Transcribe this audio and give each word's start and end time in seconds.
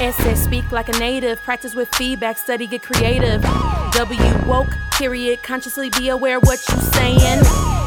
Essay, 0.00 0.34
speak 0.34 0.72
like 0.72 0.88
a 0.88 0.98
native. 0.98 1.40
Practice 1.42 1.74
with 1.74 1.88
feedback, 1.94 2.38
study, 2.38 2.66
get 2.66 2.82
creative. 2.82 3.42
W, 3.92 4.48
woke, 4.48 4.70
period. 4.92 5.42
Consciously 5.42 5.90
be 5.90 6.08
aware 6.08 6.40
what 6.40 6.58
you 6.68 6.76
saying. 6.94 7.42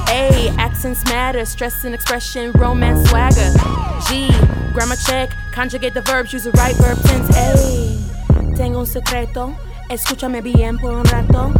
A, 0.10 0.54
accents 0.60 1.04
matter. 1.05 1.44
Stress 1.46 1.84
and 1.86 1.96
expression, 1.96 2.52
romance, 2.54 3.10
swagger. 3.10 3.52
G, 4.07 4.29
grammar 4.73 4.96
check. 5.08 5.31
Conjugate 5.52 5.94
the 5.96 6.02
verbs, 6.02 6.34
use 6.34 6.44
the 6.44 6.52
right 6.52 6.76
verb 6.76 6.99
tense. 7.04 7.36
A, 7.36 8.56
tengo 8.56 8.80
un 8.80 8.86
secreto. 8.86 9.56
Escúchame 9.90 10.44
bien 10.44 10.78
por 10.78 10.92
un 10.92 11.06
rato. 11.06 11.52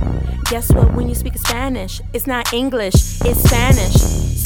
Guess 0.52 0.72
what? 0.74 0.94
When 0.94 1.10
you 1.10 1.16
speak 1.16 1.36
Spanish, 1.38 2.00
it's 2.14 2.28
not 2.28 2.54
English, 2.54 2.94
it's 3.22 3.42
Spanish. 3.44 3.94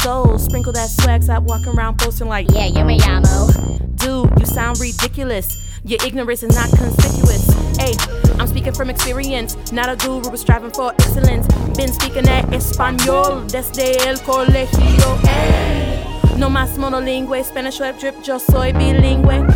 So 0.02 0.38
sprinkle 0.38 0.72
that 0.74 0.90
swag, 0.90 1.24
stop 1.24 1.44
walking 1.44 1.78
around 1.78 1.98
posting 2.00 2.30
like, 2.30 2.50
Yeah, 2.52 2.68
yo 2.68 2.86
me 2.86 2.98
llamo. 3.00 3.98
dude, 3.98 4.32
you 4.40 4.46
sound 4.46 4.80
ridiculous. 4.80 5.58
Your 5.88 6.04
ignorance 6.06 6.44
is 6.44 6.54
not 6.54 6.70
conspicuous. 6.78 7.48
Hey, 7.78 7.94
I'm 8.38 8.48
speaking 8.48 8.74
from 8.74 8.90
experience, 8.90 9.56
not 9.72 9.88
a 9.88 9.96
guru, 9.96 10.30
but 10.30 10.38
striving 10.38 10.72
for 10.72 10.92
excellence. 10.92 11.48
Been 11.78 11.94
speaking 11.94 12.24
that 12.24 12.44
español 12.48 13.50
desde 13.50 13.96
el 14.06 14.18
colegio. 14.18 15.18
Eh? 15.24 16.04
Hey, 16.26 16.38
no 16.38 16.50
más 16.50 16.78
monolingüe, 16.78 17.42
Spanish 17.46 17.80
web 17.80 17.98
drip, 17.98 18.16
yo 18.28 18.38
soy 18.38 18.74
bilingüe. 18.74 19.48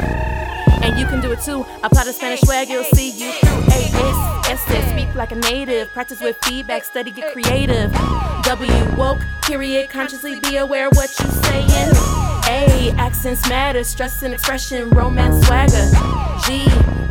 And 0.82 0.98
you 0.98 1.06
can 1.06 1.20
do 1.20 1.34
it 1.34 1.42
too. 1.42 1.66
Apply 1.84 2.06
the 2.06 2.14
Spanish 2.14 2.40
swag, 2.40 2.70
you'll 2.70 2.86
see 2.86 3.10
you 3.10 3.34
through. 3.34 3.64
A 3.74 4.50
S 4.50 4.70
S 4.70 4.92
speak 4.92 5.14
like 5.14 5.34
a 5.34 5.36
native. 5.36 5.90
Practice 5.90 6.22
with 6.22 6.38
feedback, 6.46 6.86
study, 6.86 7.12
get 7.12 7.34
creative. 7.34 7.92
W 8.44 8.96
woke, 8.96 9.20
period. 9.42 9.90
Consciously 9.90 10.40
be 10.40 10.56
aware 10.56 10.90
what 10.92 11.10
you 11.20 11.30
saying. 11.30 11.94
A 12.48 12.94
accents 12.98 13.48
matter, 13.50 13.84
stress 13.84 14.24
and 14.24 14.34
expression, 14.34 14.90
romance 14.92 15.46
swagger. 15.46 15.92
G 16.46 16.66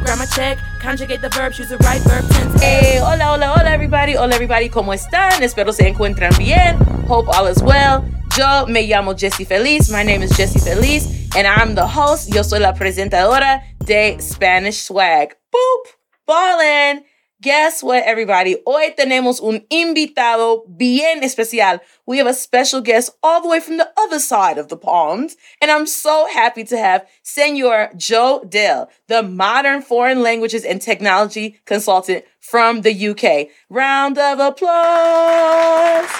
grammar 0.05 0.27
check, 0.27 0.59
conjugate 0.81 1.21
the 1.21 1.29
verbs, 1.31 1.59
use 1.59 1.69
the 1.69 1.79
right 1.79 2.01
verb 2.03 2.29
tense. 2.31 2.61
Hey, 2.61 2.99
hola, 2.99 3.33
hola, 3.33 3.53
hola, 3.53 3.71
everybody. 3.71 4.15
Hola, 4.17 4.35
everybody. 4.35 4.69
¿Cómo 4.69 4.93
están? 4.93 5.43
Espero 5.43 5.73
se 5.73 5.87
encuentran 5.89 6.37
bien. 6.37 6.77
Hope 7.07 7.29
all 7.29 7.47
is 7.47 7.63
well. 7.63 8.05
Yo 8.37 8.67
me 8.67 8.87
llamo 8.87 9.15
Jessie 9.15 9.45
Feliz. 9.45 9.91
My 9.91 10.03
name 10.03 10.23
is 10.23 10.31
Jessie 10.37 10.61
Feliz, 10.61 11.07
and 11.37 11.47
I'm 11.47 11.75
the 11.75 11.87
host. 11.87 12.35
Yo 12.35 12.43
soy 12.43 12.61
la 12.61 12.73
presentadora 12.73 13.63
de 13.85 14.17
Spanish 14.21 14.83
Swag. 14.83 15.37
Boop, 15.53 15.87
ballin'. 16.27 17.05
Guess 17.43 17.83
what, 17.83 18.03
everybody? 18.03 18.59
Hoy 18.67 18.95
tenemos 18.99 19.41
un 19.43 19.65
invitado 19.71 20.63
bien 20.77 21.25
especial. 21.25 21.81
We 22.05 22.19
have 22.19 22.27
a 22.27 22.35
special 22.35 22.83
guest 22.83 23.17
all 23.23 23.41
the 23.41 23.49
way 23.49 23.61
from 23.61 23.79
the 23.79 23.91
other 23.97 24.19
side 24.19 24.59
of 24.59 24.69
the 24.69 24.77
pond. 24.77 25.37
And 25.63 25.71
I'm 25.71 25.87
so 25.87 26.27
happy 26.31 26.65
to 26.65 26.77
have 26.77 27.09
Senor 27.23 27.93
Joe 27.97 28.45
Dale, 28.47 28.91
the 29.09 29.23
modern 29.23 29.81
foreign 29.81 30.21
languages 30.21 30.67
and 30.67 30.83
technology 30.83 31.59
consultant 31.65 32.27
from 32.41 32.83
the 32.83 33.09
UK. 33.09 33.49
Round 33.71 34.19
of 34.19 34.39
applause. 34.39 34.69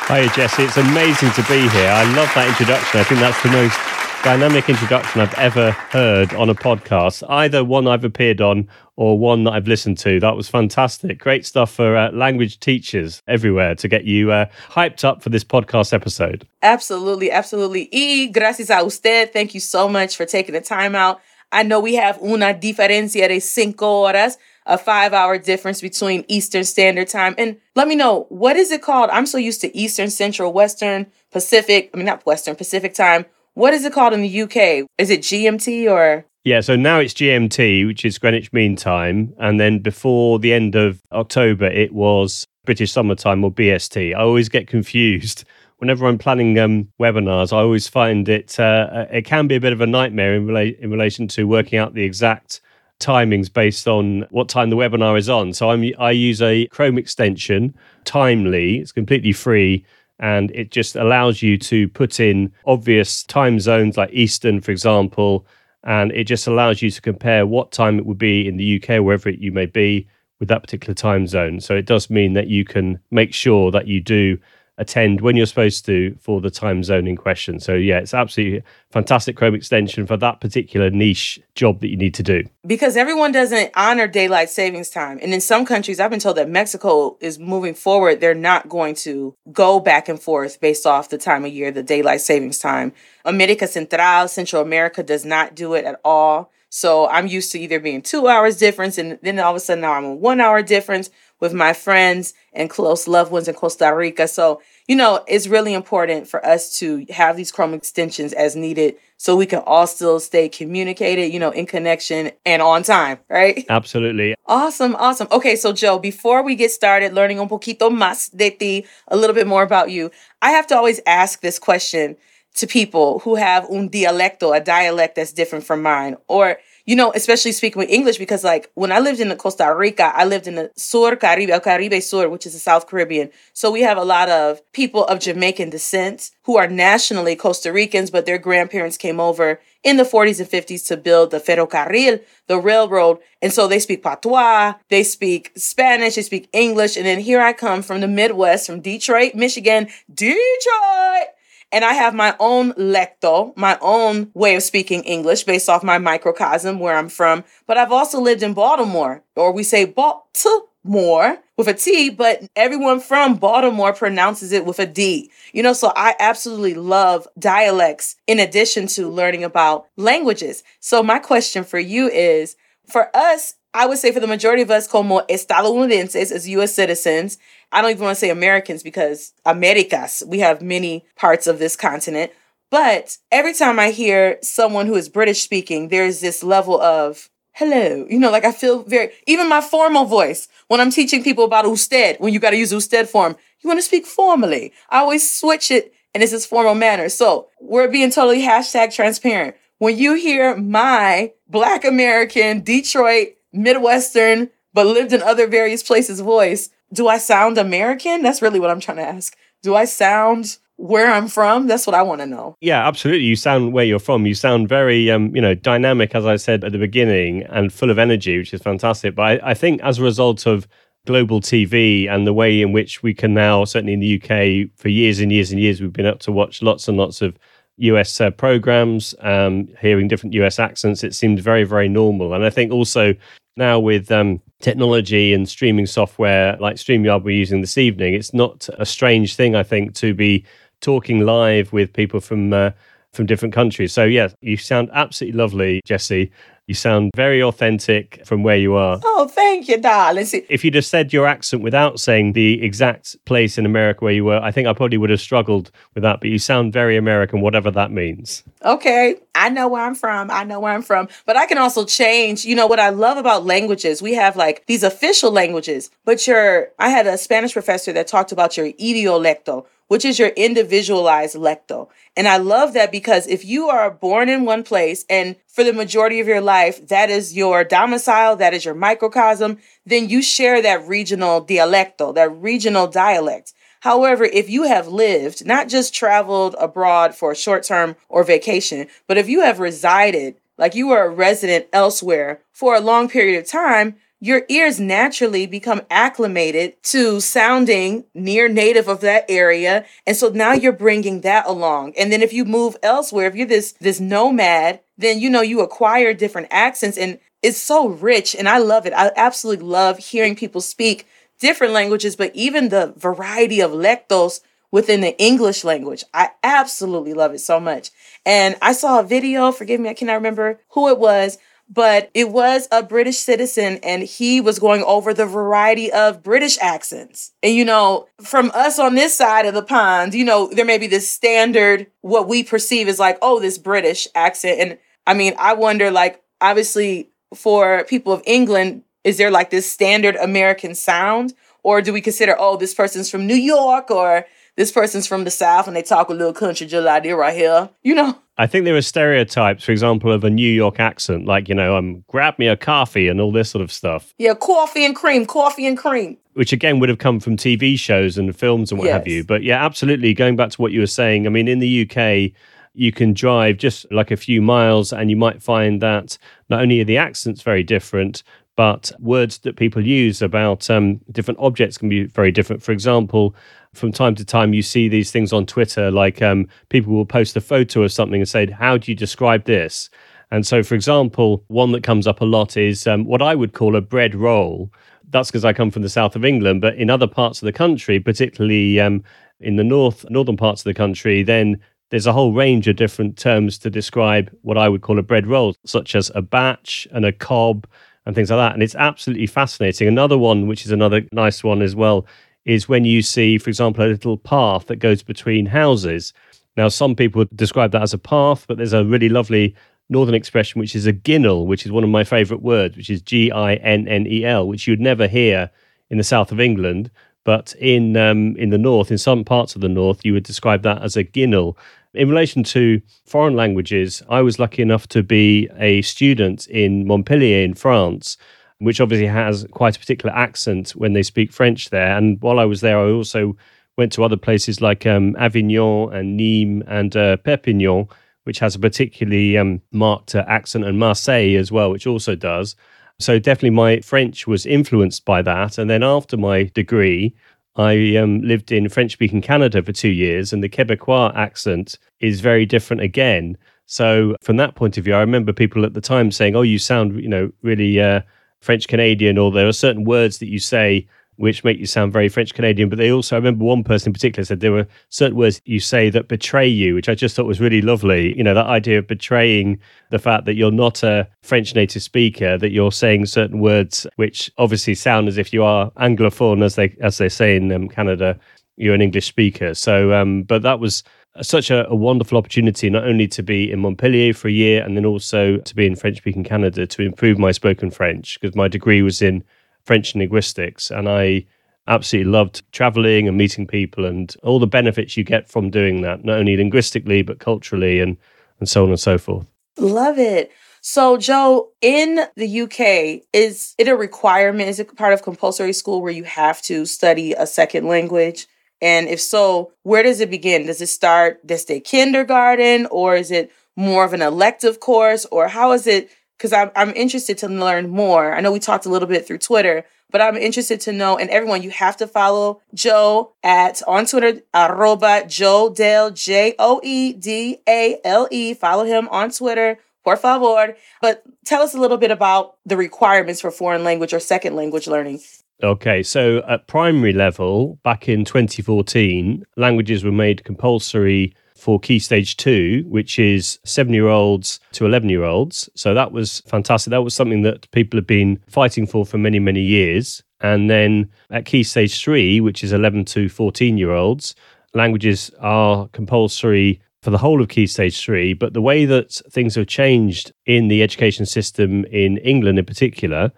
Hi, 0.09 0.27
Jessie. 0.35 0.63
It's 0.63 0.79
amazing 0.79 1.33
to 1.33 1.43
be 1.43 1.69
here. 1.69 1.91
I 1.91 2.05
love 2.17 2.33
that 2.35 2.49
introduction. 2.49 2.99
I 2.99 3.05
think 3.05 3.21
that's 3.21 3.43
the 3.43 3.51
most 3.51 3.79
dynamic 4.25 4.69
introduction 4.69 5.21
I've 5.21 5.35
ever 5.35 5.71
heard 5.71 6.35
on 6.35 6.51
a 6.51 6.55
podcast, 6.55 7.25
either 7.29 7.65
one 7.65 7.87
I've 7.87 8.05
appeared 8.05 8.41
on 8.41 8.69
or 9.01 9.19
one 9.19 9.45
that 9.45 9.53
I've 9.53 9.67
listened 9.67 9.97
to. 10.01 10.21
That 10.21 10.37
was 10.37 10.51
fantastic. 10.51 11.19
Great 11.19 11.47
stuff 11.47 11.73
for 11.73 11.97
uh, 11.97 12.13
language 12.13 12.61
teachers 12.61 13.23
everywhere 13.27 13.75
to 13.77 13.89
get 13.89 14.05
you 14.05 14.31
uh, 14.31 14.45
hyped 14.69 15.05
up 15.05 15.23
for 15.23 15.31
this 15.31 15.43
podcast 15.43 15.95
episode. 15.95 16.47
Absolutely, 16.61 17.31
absolutely. 17.31 17.89
Y 17.95 18.31
gracias 18.31 18.69
a 18.69 18.83
usted. 18.85 19.33
Thank 19.33 19.55
you 19.55 19.61
so 19.61 19.89
much 19.89 20.19
for 20.19 20.27
taking 20.27 20.53
the 20.53 20.61
time 20.61 20.95
out. 20.95 21.23
I 21.51 21.63
know 21.63 21.81
we 21.81 21.95
have 21.95 22.21
una 22.21 22.53
diferencia 22.53 23.27
de 23.27 23.41
cinco 23.41 23.87
horas, 23.87 24.37
a 24.67 24.77
five 24.77 25.15
hour 25.15 25.39
difference 25.39 25.81
between 25.81 26.27
Eastern 26.29 26.65
Standard 26.65 27.09
Time. 27.09 27.35
And 27.39 27.57
let 27.75 27.89
me 27.89 27.97
know, 27.97 28.27
what 28.29 28.57
is 28.57 28.71
it 28.71 28.83
called? 28.83 29.09
I'm 29.15 29.25
so 29.25 29.39
used 29.39 29.63
to 29.63 29.75
Eastern, 29.75 30.11
Central, 30.11 30.53
Western, 30.53 31.07
Pacific. 31.33 31.89
I 31.95 31.97
mean, 31.97 32.05
not 32.05 32.27
Western, 32.27 32.55
Pacific 32.55 32.93
Time. 32.93 33.25
What 33.55 33.73
is 33.73 33.87
it 33.87 33.95
called 33.95 34.13
in 34.13 34.21
the 34.21 34.43
UK? 34.43 34.87
Is 34.99 35.09
it 35.09 35.23
GMT 35.23 35.91
or? 35.91 36.27
Yeah, 36.43 36.61
so 36.61 36.75
now 36.75 37.01
it's 37.01 37.13
GMT, 37.13 37.87
which 37.87 38.05
is 38.07 38.19
Greenwich 38.19 38.51
Mean 38.53 38.75
Time. 38.75 39.35
And 39.39 39.61
then 39.61 39.81
before 39.81 40.39
the 40.39 40.55
end 40.55 40.75
of 40.75 41.03
October, 41.13 41.67
it 41.67 41.93
was 41.93 42.47
British 42.65 42.93
Summertime 42.93 43.45
or 43.45 43.53
BST. 43.53 44.15
I 44.15 44.21
always 44.21 44.49
get 44.49 44.67
confused. 44.67 45.45
Whenever 45.79 46.07
I'm 46.07 46.19
planning 46.19 46.59
um, 46.59 46.89
webinars, 46.99 47.53
I 47.53 47.59
always 47.59 47.89
find 47.89 48.29
it 48.29 48.59
uh, 48.61 49.07
it 49.11 49.25
can 49.25 49.49
be 49.49 49.55
a 49.55 49.61
bit 49.61 49.73
of 49.73 49.81
a 49.81 49.87
nightmare 49.87 50.35
in, 50.35 50.47
rela- 50.47 50.79
in 50.79 50.91
relation 50.91 51.27
to 51.29 51.45
working 51.45 51.79
out 51.79 51.95
the 51.95 52.05
exact 52.05 52.61
timings 53.01 53.51
based 53.51 53.89
on 53.89 54.27
what 54.31 54.49
time 54.51 54.69
the 54.69 54.77
webinar 54.77 55.19
is 55.19 55.31
on. 55.31 55.55
So 55.55 55.71
I'm 55.71 55.91
I 55.99 56.11
use 56.11 56.43
a 56.43 56.67
Chrome 56.67 56.99
extension, 56.99 57.75
Timely. 58.05 58.79
It's 58.79 58.93
completely 58.93 59.33
free 59.33 59.85
and 60.19 60.51
it 60.51 60.71
just 60.71 60.97
allows 60.97 61.43
you 61.43 61.57
to 61.57 61.89
put 61.89 62.21
in 62.21 62.53
obvious 62.67 63.25
time 63.25 63.59
zones 63.59 63.97
like 63.97 64.11
Eastern, 64.13 64.61
for 64.61 64.71
example, 64.71 65.47
and 65.85 66.13
it 66.13 66.25
just 66.25 66.47
allows 66.47 66.83
you 66.83 66.91
to 66.91 67.01
compare 67.01 67.47
what 67.47 67.73
time 67.73 67.99
it 67.99 68.07
would 68.07 68.19
be 68.19 68.47
in 68.47 68.57
the 68.57 68.83
UK, 68.83 69.03
wherever 69.03 69.31
you 69.31 69.53
may 69.53 69.67
be, 69.67 70.07
with 70.39 70.49
that 70.49 70.63
particular 70.63 70.95
time 70.95 71.27
zone. 71.27 71.61
So 71.61 71.75
it 71.75 71.87
does 71.87 72.11
mean 72.11 72.33
that 72.35 72.49
you 72.49 72.65
can 72.65 72.99
make 73.11 73.35
sure 73.35 73.71
that 73.71 73.87
you 73.87 74.01
do 74.01 74.39
attend 74.81 75.21
when 75.21 75.37
you're 75.37 75.47
supposed 75.47 75.85
to 75.85 76.17
for 76.21 76.41
the 76.41 76.51
time 76.51 76.83
zone 76.83 77.07
in 77.07 77.15
question. 77.15 77.61
So 77.61 77.75
yeah, 77.75 77.99
it's 77.99 78.15
absolutely 78.15 78.63
fantastic 78.91 79.37
Chrome 79.37 79.55
extension 79.55 80.07
for 80.07 80.17
that 80.17 80.41
particular 80.41 80.91
niche 80.91 81.39
job 81.55 81.81
that 81.81 81.89
you 81.89 81.97
need 81.97 82.15
to 82.15 82.23
do. 82.23 82.45
Because 82.67 82.97
everyone 82.97 83.31
doesn't 83.31 83.71
honor 83.77 84.09
daylight 84.09 84.49
savings 84.49 84.89
time. 84.89 85.19
And 85.23 85.35
in 85.35 85.41
some 85.41 85.67
countries, 85.67 86.01
I've 86.01 86.11
been 86.11 86.19
told 86.19 86.39
that 86.39 86.49
Mexico 86.49 87.19
is 87.21 87.39
moving 87.39 87.75
forward. 87.75 88.21
They're 88.21 88.35
not 88.35 88.69
going 88.69 88.95
to 88.97 89.37
go 89.53 89.79
back 89.79 90.09
and 90.09 90.21
forth 90.21 90.61
based 90.61 90.87
off 90.87 91.11
the 91.11 91.19
time 91.19 91.45
of 91.45 91.53
year, 91.53 91.71
the 91.71 91.83
daylight 91.83 92.23
savings 92.23 92.59
time. 92.59 92.93
America 93.25 93.67
Central, 93.67 94.29
Central 94.29 94.63
America 94.63 95.03
does 95.03 95.27
not 95.27 95.55
do 95.55 95.75
it 95.75 95.85
at 95.85 96.01
all. 96.05 96.51
So 96.71 97.09
I'm 97.09 97.27
used 97.27 97.51
to 97.53 97.59
either 97.59 97.81
being 97.81 98.01
two 98.01 98.29
hours 98.29 98.57
difference 98.57 98.97
and 98.97 99.19
then 99.23 99.41
all 99.41 99.51
of 99.51 99.57
a 99.57 99.61
sudden 99.61 99.83
now 99.83 99.93
I'm 99.93 100.05
a 100.05 100.15
one 100.15 100.41
hour 100.41 100.63
difference 100.63 101.11
with 101.41 101.53
my 101.53 101.73
friends 101.73 102.35
and 102.53 102.71
close 102.71 103.09
loved 103.09 103.33
ones 103.33 103.49
in 103.49 103.55
Costa 103.55 103.93
Rica. 103.95 104.29
So, 104.29 104.61
you 104.87 104.95
know, 104.95 105.25
it's 105.27 105.47
really 105.49 105.75
important 105.75 106.29
for 106.29 106.45
us 106.45 106.79
to 106.79 107.07
have 107.11 107.37
these 107.37 107.51
Chrome 107.51 107.75
extensions 107.75 108.33
as 108.33 108.55
needed 108.55 108.97
so 109.17 109.37
we 109.37 109.45
can 109.45 109.59
all 109.67 109.87
still 109.87 110.19
stay 110.19 110.49
communicated, 110.49 111.33
you 111.33 111.39
know, 111.39 111.51
in 111.51 111.67
connection 111.67 112.31
and 112.47 112.63
on 112.63 112.83
time, 112.83 113.19
right? 113.29 113.67
Absolutely. 113.71 114.35
Awesome, 114.47 114.97
awesome. 114.97 115.29
Okay, 115.31 115.57
so 115.57 115.73
Joe, 115.73 115.99
before 115.99 116.43
we 116.43 116.55
get 116.55 116.71
started 116.71 117.13
learning 117.13 117.39
un 117.39 117.49
poquito 117.49 117.91
más 117.91 118.35
de 118.35 118.51
ti, 118.51 118.87
a 119.09 119.17
little 119.17 119.35
bit 119.35 119.47
more 119.47 119.63
about 119.63 119.91
you, 119.91 120.11
I 120.41 120.53
have 120.53 120.67
to 120.69 120.77
always 120.77 121.01
ask 121.07 121.41
this 121.41 121.59
question 121.59 122.17
to 122.55 122.67
people 122.67 123.21
who 123.21 123.35
have 123.35 123.69
un 123.71 123.89
dialecto, 123.89 124.57
a 124.57 124.61
dialect 124.61 125.17
that's 125.17 125.33
different 125.33 125.65
from 125.65 125.83
mine, 125.83 126.17
or 126.27 126.59
you 126.91 126.97
know, 126.97 127.13
especially 127.15 127.53
speaking 127.53 127.79
with 127.79 127.89
English, 127.89 128.19
because 128.19 128.43
like 128.43 128.69
when 128.75 128.91
I 128.91 128.99
lived 128.99 129.21
in 129.21 129.33
Costa 129.37 129.73
Rica, 129.73 130.11
I 130.13 130.25
lived 130.25 130.49
in 130.49 130.57
the 130.57 130.73
Sur 130.75 131.15
Caribe, 131.15 131.51
El 131.51 131.61
Caribe 131.61 132.03
Sur, 132.03 132.29
which 132.29 132.47
is 132.47 132.53
the 132.53 132.59
South 132.59 132.89
Caribbean. 132.89 133.31
So 133.53 133.71
we 133.71 133.83
have 133.83 133.97
a 133.97 134.03
lot 134.03 134.29
of 134.29 134.61
people 134.73 135.05
of 135.05 135.21
Jamaican 135.21 135.71
descent 135.71 136.33
who 136.47 136.57
are 136.57 136.67
nationally 136.67 137.37
Costa 137.37 137.73
Ricans, 137.73 138.11
but 138.11 138.27
their 138.27 138.39
grandparents 138.39 138.97
came 138.97 139.21
over 139.21 139.61
in 139.85 139.99
the 139.99 140.03
40s 140.03 140.41
and 140.41 140.51
50s 140.51 140.85
to 140.89 140.97
build 140.97 141.31
the 141.31 141.39
ferrocarril, 141.39 142.25
the 142.49 142.59
railroad. 142.59 143.19
And 143.41 143.53
so 143.53 143.69
they 143.69 143.79
speak 143.79 144.03
patois, 144.03 144.75
they 144.89 145.05
speak 145.05 145.53
Spanish, 145.57 146.17
they 146.17 146.23
speak 146.23 146.49
English. 146.53 146.97
And 146.97 147.07
then 147.07 147.21
here 147.21 147.41
I 147.41 147.53
come 147.53 147.83
from 147.83 148.01
the 148.01 148.09
Midwest, 148.09 148.67
from 148.67 148.81
Detroit, 148.81 149.37
Michigan, 149.37 149.87
Detroit. 150.13 151.29
And 151.73 151.85
I 151.85 151.93
have 151.93 152.15
my 152.15 152.35
own 152.41 152.73
lecto, 152.75 153.57
my 153.57 153.79
own 153.81 154.31
way 154.35 154.57
of 154.57 154.63
speaking 154.63 155.03
English 155.05 155.45
based 155.45 155.69
off 155.69 155.85
my 155.85 155.99
microcosm 155.99 156.79
where 156.81 156.97
I'm 156.97 157.09
from. 157.09 157.45
But 157.67 157.79
I've 157.79 157.93
also 157.93 158.21
lived 158.21 158.43
in 158.43 158.55
Baltimore, 158.55 159.23
or 159.37 159.53
we 159.53 159.63
say 159.63 159.85
Baltimore 159.85 161.39
with 161.57 161.69
a 161.69 161.75
T, 161.75 162.11
but 162.11 162.43
everyone 162.57 163.01
from 163.01 163.37
Baltimore 163.37 163.93
pronounces 163.93 164.51
it 164.51 164.67
with 164.67 164.81
a 164.81 164.87
D. 164.87 165.31
You 165.53 165.63
know, 165.63 165.73
so 165.73 165.93
I 165.95 166.17
absolutely 166.19 166.75
love 166.75 167.29
dialects 167.39 168.17
in 168.27 168.41
addition 168.41 168.87
to 168.89 169.09
learning 169.09 169.45
about 169.45 169.87
languages. 169.97 170.65
So 170.81 171.03
my 171.03 171.19
question 171.19 171.63
for 171.63 171.79
you 171.79 172.09
is 172.09 172.57
for 172.87 173.15
us, 173.17 173.55
I 173.73 173.87
would 173.87 173.99
say 173.99 174.11
for 174.11 174.19
the 174.19 174.27
majority 174.27 174.63
of 174.63 174.71
us, 174.71 174.89
como 174.89 175.21
estadounidenses, 175.29 176.33
as 176.33 176.49
US 176.49 176.75
citizens, 176.75 177.39
I 177.73 177.83
don't 177.83 177.93
even 177.93 178.05
want 178.05 178.17
to 178.17 178.21
say 178.21 178.31
Americans 178.31 178.83
because 178.83 179.33
Americas, 179.45 180.23
we 180.27 180.41
have 180.41 180.61
many 180.63 181.05
parts 181.17 181.47
of 181.47 181.59
this 181.59 181.77
continent. 181.77 182.33
But 182.71 183.19
every 183.33 183.53
time 183.53 183.79
I 183.79 183.91
hear 183.91 184.39
someone 184.43 184.87
who 184.87 184.95
is 184.95 185.09
British 185.09 185.43
speaking, 185.43 185.89
there's 185.89 186.21
this 186.21 186.43
level 186.43 186.81
of 186.81 187.29
hello. 187.53 188.07
You 188.09 188.19
know, 188.19 188.31
like 188.31 188.45
I 188.45 188.53
feel 188.53 188.83
very, 188.85 189.13
even 189.27 189.49
my 189.49 189.61
formal 189.61 190.05
voice, 190.05 190.49
when 190.69 190.81
I'm 190.81 190.91
teaching 190.91 191.23
people 191.23 191.45
about 191.45 191.65
usted, 191.67 192.17
when 192.19 192.33
you 192.33 192.39
got 192.41 192.51
to 192.51 192.57
use 192.57 192.73
usted 192.73 193.09
form, 193.09 193.37
you 193.61 193.69
want 193.69 193.79
to 193.79 193.83
speak 193.83 194.07
formally. 194.07 194.73
I 194.89 194.99
always 194.99 195.29
switch 195.31 195.71
it 195.71 195.93
and 196.15 196.23
it's 196.23 196.33
this 196.33 196.47
formal 196.47 196.75
manner. 196.75 197.09
So 197.09 197.49
we're 197.61 197.89
being 197.89 198.11
totally 198.11 198.43
hashtag 198.43 198.95
transparent. 198.95 199.57
when 199.81 199.97
you 199.97 200.15
hear 200.15 200.57
my 200.57 201.33
Black 201.49 201.85
American, 201.85 202.63
Detroit, 202.63 203.29
Midwestern, 203.53 204.51
but 204.73 204.87
lived 204.87 205.13
in 205.13 205.23
other 205.23 205.47
various 205.47 205.83
places 205.83 206.21
voice, 206.21 206.69
do 206.93 207.09
I 207.09 207.19
sound 207.19 207.59
American? 207.59 208.23
That's 208.23 208.43
really 208.43 208.61
what 208.61 208.71
I'm 208.71 208.81
trying 208.81 208.99
to 208.99 209.07
ask. 209.07 209.37
Do 209.63 209.75
I 209.75 209.85
sound 209.85 210.59
where 210.77 211.11
I'm 211.11 211.29
from? 211.29 211.67
That's 211.67 211.87
what 211.87 211.95
I 211.95 212.03
want 212.03 212.21
to 212.21 212.27
know. 212.27 212.57
Yeah, 212.61 212.87
absolutely. 212.87 213.25
You 213.25 213.37
sound 213.37 213.73
where 213.73 213.85
you're 213.85 213.99
from. 213.99 214.27
You 214.27 214.35
sound 214.35 214.69
very, 214.69 215.11
um, 215.11 215.35
you 215.35 215.43
know, 215.43 215.55
dynamic, 215.55 216.15
as 216.15 216.25
I 216.25 216.37
said 216.37 216.65
at 216.65 216.73
the 216.73 216.79
beginning, 216.79 217.43
and 217.45 217.73
full 217.73 217.91
of 217.91 217.99
energy, 217.99 218.39
which 218.39 218.55
is 218.55 218.63
fantastic. 218.63 219.15
But 219.15 219.23
I, 219.23 219.51
I 219.51 219.55
think 219.55 219.83
as 219.83 219.99
a 219.99 220.03
result 220.03 220.47
of 220.47 220.67
global 221.07 221.41
TV 221.41 222.09
and 222.09 222.27
the 222.27 222.33
way 222.33 222.61
in 222.61 222.73
which 222.73 223.03
we 223.03 223.15
can 223.15 223.35
now, 223.35 223.65
certainly 223.65 223.93
in 223.93 224.01
the 224.01 224.21
UK, 224.21 224.71
for 224.79 224.89
years 224.89 225.21
and 225.21 225.31
years 225.31 225.51
and 225.51 225.61
years, 225.61 225.81
we've 225.81 225.93
been 225.93 226.07
able 226.07 226.19
to 226.19 226.33
watch 226.33 226.63
lots 226.63 226.89
and 226.89 226.97
lots 226.97 227.21
of 227.21 227.39
US 227.77 228.21
uh, 228.21 228.31
programs, 228.31 229.15
um, 229.21 229.69
hearing 229.81 230.09
different 230.09 230.35
US 230.35 230.59
accents. 230.59 231.05
It 231.05 231.15
seemed 231.15 231.41
very, 231.41 231.65
very 231.65 231.89
normal. 231.89 232.35
And 232.35 232.45
I 232.45 232.51
think 232.51 232.73
also 232.73 233.15
now 233.57 233.79
with 233.79 234.11
um, 234.11 234.41
technology 234.61 235.33
and 235.33 235.49
streaming 235.49 235.87
software 235.87 236.57
like 236.61 236.77
StreamYard 236.77 237.25
we're 237.25 237.37
using 237.37 237.61
this 237.61 237.79
evening, 237.79 238.15
it's 238.15 238.33
not 238.35 238.69
a 238.79 238.87
strange 238.87 239.35
thing, 239.35 239.55
I 239.55 239.63
think, 239.63 239.95
to 239.97 240.15
be 240.15 240.45
talking 240.81 241.21
live 241.21 241.73
with 241.73 241.93
people 241.93 242.21
from 242.21 242.53
uh, 242.53 242.71
from 243.13 243.27
different 243.27 243.55
countries. 243.55 243.93
So 243.93 244.05
yeah, 244.05 244.29
you 244.41 244.57
sound 244.57 244.91
absolutely 244.93 245.39
lovely, 245.39 245.81
Jessie. 245.85 246.31
You 246.71 246.75
sound 246.75 247.11
very 247.17 247.43
authentic 247.43 248.25
from 248.25 248.45
where 248.45 248.57
you 248.57 248.77
are. 248.77 249.01
Oh, 249.03 249.27
thank 249.27 249.67
you, 249.67 249.79
darling. 249.79 250.25
See, 250.25 250.47
if 250.49 250.65
you 250.65 250.71
just 250.71 250.89
said 250.89 251.13
your 251.13 251.27
accent 251.27 251.65
without 251.65 251.99
saying 251.99 252.35
the 252.35 252.63
exact 252.63 253.17
place 253.25 253.59
in 253.59 253.67
America 253.67 254.05
where 254.05 254.13
you 254.13 254.25
were, 254.27 254.39
I 254.41 254.53
think 254.53 254.69
I 254.69 254.73
probably 254.73 254.97
would 254.97 255.11
have 255.11 255.21
struggled 255.21 255.73
with 255.95 256.05
that. 256.05 256.21
But 256.21 256.31
you 256.31 256.39
sound 256.39 256.73
very 256.73 256.97
American, 256.97 257.41
whatever 257.41 257.73
that 257.73 257.91
means. 257.91 258.45
Okay, 258.65 259.17
I 259.35 259.49
know 259.49 259.67
where 259.67 259.83
I'm 259.83 259.97
from. 259.97 260.31
I 260.31 260.45
know 260.45 260.61
where 260.61 260.73
I'm 260.73 260.83
from. 260.83 261.09
But 261.27 261.37
I 261.37 261.47
can 261.47 261.59
also 261.59 261.85
change. 261.85 262.45
You 262.45 262.55
know 262.55 262.69
what 262.69 262.79
I 262.79 262.91
love 262.91 263.19
about 263.19 263.45
languages? 263.45 264.01
We 264.01 264.15
have 264.15 264.37
like 264.37 264.65
these 264.67 264.85
official 264.85 265.33
languages, 265.33 265.91
but 266.05 266.25
your 266.29 266.69
I 266.79 266.91
had 266.91 267.09
a 267.09 267.19
Spanish 267.19 267.53
professor 267.53 267.93
that 267.95 268.07
talked 268.07 268.31
about 268.31 268.57
your 268.57 268.67
idiolecto, 268.75 269.67
which 269.91 270.05
is 270.05 270.21
your 270.21 270.29
individualized 270.29 271.35
lecto. 271.35 271.89
And 272.17 272.29
I 272.29 272.37
love 272.37 272.75
that 272.75 272.93
because 272.93 273.27
if 273.27 273.45
you 273.45 273.69
are 273.71 273.91
born 273.91 274.29
in 274.29 274.45
one 274.45 274.63
place 274.63 275.05
and 275.11 275.35
for 275.49 275.65
the 275.65 275.73
majority 275.73 276.21
of 276.21 276.29
your 276.29 276.41
life, 276.41 276.87
that 276.87 277.11
is 277.11 277.37
your 277.37 277.65
domicile, 277.65 278.37
that 278.37 278.55
is 278.55 278.65
your 278.65 278.77
microcosm, 278.77 279.59
then 279.85 280.09
you 280.09 280.23
share 280.23 280.63
that 280.63 280.87
regional 280.87 281.45
dialecto, 281.45 282.15
that 282.15 282.31
regional 282.31 282.87
dialect. 282.87 283.53
However, 283.81 284.23
if 284.23 284.49
you 284.49 284.63
have 284.63 284.87
lived, 284.87 285.45
not 285.45 285.67
just 285.67 285.93
traveled 285.93 286.55
abroad 286.61 287.17
for 287.17 287.33
a 287.33 287.37
short 287.37 287.65
term 287.65 287.97
or 288.09 288.23
vacation, 288.23 288.87
but 289.09 289.19
if 289.19 289.29
you 289.29 289.41
have 289.41 289.59
resided, 289.59 290.37
like 290.57 290.77
you 290.77 290.87
were 290.87 291.03
a 291.03 291.11
resident 291.11 291.67
elsewhere 291.73 292.43
for 292.53 292.77
a 292.77 292.81
long 292.81 293.09
period 293.09 293.43
of 293.43 293.51
time, 293.51 293.97
your 294.21 294.43
ears 294.49 294.79
naturally 294.79 295.47
become 295.47 295.81
acclimated 295.91 296.81
to 296.83 297.21
sounding 297.21 298.05
near 298.15 298.49
native 298.49 298.87
of 298.87 299.01
that 299.01 299.25
area. 299.31 299.87
And 300.07 300.15
so 300.15 300.29
now 300.29 300.53
you're 300.53 300.73
bringing 300.73 301.23
that 301.23 301.47
along. 301.47 301.95
And 301.97 302.13
then 302.13 302.23
if 302.23 302.33
you 302.33 302.45
move 302.45 302.77
elsewhere 302.83 303.27
if 303.27 303.35
you're 303.35 303.47
this 303.47 303.73
this 303.81 303.99
nomad 303.99 304.81
then 304.99 305.19
you 305.19 305.31
know 305.31 305.41
you 305.41 305.61
acquire 305.61 306.13
different 306.13 306.49
accents. 306.51 306.99
And 306.99 307.19
it's 307.43 307.59
so 307.59 307.89
rich 307.89 308.37
and 308.37 308.49
i 308.49 308.59
love 308.59 308.85
it. 308.87 308.93
I 308.93 309.11
absolutely 309.17 309.67
love 309.67 309.99
hearing 309.99 310.37
people 310.37 310.61
speak 310.61 311.07
different 311.39 311.73
languages 311.73 312.15
but 312.15 312.31
even 312.35 312.69
the 312.69 312.93
variety 312.99 313.61
of 313.61 313.71
lectos 313.71 314.41
within 314.71 315.01
the 315.01 315.19
english 315.19 315.65
language 315.65 316.05
i 316.13 316.29
absolutely 316.45 317.15
love 317.15 317.33
it 317.33 317.41
so 317.41 317.59
much. 317.59 317.91
And 318.27 318.57
i 318.61 318.73
saw 318.73 319.01
a 319.01 319.05
video 319.05 319.51
forgive 319.51 319.81
me 319.81 319.89
i 319.89 319.95
cannot 319.95 320.15
remember 320.15 320.61
who 320.71 320.89
it 320.89 320.99
was 320.99 321.39
but 321.73 322.11
it 322.15 322.31
was 322.31 322.67
a 322.73 322.83
British 322.83 323.19
citizen 323.19 323.79
and 323.85 324.03
he 324.03 324.41
was 324.41 324.59
going 324.59 324.83
over 324.83 325.15
the 325.15 325.25
variety 325.25 325.91
of 325.93 326.23
British 326.23 326.59
accents. 326.61 327.33
And 327.45 327.55
you 327.55 327.65
know, 327.65 328.09
from 328.21 328.51
us 328.53 328.81
on 328.81 328.97
this 328.97 329.17
side 329.17 329.47
of 329.47 329.55
the 329.55 329.63
pond, 329.63 330.13
you 330.13 330.25
know, 330.25 330.51
there 330.53 330.65
may 330.65 330.79
be 330.79 330.89
this 330.89 331.09
standard, 331.09 331.87
what 332.01 332.27
we 332.27 332.43
perceive 332.43 332.89
as 332.89 332.99
like, 332.99 333.19
oh, 333.23 333.39
this 333.39 333.57
British 333.57 334.09
accent. 334.17 334.61
And 334.61 334.79
I 335.07 335.15
mean, 335.15 335.35
I 335.39 335.55
wonder, 335.55 335.93
like, 335.93 336.21
obviously 336.41 337.11
for 337.35 337.85
people 337.85 338.13
of 338.13 338.23
England, 338.27 338.83
is 339.05 339.17
there 339.17 339.31
like 339.31 339.51
this 339.51 339.71
standard 339.71 340.17
American 340.17 340.75
sound? 340.75 341.35
Or 341.63 341.83
do 341.83 341.93
we 341.93 342.01
consider, 342.01 342.35
oh, 342.39 342.57
this 342.57 342.75
person's 342.75 343.11
from 343.11 343.27
New 343.27 343.35
York 343.35 343.91
or 343.91 344.27
this 344.57 344.73
person's 344.73 345.07
from 345.07 345.25
the 345.25 345.31
South 345.31 345.67
and 345.67 345.77
they 345.77 345.83
talk 345.83 346.09
a 346.09 346.13
little 346.13 346.33
country 346.33 346.67
just 346.67 346.85
like 346.85 347.03
they 347.03 347.13
right 347.13 347.35
here? 347.35 347.71
You 347.83 347.95
know? 347.95 348.19
I 348.39 348.47
think 348.47 348.65
there 348.65 348.77
are 348.77 348.83
stereotypes, 348.83 349.65
for 349.65 349.73
example, 349.73 350.11
of 350.11 350.25
a 350.25 350.31
New 350.31 350.51
York 350.51 350.81
accent, 350.81 351.27
like, 351.27 351.49
you 351.49 351.55
know, 351.55 351.77
um, 351.77 352.05
grab 352.09 352.39
me 352.39 352.47
a 352.47 352.57
coffee 352.57 353.07
and 353.07 353.21
all 353.21 353.33
this 353.33 353.51
sort 353.51 353.63
of 353.63 353.71
stuff. 353.71 354.15
Yeah, 354.17 354.33
coffee 354.33 354.85
and 354.85 354.97
cream, 354.97 355.27
coffee 355.27 355.67
and 355.67 355.77
cream. 355.77 356.17
Which 356.33 356.53
again 356.53 356.79
would 356.79 356.89
have 356.89 356.99
come 356.99 357.21
from 357.21 357.37
TV 357.37 357.79
shows 357.79 358.17
and 358.17 358.35
films 358.35 358.71
and 358.71 358.79
what 358.79 358.87
yes. 358.87 358.95
have 358.95 359.07
you. 359.07 359.25
But 359.25 359.43
yeah, 359.43 359.63
absolutely. 359.63 360.15
Going 360.15 360.37
back 360.37 360.51
to 360.53 360.63
what 360.63 360.73
you 360.73 360.81
were 360.81 360.87
saying, 360.87 361.27
I 361.27 361.31
mean, 361.31 361.49
in 361.49 361.59
the 361.59 361.83
UK, 361.83 362.33
you 362.73 362.93
can 362.93 363.13
drive 363.13 363.59
just 363.59 363.85
like 363.93 364.11
a 364.11 364.17
few 364.17 364.41
miles 364.41 364.93
and 364.93 365.11
you 365.11 365.17
might 365.17 365.43
find 365.43 365.83
that 365.83 366.17
not 366.49 366.63
only 366.63 366.81
are 366.81 366.85
the 366.85 366.97
accents 366.97 367.43
very 367.43 367.63
different, 367.63 368.23
but 368.57 368.93
words 369.01 369.39
that 369.39 369.57
people 369.57 369.85
use 369.85 370.23
about 370.23 370.69
um, 370.71 371.01
different 371.11 371.41
objects 371.41 371.79
can 371.79 371.89
be 371.89 372.05
very 372.05 372.31
different. 372.31 372.63
For 372.63 372.73
example, 372.73 373.35
from 373.75 373.93
time 373.93 374.15
to 374.17 374.25
time 374.25 374.53
you 374.53 374.63
see 374.63 374.89
these 374.89 375.11
things 375.11 375.33
on 375.33 375.47
Twitter, 375.47 375.91
like 375.91 376.21
um, 376.23 376.49
people 376.69 376.93
will 376.93 377.07
post 377.07 377.37
a 377.37 377.41
photo 377.41 377.83
of 377.83 377.93
something 377.93 378.21
and 378.21 378.29
say, 378.29 378.51
"How 378.51 378.77
do 378.77 378.91
you 378.91 378.97
describe 378.97 379.45
this?" 379.45 379.91
And 380.31 380.47
so, 380.47 380.63
for 380.63 380.75
example, 380.75 381.45
one 381.49 381.73
that 381.73 381.83
comes 381.83 382.07
up 382.07 382.21
a 382.21 382.25
lot 382.25 382.57
is 382.57 382.87
um, 382.87 383.05
what 383.05 383.23
I 383.23 383.35
would 383.35 383.53
call 383.53 383.77
a 383.77 383.81
bread 383.81 384.15
roll. 384.15 384.73
That's 385.11 385.29
because 385.29 385.45
I 385.45 385.53
come 385.53 385.71
from 385.71 385.83
the 385.83 385.89
south 385.89 386.15
of 386.15 386.25
England, 386.25 386.61
but 386.61 386.77
in 386.77 386.89
other 386.89 387.09
parts 387.09 387.43
of 387.43 387.47
the 387.47 387.53
country, 387.53 387.99
particularly 387.99 388.79
um, 388.79 389.03
in 389.41 389.57
the 389.57 389.65
north, 389.65 390.09
northern 390.09 390.37
parts 390.37 390.61
of 390.61 390.65
the 390.65 390.75
country, 390.75 391.25
then 391.25 391.61
there's 391.91 392.07
a 392.07 392.13
whole 392.13 392.33
range 392.33 392.69
of 392.69 392.77
different 392.77 393.19
terms 393.19 393.59
to 393.59 393.71
describe 393.71 394.31
what 394.43 394.57
I 394.57 394.69
would 394.69 394.83
call 394.83 395.01
a 395.01 395.03
bread 395.03 395.27
roll, 395.27 395.57
such 395.65 395.97
as 395.97 396.13
a 396.15 396.23
batch 396.23 396.87
and 396.93 397.05
a 397.05 397.13
cob 397.13 397.67
and 398.07 398.15
things 398.15 398.31
like 398.31 398.39
that. 398.39 398.55
And 398.55 398.63
it's 398.63 398.77
absolutely 398.77 399.27
fascinating. 399.27 399.89
Another 399.89 400.17
one, 400.17 400.47
which 400.47 400.65
is 400.65 400.71
another 400.71 401.03
nice 401.11 401.43
one 401.43 401.61
as 401.61 401.75
well, 401.75 402.07
is 402.45 402.69
when 402.69 402.85
you 402.85 403.03
see, 403.03 403.39
for 403.39 403.51
example, 403.51 403.85
a 403.85 403.89
little 403.89 404.17
path 404.17 404.67
that 404.67 404.77
goes 404.77 405.03
between 405.03 405.47
houses. 405.47 406.13
Now, 406.57 406.69
some 406.69 406.97
people 406.97 407.25
describe 407.35 407.73
that 407.73 407.83
as 407.83 407.95
a 407.95 407.99
path, 407.99 408.47
but 408.49 408.57
there's 408.57 408.73
a 408.73 408.85
really 408.85 409.09
lovely 409.09 409.55
northern 409.89 410.15
expression, 410.15 410.61
which 410.61 410.75
is 410.75 410.87
a 410.87 410.93
ginnel, 410.93 411.47
which 411.47 411.67
is 411.67 411.73
one 411.73 411.85
of 411.85 411.91
my 411.91 412.05
favorite 412.05 412.43
words, 412.43 412.77
which 412.77 412.91
is 412.91 413.03
G 413.03 413.31
I 413.31 413.55
N 413.55 413.87
N 413.89 414.07
E 414.07 414.25
L, 414.25 414.47
which 414.47 414.67
you'd 414.67 414.81
never 414.81 415.07
hear 415.07 415.51
in 415.91 415.99
the 415.99 416.05
south 416.05 416.33
of 416.33 416.41
England. 416.41 416.91
But 417.25 417.55
in 417.61 417.97
um, 417.97 418.35
in 418.37 418.51
the 418.51 418.59
north, 418.59 418.91
in 418.91 418.99
some 418.99 419.25
parts 419.25 419.55
of 419.55 419.61
the 419.61 419.69
north, 419.69 420.01
you 420.05 420.15
would 420.15 420.25
describe 420.25 420.63
that 420.63 420.83
as 420.83 420.97
a 420.97 421.05
ginnel. 421.05 421.59
In 421.93 422.09
relation 422.09 422.45
to 422.45 422.81
foreign 423.05 423.35
languages, 423.35 424.03
I 424.09 424.23
was 424.23 424.39
lucky 424.39 424.63
enough 424.63 424.87
to 424.89 425.03
be 425.03 425.49
a 425.59 425.83
student 425.83 426.47
in 426.47 426.87
Montpellier 426.87 427.43
in 427.43 427.55
France, 427.55 428.17
which 428.61 428.81
obviously 428.81 429.07
has 429.07 429.47
quite 429.51 429.77
a 429.77 429.81
particular 429.81 430.15
accent 430.15 430.71
when 430.71 430.93
they 430.93 431.03
speak 431.03 431.33
French 431.33 431.71
there. 431.71 431.97
And 431.97 432.21
while 432.21 432.39
I 432.39 432.45
was 432.45 432.61
there, 432.61 432.79
I 432.79 432.91
also 432.91 433.37
went 433.77 433.93
to 433.93 434.05
other 434.05 434.17
places 434.17 434.61
like 434.61 434.87
um, 434.87 435.17
Avignon 435.19 435.93
and 435.95 436.21
Nîmes 436.21 436.63
and 436.67 436.95
uh, 436.95 437.17
Perpignan, 437.19 437.87
which 438.25 438.39
has 438.39 438.55
a 438.55 438.59
particularly 438.59 439.39
um, 439.39 439.63
marked 439.73 440.15
uh, 440.15 440.25
accent, 440.29 440.67
and 440.67 440.79
Marseille 440.79 441.37
as 441.37 441.51
well, 441.51 441.71
which 441.71 441.87
also 441.87 442.15
does. 442.15 442.55
So 442.99 443.19
definitely 443.19 443.51
my 443.51 443.81
French 443.81 444.27
was 444.27 444.45
influenced 444.45 445.07
by 445.07 445.23
that. 445.23 445.57
And 445.57 445.71
then 445.71 445.83
after 445.83 446.19
my 446.19 446.45
degree, 446.55 447.15
I 447.57 447.97
um, 447.97 448.21
lived 448.21 448.53
in 448.53 448.69
French 448.69 448.93
speaking 448.93 449.23
Canada 449.23 449.63
for 449.63 449.73
two 449.73 449.89
years, 449.89 450.35
and 450.35 450.45
the 450.45 450.51
Quebecois 450.51 451.17
accent 451.17 451.79
is 452.01 452.21
very 452.21 452.45
different 452.45 452.83
again. 452.83 453.39
So, 453.65 454.17
from 454.21 454.37
that 454.37 454.55
point 454.55 454.77
of 454.77 454.85
view, 454.85 454.95
I 454.95 455.01
remember 455.01 455.33
people 455.33 455.65
at 455.65 455.73
the 455.75 455.81
time 455.81 456.11
saying, 456.11 456.37
Oh, 456.37 456.43
you 456.43 456.59
sound, 456.59 457.01
you 457.01 457.09
know, 457.09 457.33
really 457.43 457.81
uh, 457.81 458.03
French 458.41 458.69
Canadian, 458.69 459.19
or 459.19 459.31
there 459.31 459.49
are 459.49 459.53
certain 459.53 459.85
words 459.85 460.19
that 460.19 460.29
you 460.29 460.39
say 460.39 460.87
which 461.21 461.45
make 461.45 461.59
you 461.59 461.67
sound 461.67 461.93
very 461.93 462.09
French 462.09 462.33
Canadian. 462.33 462.71
But 462.71 462.79
they 462.79 462.91
also, 462.91 463.15
I 463.15 463.19
remember 463.19 463.45
one 463.45 463.63
person 463.63 463.91
in 463.91 463.93
particular 463.93 464.25
said 464.25 464.41
there 464.41 464.53
were 464.53 464.67
certain 464.89 465.19
words 465.19 465.43
you 465.45 465.61
say 465.61 465.91
that 465.91 466.09
betray 466.09 466.49
you, 466.49 466.75
which 466.75 466.89
I 466.89 466.95
just 466.95 467.15
thought 467.15 467.27
was 467.27 467.43
really 467.43 467.61
lovely. 467.61 468.17
You 468.17 468.25
know, 468.25 468.33
that 468.33 468.47
idea 468.47 468.79
of 468.79 468.87
betraying 468.87 469.61
the 469.91 469.99
fact 469.99 470.25
that 470.25 470.37
you're 470.37 470.51
not 470.51 470.83
a 470.83 471.07
French 471.23 471.55
native 471.55 471.83
speaker, 471.83 472.39
that 472.39 472.53
you're 472.53 472.73
saying 472.73 473.05
certain 473.05 473.39
words 473.39 473.87
which 473.97 474.31
obviously 474.39 474.75
sound 474.75 475.09
as 475.09 475.19
if 475.19 475.31
you 475.31 475.45
are 475.45 475.71
Anglophone, 475.73 476.43
as 476.43 476.55
they 476.55 476.75
as 476.81 476.97
they 476.97 477.11
say 477.11 477.37
in 477.37 477.53
um, 477.53 477.69
Canada, 477.69 478.19
you're 478.57 478.75
an 478.75 478.81
English 478.81 479.07
speaker. 479.07 479.53
So, 479.53 479.93
um, 479.93 480.23
but 480.23 480.41
that 480.41 480.59
was 480.59 480.83
such 481.23 481.51
a, 481.51 481.69
a, 481.69 481.75
wonderful 481.75 482.17
opportunity 482.17 482.71
not 482.71 482.85
only 482.85 483.09
to 483.09 483.23
be 483.23 483.51
in 483.51 483.59
Montpellier 483.61 484.15
for 484.15 484.29
a 484.29 484.33
year 484.33 484.63
and 484.63 484.77
then 484.77 484.87
also 484.87 485.39
to 485.39 485.55
be 485.55 485.67
in 485.67 485.75
French 485.75 485.99
speaking 485.99 486.25
Canada 486.25 486.67
to 486.67 486.83
improve 486.83 487.19
my 487.19 487.33
spoken 487.33 487.71
French 487.71 488.19
because 488.21 488.37
my 488.37 488.49
degree 488.49 488.83
was 488.83 489.03
in 489.03 489.25
French 489.65 489.95
linguistics, 489.95 490.71
and 490.71 490.89
I 490.89 491.27
absolutely 491.67 492.11
loved 492.11 492.43
traveling 492.53 493.07
and 493.07 493.17
meeting 493.17 493.47
people 493.47 493.85
and 493.85 494.15
all 494.23 494.39
the 494.39 494.47
benefits 494.47 494.97
you 494.97 495.05
get 495.05 495.29
from 495.29 495.51
doing 495.51 495.83
that, 495.83 496.05
not 496.05 496.19
only 496.19 496.37
linguistically 496.37 497.03
but 497.03 497.19
culturally 497.19 497.81
and 497.81 497.97
and 498.39 498.49
so 498.49 498.65
on 498.65 498.71
and 498.71 498.81
so 498.81 498.97
forth. 498.97 499.27
Love 499.59 499.99
it. 499.99 500.33
So, 500.63 500.97
Joe, 500.97 501.51
in 501.61 502.01
the 502.17 502.43
UK, 502.43 503.03
is 503.13 503.55
it 503.59 503.69
a 503.69 503.77
requirement? 503.77 504.49
Is 504.49 504.59
it 504.59 504.75
part 504.77 504.93
of 504.93 505.03
compulsory 505.03 505.53
school 505.53 505.81
where 505.83 505.93
you 505.93 506.05
have 506.05 506.43
to 506.43 506.67
study 506.67 507.13
a 507.13 507.27
second 507.27 507.67
language? 507.67 508.27
And 508.63 508.89
if 508.89 509.01
so, 509.01 509.53
where 509.63 509.83
does 509.83 510.01
it 510.01 510.11
begin? 510.11 510.47
Does 510.47 510.61
it 510.61 510.69
start 510.69 511.21
this 511.25 511.45
day 511.45 511.61
kindergarten 511.61 512.67
or 512.71 512.97
is 512.97 513.11
it 513.11 513.33
more 513.57 513.85
of 513.85 513.93
an 513.93 514.03
elective 514.03 514.61
course 514.61 515.07
or 515.07 515.29
how 515.29 515.53
is 515.53 515.67
it? 515.67 515.91
Because 516.17 516.33
I'm, 516.33 516.51
I'm 516.55 516.71
interested 516.75 517.17
to 517.19 517.29
learn 517.29 517.71
more. 517.71 518.15
I 518.15 518.21
know 518.21 518.33
we 518.33 518.41
talked 518.41 518.67
a 518.67 518.69
little 518.69 518.89
bit 518.89 519.07
through 519.07 519.19
Twitter, 519.19 519.65
but 519.91 520.03
I'm 520.03 520.17
interested 520.17 520.61
to 520.63 520.73
know. 520.73 520.99
And 520.99 521.09
everyone, 521.09 521.43
you 521.43 521.51
have 521.51 521.79
to 521.79 521.87
follow 521.87 522.43
Joe 522.53 523.13
at 523.23 523.63
on 523.67 523.87
Twitter, 523.87 524.21
arroba 524.35 525.07
Joe 525.07 525.51
Dale, 525.55 525.91
J 525.91 526.35
O 526.39 526.61
E 526.63 526.93
D 526.93 527.39
A 527.49 527.81
L 527.85 528.07
E. 528.11 528.35
Follow 528.35 528.65
him 528.65 528.87
on 528.91 529.11
Twitter 529.11 529.59
por 529.85 529.97
favor. 529.97 530.57
But 530.81 531.03
tell 531.25 531.43
us 531.43 531.55
a 531.55 531.59
little 531.59 531.77
bit 531.77 531.91
about 531.91 532.37
the 532.47 532.57
requirements 532.57 533.21
for 533.21 533.31
foreign 533.31 533.65
language 533.65 533.93
or 533.93 534.01
second 534.01 534.37
language 534.37 534.67
learning. 534.67 535.01
Okay, 535.43 535.83
so 535.83 536.23
at 536.29 536.47
primary 536.49 536.93
level, 536.93 537.59
back 537.63 537.89
in 537.89 538.05
2014, 538.05 539.25
languages 539.37 539.83
were 539.83 539.93
made 539.93 540.23
compulsory 540.25 541.15
for 541.35 541.59
Key 541.59 541.79
Stage 541.79 542.19
2, 542.19 542.67
which 542.69 542.99
is 542.99 543.39
seven 543.45 543.73
year 543.73 543.89
olds 543.89 544.39
to 544.53 544.67
11 544.67 544.91
year 544.91 545.05
olds. 545.05 545.49
So 545.55 545.73
that 545.73 545.93
was 545.93 546.21
fantastic. 546.27 546.71
That 546.71 546.85
was 546.85 546.95
something 546.95 547.23
that 547.23 547.51
people 547.53 547.79
have 547.79 547.87
been 547.87 548.21
fighting 548.29 548.67
for 548.67 548.85
for 548.85 548.99
many, 548.99 549.19
many 549.19 549.41
years. 549.41 550.03
And 550.21 550.51
then 550.51 550.91
at 551.11 551.25
Key 551.25 551.43
Stage 551.43 551.83
3, 551.83 552.21
which 552.21 552.45
is 552.45 552.53
11 552.53 552.85
to 552.87 553.09
14 553.09 553.57
year 553.57 553.73
olds, 553.73 554.15
languages 554.53 555.11
are 555.21 555.69
compulsory 555.69 556.61
for 556.83 556.91
the 556.91 556.99
whole 556.99 557.23
of 557.23 557.29
Key 557.29 557.47
Stage 557.47 557.83
3. 557.83 558.13
But 558.13 558.35
the 558.35 558.43
way 558.43 558.67
that 558.67 559.01
things 559.11 559.35
have 559.37 559.47
changed 559.47 560.13
in 560.27 560.49
the 560.49 560.63
education 560.63 561.07
system 561.07 561.65
in 561.67 561.97
England 561.99 562.39
in 562.39 562.45
particular 562.45 563.11